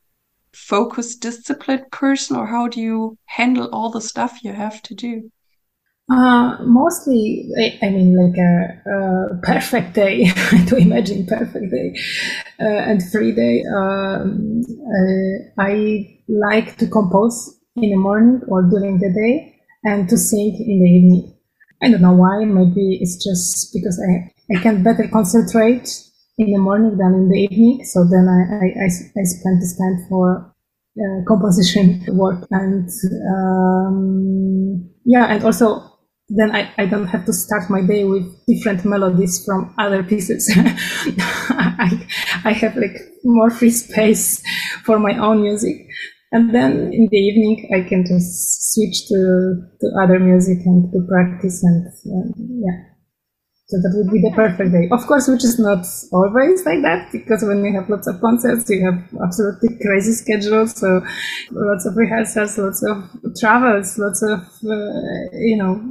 focused, 0.54 1.22
disciplined 1.22 1.92
person, 1.92 2.38
or 2.38 2.48
how 2.48 2.68
do 2.68 2.82
you 2.82 3.18
handle 3.26 3.70
all 3.72 3.90
the 3.90 4.02
stuff 4.02 4.44
you 4.44 4.54
have 4.54 4.82
to 4.84 4.96
do? 4.96 5.32
Uh, 6.08 6.58
mostly, 6.62 7.50
I, 7.58 7.80
I, 7.88 7.90
mean, 7.90 8.16
like 8.16 8.38
a, 8.38 8.90
a 8.92 9.42
perfect 9.42 9.96
day, 9.96 10.26
to 10.68 10.76
imagine 10.78 11.26
perfect 11.26 11.72
day 11.72 11.96
uh, 12.60 12.90
and 12.90 13.02
free 13.12 13.32
day. 13.32 13.64
Um, 13.76 14.62
uh, 14.70 15.62
I 15.62 16.20
like 16.28 16.78
to 16.78 16.88
compose 16.88 17.60
in 17.76 17.90
the 17.90 17.96
morning 17.96 18.42
or 18.48 18.62
during 18.62 19.00
the 19.00 19.12
day 19.12 19.56
and 19.84 20.08
to 20.10 20.18
sing 20.18 20.54
in 20.54 20.80
the 20.80 20.90
evening. 20.90 21.38
I 21.82 21.90
don't 21.90 22.02
know 22.02 22.14
why. 22.14 22.46
Maybe 22.46 23.00
it's 23.02 23.24
just 23.24 23.74
because 23.74 24.00
I, 24.00 24.32
I 24.56 24.62
can 24.62 24.84
better 24.84 25.08
concentrate 25.12 25.90
in 26.38 26.52
the 26.52 26.60
morning 26.60 26.98
than 26.98 27.14
in 27.16 27.30
the 27.30 27.48
evening. 27.50 27.84
So 27.84 28.04
then 28.04 28.28
I, 28.30 28.56
I, 28.56 28.68
I, 28.84 28.86
I 28.86 29.24
spend 29.24 29.62
this 29.62 29.76
time 29.76 30.06
for 30.08 30.54
uh, 30.98 31.26
composition 31.28 32.06
work 32.16 32.46
and 32.52 32.90
um, 33.28 34.90
yeah, 35.04 35.26
and 35.26 35.44
also 35.44 35.95
then 36.30 36.56
I, 36.56 36.74
I 36.78 36.86
don't 36.88 37.08
have 37.08 37.26
to 37.26 37.34
start 37.34 37.70
my 37.70 37.82
day 37.82 38.04
with 38.04 38.26
different 38.48 38.84
melodies 38.84 39.44
from 39.46 39.74
other 39.78 40.04
pieces. 40.04 40.52
I, 40.58 42.08
I 42.44 42.52
have 42.52 42.76
like 42.76 42.98
more 43.24 43.52
free 43.52 43.70
space 43.72 44.42
for 44.84 45.00
my 45.00 45.18
own 45.18 45.42
music. 45.44 45.88
And 46.32 46.54
then 46.54 46.92
in 46.92 47.08
the 47.12 47.18
evening, 47.18 47.70
I 47.74 47.88
can 47.88 48.06
just 48.06 48.74
switch 48.74 49.08
to, 49.08 49.62
to 49.82 49.88
other 50.02 50.20
music 50.20 50.66
and 50.66 50.92
to 50.92 51.08
practice 51.08 51.64
and 51.64 52.34
yeah. 52.36 52.95
So 53.68 53.78
that 53.82 53.94
would 53.96 54.12
be 54.12 54.22
the 54.22 54.32
perfect 54.36 54.72
day. 54.72 54.88
Of 54.92 55.08
course, 55.08 55.28
which 55.28 55.44
is 55.44 55.58
not 55.58 55.84
always 56.14 56.64
like 56.66 56.84
that 56.84 57.12
because 57.12 57.44
when 57.44 57.64
we 57.64 57.74
have 57.74 57.90
lots 57.90 58.06
of 58.06 58.22
concerts, 58.22 58.70
you 58.70 58.86
have 58.86 59.02
absolutely 59.24 59.70
crazy 59.82 60.12
schedules. 60.14 60.76
So 60.80 61.02
lots 61.52 61.86
of 61.88 61.98
rehearsals, 61.98 62.60
lots 62.60 62.84
of 62.84 63.10
travels, 63.40 63.98
lots 63.98 64.22
of, 64.22 64.42
uh, 64.70 65.34
you 65.34 65.58
know, 65.58 65.82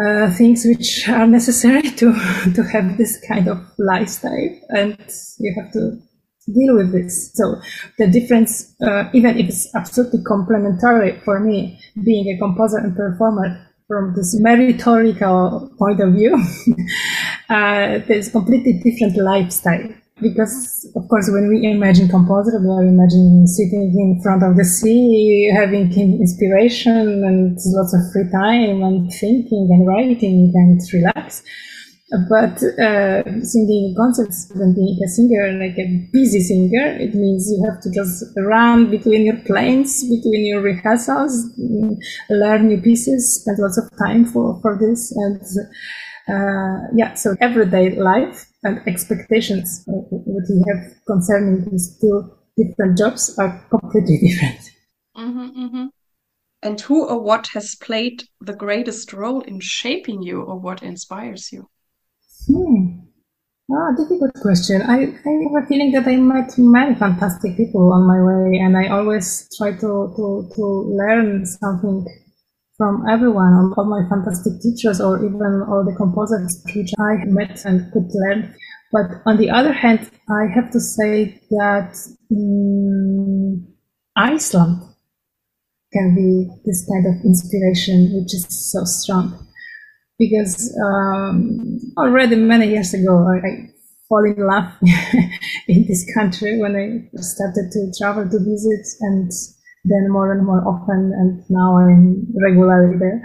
uh, 0.00 0.30
things 0.30 0.64
which 0.64 1.08
are 1.08 1.26
necessary 1.26 1.82
to, 1.98 2.12
to 2.54 2.62
have 2.62 2.96
this 2.96 3.20
kind 3.26 3.48
of 3.48 3.58
lifestyle. 3.78 4.50
And 4.68 4.96
you 5.40 5.52
have 5.60 5.72
to 5.72 5.98
deal 6.46 6.76
with 6.76 6.92
this. 6.92 7.32
So 7.34 7.60
the 7.98 8.06
difference, 8.06 8.72
uh, 8.80 9.10
even 9.12 9.36
if 9.36 9.48
it's 9.48 9.74
absolutely 9.74 10.22
complementary 10.22 11.18
for 11.24 11.40
me, 11.40 11.80
being 12.04 12.28
a 12.28 12.38
composer 12.38 12.78
and 12.78 12.94
performer, 12.94 13.67
from 13.88 14.14
this 14.14 14.38
meritorical 14.38 15.70
point 15.78 15.98
of 16.00 16.12
view, 16.12 16.34
uh, 17.48 17.98
there's 18.06 18.30
completely 18.30 18.74
different 18.84 19.16
lifestyle. 19.16 19.88
Because 20.20 20.90
of 20.96 21.08
course, 21.08 21.30
when 21.32 21.48
we 21.48 21.64
imagine 21.70 22.08
composer, 22.08 22.60
we 22.60 22.68
are 22.68 22.84
imagining 22.84 23.46
sitting 23.46 23.94
in 23.96 24.20
front 24.22 24.42
of 24.42 24.56
the 24.56 24.64
sea, 24.64 25.50
having 25.54 25.92
inspiration 25.96 27.24
and 27.24 27.56
lots 27.66 27.94
of 27.94 28.00
free 28.12 28.28
time 28.30 28.82
and 28.82 29.10
thinking 29.12 29.68
and 29.70 29.86
writing 29.86 30.52
and 30.54 30.80
relax. 30.92 31.42
But 32.10 32.62
uh, 32.80 33.22
singing 33.42 33.94
concerts 33.94 34.50
and 34.54 34.74
being 34.74 34.98
a 35.04 35.08
singer, 35.08 35.52
like 35.52 35.76
a 35.78 36.08
busy 36.10 36.40
singer, 36.40 36.96
it 36.98 37.14
means 37.14 37.50
you 37.50 37.62
have 37.68 37.82
to 37.82 37.90
just 37.90 38.24
run 38.38 38.90
between 38.90 39.26
your 39.26 39.36
planes, 39.36 40.02
between 40.04 40.46
your 40.46 40.62
rehearsals, 40.62 41.52
learn 42.30 42.68
new 42.68 42.80
pieces, 42.80 43.42
spend 43.42 43.58
lots 43.58 43.76
of 43.76 43.90
time 43.98 44.24
for, 44.24 44.58
for 44.62 44.78
this. 44.78 45.12
And 45.16 45.42
uh, 46.28 46.86
yeah, 46.94 47.12
so 47.12 47.36
everyday 47.42 47.90
life 47.96 48.46
and 48.62 48.80
expectations, 48.88 49.84
uh, 49.86 49.92
what 49.92 50.48
you 50.48 50.64
have 50.66 50.94
concerning 51.06 51.70
these 51.70 51.94
two 52.00 52.32
different 52.56 52.96
jobs 52.96 53.38
are 53.38 53.62
completely 53.68 54.16
different. 54.28 54.60
Mm-hmm, 55.14 55.64
mm-hmm. 55.64 55.86
And 56.62 56.80
who 56.80 57.06
or 57.06 57.20
what 57.20 57.48
has 57.48 57.74
played 57.74 58.24
the 58.40 58.54
greatest 58.54 59.12
role 59.12 59.42
in 59.42 59.60
shaping 59.60 60.22
you 60.22 60.40
or 60.40 60.58
what 60.58 60.82
inspires 60.82 61.52
you? 61.52 61.68
Hmm. 62.46 62.98
Oh, 63.70 63.94
difficult 63.96 64.32
question. 64.40 64.80
I, 64.82 65.12
I 65.26 65.32
have 65.44 65.62
a 65.62 65.66
feeling 65.66 65.92
that 65.92 66.06
I 66.06 66.16
met 66.16 66.56
many 66.56 66.94
fantastic 66.94 67.56
people 67.56 67.92
on 67.92 68.06
my 68.06 68.20
way, 68.22 68.58
and 68.58 68.76
I 68.78 68.88
always 68.88 69.46
try 69.58 69.72
to, 69.72 70.12
to, 70.16 70.50
to 70.54 70.64
learn 70.96 71.44
something 71.44 72.06
from 72.78 73.06
everyone, 73.10 73.74
all 73.76 73.84
my 73.84 74.08
fantastic 74.08 74.62
teachers, 74.62 75.00
or 75.00 75.18
even 75.18 75.64
all 75.68 75.84
the 75.84 75.94
composers 75.96 76.64
which 76.74 76.92
I 76.98 77.24
met 77.26 77.64
and 77.66 77.92
could 77.92 78.08
learn. 78.14 78.54
But 78.90 79.20
on 79.26 79.36
the 79.36 79.50
other 79.50 79.72
hand, 79.72 80.10
I 80.30 80.46
have 80.54 80.70
to 80.70 80.80
say 80.80 81.38
that 81.50 81.94
um, 82.30 83.68
Iceland 84.16 84.80
can 85.92 86.14
be 86.14 86.48
this 86.64 86.88
kind 86.88 87.04
of 87.06 87.22
inspiration, 87.22 88.14
which 88.14 88.32
is 88.32 88.46
so 88.48 88.84
strong 88.84 89.47
because 90.18 90.76
um, 90.84 91.78
already 91.96 92.36
many 92.36 92.68
years 92.68 92.92
ago 92.94 93.26
I, 93.26 93.46
I 93.46 93.70
fall 94.08 94.24
in 94.24 94.46
love 94.46 94.72
in 95.68 95.86
this 95.86 96.10
country 96.14 96.58
when 96.58 96.74
I 96.74 97.16
started 97.20 97.70
to 97.72 97.92
travel 97.98 98.28
to 98.28 98.38
visit 98.38 98.86
and 99.00 99.30
then 99.84 100.10
more 100.10 100.32
and 100.32 100.44
more 100.44 100.66
often 100.66 101.12
and 101.14 101.44
now 101.48 101.78
I'm 101.78 102.26
regularly 102.42 102.98
there. 102.98 103.22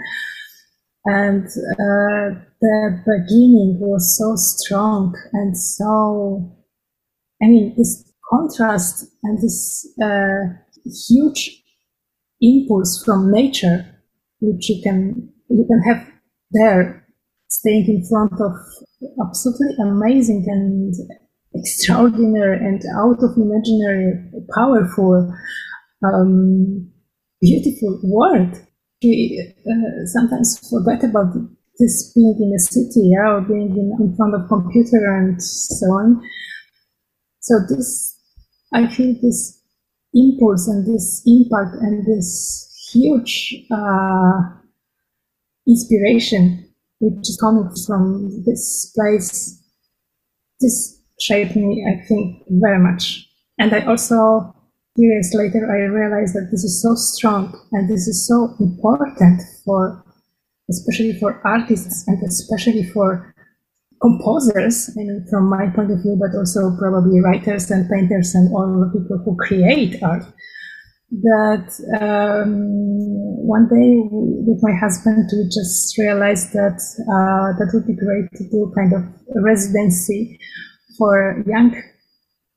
And 1.06 1.46
uh, 1.46 2.40
the 2.60 3.02
beginning 3.04 3.78
was 3.80 4.16
so 4.18 4.36
strong 4.36 5.14
and 5.32 5.56
so, 5.56 6.56
I 7.42 7.46
mean, 7.46 7.74
this 7.76 8.10
contrast 8.30 9.06
and 9.22 9.38
this 9.38 9.86
uh, 10.02 10.54
huge 11.08 11.62
impulse 12.40 13.02
from 13.04 13.30
nature, 13.30 13.84
which 14.40 14.68
you 14.70 14.82
can 14.82 15.30
you 15.50 15.66
can 15.68 15.82
have 15.82 16.13
there, 16.54 17.06
staying 17.48 17.86
in 17.88 18.06
front 18.08 18.32
of 18.40 18.52
absolutely 19.20 19.76
amazing 19.82 20.44
and 20.48 20.94
extraordinary 21.54 22.58
and 22.58 22.82
out 22.96 23.22
of 23.22 23.36
imaginary, 23.36 24.30
powerful, 24.54 25.32
um, 26.04 26.90
beautiful 27.40 28.00
world. 28.04 28.54
We 29.02 29.54
uh, 29.66 30.06
sometimes 30.06 30.58
forget 30.70 31.04
about 31.04 31.34
this 31.78 32.12
being 32.14 32.36
in 32.40 32.54
a 32.54 32.58
city, 32.58 33.10
yeah, 33.12 33.34
or 33.34 33.40
being 33.42 33.70
in, 33.76 33.92
in 34.00 34.16
front 34.16 34.34
of 34.34 34.48
computer 34.48 35.16
and 35.18 35.42
so 35.42 35.86
on. 35.86 36.22
So 37.40 37.54
this, 37.68 38.18
I 38.72 38.86
feel 38.86 39.14
this 39.20 39.60
impulse 40.14 40.68
and 40.68 40.86
this 40.86 41.22
impact 41.26 41.76
and 41.80 42.06
this 42.06 42.90
huge 42.92 43.54
uh, 43.70 44.63
inspiration 45.66 46.64
which 47.00 47.28
is 47.28 47.38
coming 47.40 47.68
from 47.86 48.42
this 48.44 48.92
place. 48.94 49.60
This 50.60 51.00
shaped 51.20 51.56
me, 51.56 51.86
I 51.86 52.06
think, 52.06 52.42
very 52.48 52.78
much. 52.78 53.28
And 53.58 53.74
I 53.74 53.84
also, 53.86 54.54
years 54.96 55.32
later, 55.34 55.70
I 55.70 55.84
realized 55.92 56.34
that 56.34 56.48
this 56.50 56.64
is 56.64 56.82
so 56.82 56.94
strong 56.94 57.52
and 57.72 57.88
this 57.88 58.06
is 58.08 58.26
so 58.26 58.54
important 58.60 59.42
for, 59.64 60.04
especially 60.70 61.18
for 61.18 61.40
artists 61.44 62.06
and 62.08 62.22
especially 62.22 62.84
for 62.84 63.34
composers, 64.00 64.90
I 64.90 65.00
mean, 65.00 65.26
from 65.30 65.48
my 65.48 65.68
point 65.74 65.90
of 65.90 66.02
view, 66.02 66.16
but 66.20 66.36
also 66.36 66.76
probably 66.78 67.20
writers 67.20 67.70
and 67.70 67.88
painters 67.88 68.34
and 68.34 68.54
all 68.54 68.68
the 68.80 68.98
people 68.98 69.18
who 69.24 69.36
create 69.36 70.02
art. 70.02 70.24
That 71.22 71.68
um, 72.00 72.54
one 73.46 73.68
day 73.68 74.08
with 74.10 74.58
my 74.62 74.72
husband 74.72 75.28
we 75.32 75.44
just 75.44 75.96
realized 75.98 76.52
that 76.52 76.80
uh, 77.06 77.56
that 77.58 77.70
would 77.72 77.86
be 77.86 77.94
great 77.94 78.30
to 78.32 78.44
do 78.50 78.72
kind 78.74 78.92
of 78.92 79.02
residency 79.42 80.38
for 80.98 81.42
young 81.46 81.74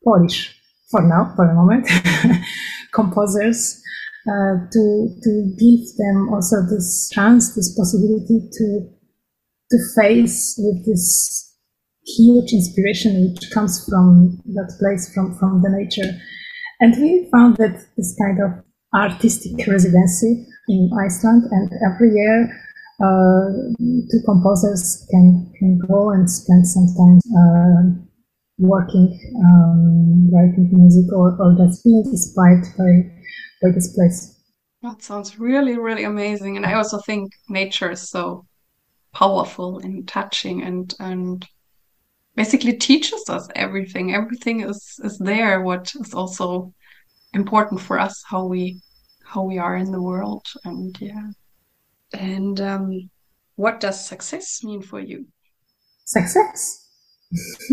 Polish, 0.04 0.56
for 0.90 1.02
now, 1.02 1.34
for 1.36 1.46
a 1.46 1.54
moment, 1.54 1.88
composers, 2.94 3.82
uh, 4.28 4.56
to 4.72 5.10
to 5.24 5.32
give 5.60 5.84
them 5.98 6.30
also 6.34 6.58
this 6.70 7.10
chance, 7.14 7.56
this 7.56 7.76
possibility 7.76 8.50
to 8.52 8.90
to 9.72 9.78
face 9.96 10.56
with 10.58 10.86
this 10.86 11.56
huge 12.06 12.54
inspiration 12.54 13.34
which 13.34 13.52
comes 13.52 13.84
from 13.90 14.42
that 14.56 14.74
place, 14.80 15.14
from 15.14 15.38
from 15.38 15.62
the 15.62 15.70
nature. 15.70 16.10
And 16.80 16.96
we 17.02 17.28
found 17.32 17.58
that 17.58 17.86
this 17.98 18.16
kind 18.22 18.40
of 18.40 18.64
artistic 18.94 19.66
residency 19.68 20.46
in 20.70 20.90
Iceland, 21.00 21.44
and 21.52 21.72
every 21.86 22.14
year 22.14 22.50
uh, 23.00 23.46
two 23.80 24.22
composers 24.26 25.06
can, 25.10 25.52
can 25.60 25.80
go 25.88 26.12
and 26.12 26.30
spend 26.30 26.68
some 26.68 26.88
time 26.98 27.20
uh, 27.38 28.04
working, 28.58 29.20
um, 29.46 30.30
writing 30.32 30.70
music, 30.72 31.12
or, 31.14 31.36
or 31.40 31.56
just 31.58 31.84
being 31.84 32.04
inspired 32.06 32.66
by, 32.78 33.12
by 33.62 33.72
this 33.74 33.94
place. 33.94 34.36
That 34.84 35.02
sounds 35.02 35.40
really, 35.40 35.78
really 35.78 36.04
amazing. 36.04 36.58
And 36.58 36.66
I 36.66 36.74
also 36.74 37.00
think 37.00 37.32
nature 37.50 37.92
is 37.92 38.10
so 38.10 38.46
powerful 39.14 39.80
and 39.80 40.08
touching 40.08 40.62
and, 40.64 40.94
and 41.00 41.46
basically 42.38 42.74
teaches 42.74 43.30
us 43.30 43.50
everything. 43.56 44.16
Everything 44.16 44.62
is, 44.62 44.98
is 45.04 45.18
there, 45.18 45.62
what 45.62 45.94
is 46.00 46.14
also 46.14 46.74
important 47.34 47.82
for 47.82 48.00
us, 48.00 48.24
how 48.26 48.46
we 48.46 48.80
how 49.26 49.44
we 49.44 49.58
are 49.58 49.76
in 49.76 49.92
the 49.92 50.02
world. 50.02 50.46
And 50.64 50.96
yeah. 51.02 51.32
And 52.14 52.62
um, 52.62 53.10
what 53.56 53.82
does 53.82 54.08
success 54.08 54.64
mean 54.64 54.82
for 54.82 55.02
you? 55.02 55.28
Success? 56.06 56.88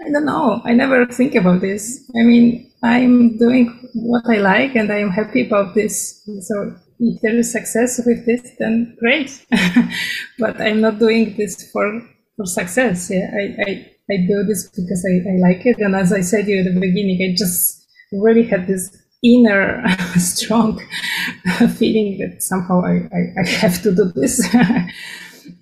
I 0.00 0.10
don't 0.12 0.26
know. 0.26 0.60
I 0.64 0.74
never 0.74 1.06
think 1.06 1.34
about 1.34 1.62
this. 1.62 2.04
I 2.14 2.22
mean, 2.22 2.70
I'm 2.82 3.38
doing 3.38 3.90
what 3.94 4.24
I 4.28 4.36
like 4.36 4.76
and 4.76 4.92
I 4.92 4.98
am 4.98 5.10
happy 5.10 5.46
about 5.46 5.74
this. 5.74 6.22
So 6.42 6.76
if 7.00 7.20
there 7.22 7.36
is 7.36 7.50
success 7.50 8.00
with 8.04 8.26
this, 8.26 8.42
then 8.58 8.96
great. 9.00 9.46
but 10.38 10.60
I'm 10.60 10.80
not 10.80 10.98
doing 10.98 11.34
this 11.36 11.70
for, 11.72 12.02
for 12.38 12.46
success. 12.46 13.10
Yeah, 13.10 13.30
I, 13.34 13.70
I, 13.70 13.92
I 14.10 14.16
do 14.26 14.44
this 14.44 14.70
because 14.70 15.04
I, 15.04 15.28
I 15.28 15.36
like 15.36 15.66
it. 15.66 15.78
And 15.78 15.94
as 15.94 16.12
I 16.12 16.22
said 16.22 16.46
to 16.46 16.52
you 16.52 16.60
at 16.60 16.72
the 16.72 16.80
beginning, 16.80 17.20
I 17.20 17.34
just 17.36 17.86
really 18.12 18.44
had 18.44 18.66
this 18.66 18.96
inner 19.22 19.84
strong 20.16 20.78
feeling 21.76 22.18
that 22.18 22.40
somehow 22.40 22.82
I, 22.82 23.08
I, 23.12 23.42
I, 23.42 23.46
have 23.46 23.82
to 23.82 23.94
do 23.94 24.10
this. 24.14 24.54
uh, 24.54 24.86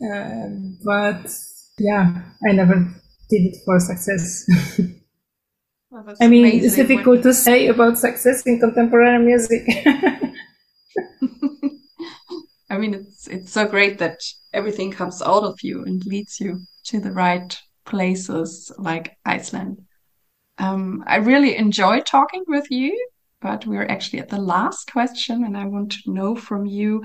but 0.84 1.32
yeah, 1.78 2.22
I 2.46 2.52
never 2.52 2.74
did 3.30 3.46
it 3.46 3.56
for 3.64 3.80
success. 3.80 4.46
Well, 5.90 6.14
I 6.20 6.28
mean, 6.28 6.44
it's 6.46 6.76
difficult 6.76 7.22
to 7.22 7.32
say 7.32 7.68
about 7.68 7.96
success 7.96 8.42
in 8.44 8.60
contemporary 8.60 9.24
music. 9.24 9.66
I 12.76 12.78
mean, 12.78 12.92
it's 12.92 13.26
it's 13.26 13.52
so 13.52 13.66
great 13.66 13.96
that 14.00 14.20
everything 14.52 14.90
comes 14.90 15.22
out 15.22 15.44
of 15.44 15.58
you 15.62 15.82
and 15.84 16.04
leads 16.04 16.38
you 16.38 16.60
to 16.88 17.00
the 17.00 17.10
right 17.10 17.58
places 17.86 18.70
like 18.76 19.16
Iceland. 19.24 19.78
Um, 20.58 21.02
I 21.06 21.16
really 21.16 21.56
enjoy 21.56 22.00
talking 22.00 22.44
with 22.46 22.70
you, 22.70 22.92
but 23.40 23.66
we're 23.66 23.86
actually 23.86 24.18
at 24.18 24.28
the 24.28 24.40
last 24.40 24.92
question, 24.92 25.42
and 25.44 25.56
I 25.56 25.64
want 25.64 25.92
to 25.92 26.12
know 26.12 26.36
from 26.36 26.66
you 26.66 27.02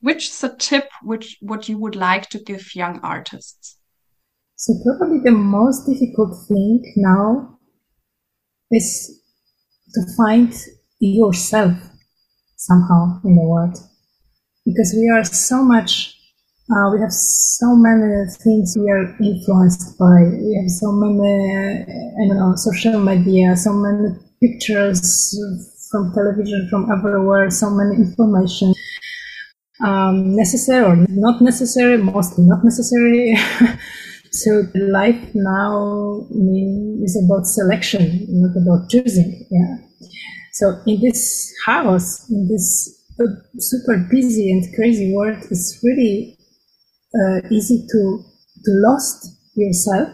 which 0.00 0.28
is 0.28 0.44
a 0.44 0.54
tip 0.56 0.88
which 1.02 1.38
what 1.40 1.68
you 1.68 1.78
would 1.78 1.96
like 1.96 2.28
to 2.28 2.38
give 2.40 2.74
young 2.74 3.00
artists. 3.02 3.78
So 4.56 4.74
probably 4.84 5.20
the 5.24 5.30
most 5.30 5.86
difficult 5.86 6.36
thing 6.48 6.82
now 6.96 7.58
is 8.70 9.22
to 9.94 10.00
find 10.18 10.52
yourself 10.98 11.78
somehow 12.56 13.20
in 13.24 13.36
the 13.36 13.42
world 13.42 13.78
because 14.64 14.94
we 14.96 15.08
are 15.10 15.24
so 15.24 15.62
much 15.64 16.16
uh, 16.70 16.90
we 16.92 17.00
have 17.00 17.12
so 17.12 17.74
many 17.74 18.26
things 18.44 18.76
we 18.78 18.88
are 18.90 19.04
influenced 19.20 19.98
by 19.98 20.22
we 20.44 20.54
have 20.60 20.70
so 20.70 20.92
many 20.92 21.84
i 22.20 22.28
don't 22.28 22.38
know 22.38 22.54
social 22.56 22.98
media 23.00 23.56
so 23.56 23.72
many 23.72 24.14
pictures 24.40 25.36
from 25.90 26.12
television 26.14 26.66
from 26.70 26.90
everywhere 26.90 27.50
so 27.50 27.70
many 27.70 27.96
information 27.96 28.72
um, 29.84 30.36
necessary 30.36 30.84
or 30.84 30.96
not 31.08 31.40
necessary 31.42 31.96
mostly 31.96 32.44
not 32.44 32.64
necessary 32.64 33.36
So 34.32 34.64
life 34.74 35.20
now 35.34 36.26
is 37.04 37.22
about 37.22 37.46
selection, 37.46 38.24
not 38.30 38.56
about 38.56 38.88
choosing. 38.88 39.46
Yeah. 39.50 39.76
So 40.52 40.80
in 40.86 41.02
this 41.02 41.52
house, 41.66 42.30
in 42.30 42.48
this 42.48 43.01
uh, 43.20 43.24
super 43.58 44.06
busy 44.10 44.50
and 44.50 44.64
crazy 44.74 45.12
world, 45.14 45.38
it's 45.50 45.80
really 45.82 46.38
uh, 47.14 47.40
easy 47.50 47.86
to 47.90 48.24
to 48.64 48.70
lost 48.86 49.28
yourself 49.54 50.08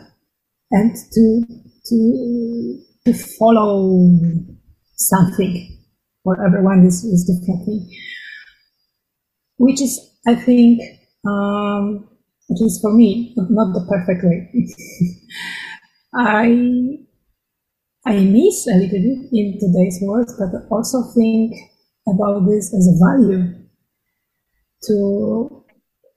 and 0.71 0.97
to 1.13 1.43
to 1.87 2.85
to 3.05 3.13
follow 3.39 4.11
something. 4.97 5.75
For 6.25 6.45
everyone 6.45 6.87
is 6.87 7.05
is 7.05 7.27
thing, 7.47 7.91
which 9.57 9.81
is 9.81 9.99
I 10.27 10.35
think. 10.35 10.81
Um, 11.27 12.09
at 12.51 12.57
least 12.61 12.81
for 12.81 12.93
me, 12.95 13.35
not 13.37 13.75
the 13.75 13.85
perfect 13.89 14.25
way. 14.25 14.49
I 16.15 16.99
I 18.07 18.21
miss 18.21 18.67
a 18.67 18.73
little 18.73 19.01
bit 19.05 19.29
in 19.33 19.59
today's 19.61 19.99
world, 20.01 20.31
but 20.39 20.65
also 20.71 21.03
think 21.15 21.53
about 22.15 22.47
this 22.47 22.75
as 22.75 22.89
a 22.89 22.97
value 23.05 23.55
to 24.85 25.65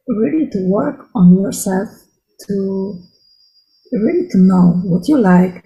really 0.07 0.49
to 0.51 0.69
work 0.69 1.07
on 1.15 1.39
yourself, 1.39 1.89
to 2.47 2.99
really 3.91 4.27
to 4.29 4.37
know 4.37 4.81
what 4.85 5.07
you 5.07 5.17
like, 5.17 5.63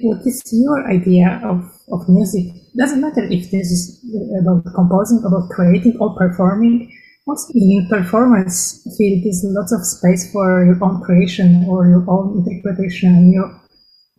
what 0.00 0.18
is 0.26 0.42
your 0.52 0.88
idea 0.88 1.40
of, 1.44 1.64
of 1.92 2.08
music. 2.08 2.46
Doesn't 2.78 3.00
matter 3.00 3.24
if 3.24 3.50
this 3.50 3.70
is 3.70 4.04
about 4.40 4.64
composing, 4.74 5.22
about 5.24 5.48
creating 5.50 5.96
or 5.98 6.14
performing 6.16 6.92
also, 7.26 7.52
in 7.56 7.88
performance 7.88 8.86
field 8.96 9.26
is 9.26 9.44
lots 9.48 9.72
of 9.72 9.84
space 9.84 10.30
for 10.30 10.64
your 10.64 10.78
own 10.82 11.02
creation 11.02 11.66
or 11.68 11.88
your 11.88 12.04
own 12.08 12.38
interpretation, 12.38 13.32
your 13.32 13.50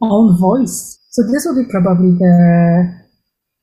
own 0.01 0.37
voice. 0.37 0.99
So 1.11 1.23
this 1.23 1.45
will 1.45 1.55
be 1.55 1.69
probably 1.71 2.11
the 2.19 3.07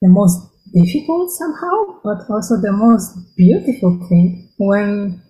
the 0.00 0.08
most 0.08 0.40
difficult 0.74 1.30
somehow, 1.30 2.00
but 2.02 2.18
also 2.28 2.60
the 2.60 2.72
most 2.72 3.16
beautiful 3.36 3.98
thing 4.08 4.50
when 4.58 5.22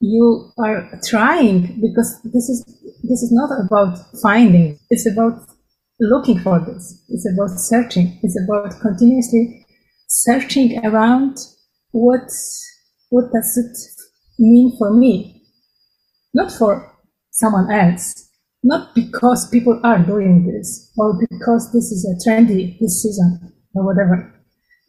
you 0.00 0.50
are 0.58 0.90
trying 1.08 1.80
because 1.80 2.20
this 2.24 2.48
is 2.48 2.64
this 3.04 3.22
is 3.22 3.30
not 3.30 3.50
about 3.64 3.96
finding 4.20 4.76
it's 4.90 5.06
about 5.06 5.38
looking 6.00 6.36
for 6.40 6.58
this 6.58 7.00
it's 7.08 7.28
about 7.32 7.50
searching 7.50 8.18
it's 8.24 8.36
about 8.42 8.72
continuously 8.80 9.64
searching 10.08 10.84
around 10.84 11.38
what 11.92 12.28
what 13.10 13.30
does 13.30 13.56
it 13.58 13.76
mean 14.38 14.74
for 14.78 14.92
me? 14.92 15.42
Not 16.34 16.50
for 16.50 16.90
someone 17.30 17.70
else. 17.70 18.30
Not 18.62 18.94
because 18.94 19.48
people 19.50 19.80
are 19.84 19.98
doing 19.98 20.46
this 20.46 20.92
or 20.96 21.18
because 21.18 21.72
this 21.72 21.90
is 21.92 22.06
a 22.06 22.16
trendy 22.28 22.78
this 22.78 23.02
season 23.02 23.52
or 23.74 23.84
whatever. 23.84 24.32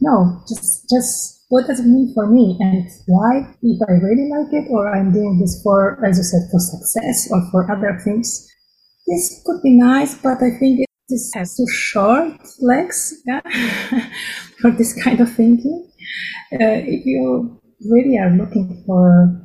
No, 0.03 0.43
just 0.49 0.89
just 0.89 1.45
what 1.47 1.67
does 1.67 1.79
it 1.79 1.87
mean 1.87 2.11
for 2.13 2.27
me 2.27 2.57
and 2.59 2.89
why 3.07 3.47
if 3.61 3.79
I 3.87 3.93
really 4.03 4.27
like 4.35 4.51
it 4.51 4.67
or 4.69 4.93
I'm 4.93 5.13
doing 5.13 5.39
this 5.39 5.61
for 5.63 6.03
as 6.05 6.17
you 6.17 6.23
said 6.23 6.49
for 6.51 6.59
success 6.59 7.29
or 7.31 7.39
for 7.51 7.71
other 7.71 7.97
things. 8.03 8.45
This 9.07 9.41
could 9.45 9.61
be 9.61 9.77
nice, 9.77 10.15
but 10.15 10.41
I 10.41 10.51
think 10.59 10.85
this 11.09 11.31
has 11.35 11.55
too 11.55 11.67
short 11.67 12.39
legs 12.59 13.13
yeah, 13.25 13.41
for 14.59 14.71
this 14.71 14.91
kind 15.01 15.19
of 15.21 15.31
thinking. 15.31 15.89
Uh, 16.53 16.83
if 16.95 17.05
you 17.05 17.61
really 17.89 18.17
are 18.17 18.31
looking 18.31 18.83
for 18.85 19.43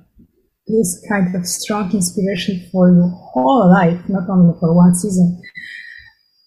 this 0.66 1.04
kind 1.09 1.34
of 1.34 1.46
strong 1.46 1.92
inspiration 1.92 2.68
for 2.72 2.90
your 2.90 3.09
whole 3.09 3.70
life, 3.70 4.00
not 4.09 4.28
only 4.28 4.54
for 4.61 4.74
one 4.74 4.94
season, 4.94 5.40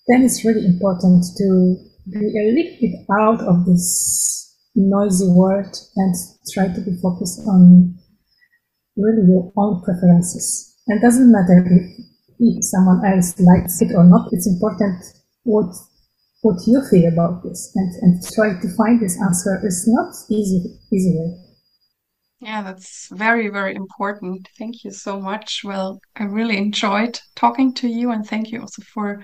then 0.07 0.23
it's 0.23 0.43
really 0.45 0.65
important 0.65 1.23
to 1.37 1.90
be 2.09 2.17
a 2.17 2.51
little 2.51 2.77
bit 2.79 3.05
out 3.11 3.41
of 3.41 3.65
this 3.65 4.55
noisy 4.75 5.27
world 5.27 5.75
and 5.95 6.15
try 6.53 6.67
to 6.67 6.81
be 6.81 6.97
focused 7.01 7.41
on 7.47 7.95
really 8.95 9.27
your 9.27 9.51
own 9.57 9.81
preferences. 9.81 10.75
And 10.87 11.01
doesn't 11.01 11.31
matter 11.31 11.65
if, 11.69 12.05
if 12.39 12.63
someone 12.65 13.05
else 13.05 13.39
likes 13.39 13.81
it 13.81 13.93
or 13.95 14.03
not, 14.03 14.29
it's 14.31 14.47
important 14.47 15.03
what 15.43 15.73
what 16.43 16.57
you 16.65 16.81
feel 16.89 17.05
about 17.05 17.43
this 17.43 17.71
and, 17.75 17.93
and 18.01 18.23
try 18.33 18.59
to 18.59 18.75
find 18.75 18.99
this 18.99 19.15
answer 19.21 19.61
is 19.63 19.87
not 19.87 20.11
easy 20.29 20.79
easy 20.91 21.15
way. 21.15 21.37
Yeah, 22.39 22.63
that's 22.63 23.07
very, 23.11 23.49
very 23.49 23.75
important. 23.75 24.49
Thank 24.57 24.83
you 24.83 24.89
so 24.89 25.21
much. 25.21 25.61
Well, 25.63 26.01
I 26.15 26.23
really 26.23 26.57
enjoyed 26.57 27.19
talking 27.35 27.71
to 27.75 27.87
you 27.87 28.09
and 28.09 28.25
thank 28.25 28.51
you 28.51 28.61
also 28.61 28.81
for 28.81 29.23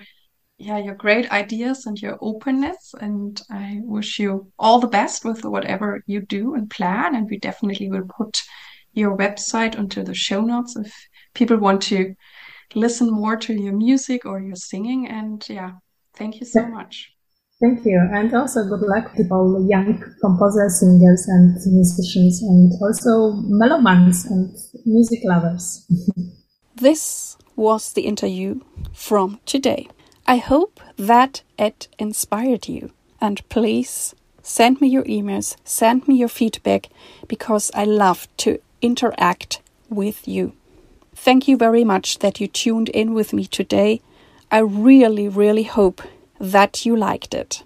yeah, 0.58 0.80
your 0.80 0.96
great 0.96 1.32
ideas 1.32 1.86
and 1.86 2.02
your 2.02 2.18
openness. 2.20 2.94
And 3.00 3.40
I 3.50 3.80
wish 3.84 4.20
you 4.20 4.52
all 4.58 4.80
the 4.80 4.88
best 4.88 5.24
with 5.24 5.46
whatever 5.46 6.04
you 6.08 6.22
do 6.22 6.56
and 6.56 6.70
plan. 6.70 7.16
And 7.16 7.30
we 7.30 7.38
definitely 7.38 7.90
will 7.90 8.08
put 8.18 8.42
your 8.94 9.16
website 9.16 9.78
onto 9.78 10.04
the 10.04 10.16
show 10.16 10.42
notes 10.42 10.76
if 10.76 10.94
people 11.36 11.58
want 11.58 11.84
to 11.84 12.16
listen 12.74 13.12
more 13.12 13.38
to 13.38 13.54
your 13.54 13.74
music 13.74 14.26
or 14.26 14.40
your 14.40 14.56
singing. 14.56 15.08
And 15.08 15.46
yeah, 15.48 15.74
thank 16.16 16.40
you 16.40 16.46
so 16.46 16.66
much. 16.66 17.12
Thank 17.60 17.86
you. 17.86 18.00
And 18.12 18.34
also 18.34 18.64
good 18.68 18.82
luck 18.82 19.14
to 19.16 19.28
all 19.32 19.66
young 19.68 20.04
composers, 20.22 20.80
singers, 20.80 21.26
and 21.28 21.56
musicians, 21.66 22.42
and 22.44 22.72
also 22.82 23.34
melomans 23.50 24.30
and 24.30 24.56
music 24.86 25.20
lovers. 25.24 25.86
this 26.76 27.36
was 27.56 27.94
the 27.94 28.04
interview 28.04 28.60
from 28.94 29.40
today. 29.48 29.88
I 30.30 30.38
hope 30.38 30.82
that 30.98 31.42
it 31.58 31.88
inspired 31.98 32.68
you. 32.68 32.92
And 33.22 33.48
please 33.48 34.14
send 34.44 34.82
me 34.82 34.90
your 34.90 35.06
emails, 35.06 35.56
send 35.64 36.08
me 36.08 36.16
your 36.16 36.28
feedback, 36.28 36.90
because 37.28 37.72
I 37.74 37.86
love 37.86 38.28
to 38.38 38.60
interact 38.82 39.62
with 39.90 40.28
you. 40.28 40.54
Thank 41.16 41.48
you 41.48 41.56
very 41.56 41.86
much 41.86 42.20
that 42.20 42.42
you 42.42 42.48
tuned 42.48 42.90
in 42.90 43.14
with 43.14 43.32
me 43.32 43.46
today. 43.46 44.02
I 44.52 44.60
really, 44.60 45.30
really 45.30 45.64
hope 45.64 46.02
that 46.40 46.86
you 46.86 46.96
liked 46.96 47.34
it. 47.34 47.64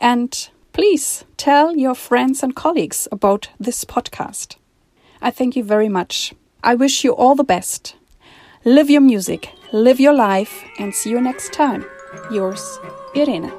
And 0.00 0.48
please 0.72 1.24
tell 1.36 1.76
your 1.76 1.94
friends 1.94 2.42
and 2.42 2.54
colleagues 2.54 3.08
about 3.10 3.48
this 3.58 3.84
podcast. 3.84 4.56
I 5.20 5.30
thank 5.30 5.56
you 5.56 5.64
very 5.64 5.88
much. 5.88 6.34
I 6.62 6.74
wish 6.76 7.04
you 7.04 7.14
all 7.14 7.34
the 7.34 7.44
best. 7.44 7.96
Live 8.64 8.90
your 8.90 9.00
music, 9.00 9.50
live 9.72 10.00
your 10.00 10.14
life, 10.14 10.64
and 10.78 10.94
see 10.94 11.10
you 11.10 11.20
next 11.20 11.52
time. 11.52 11.84
Yours, 12.30 12.80
Irene. 13.14 13.52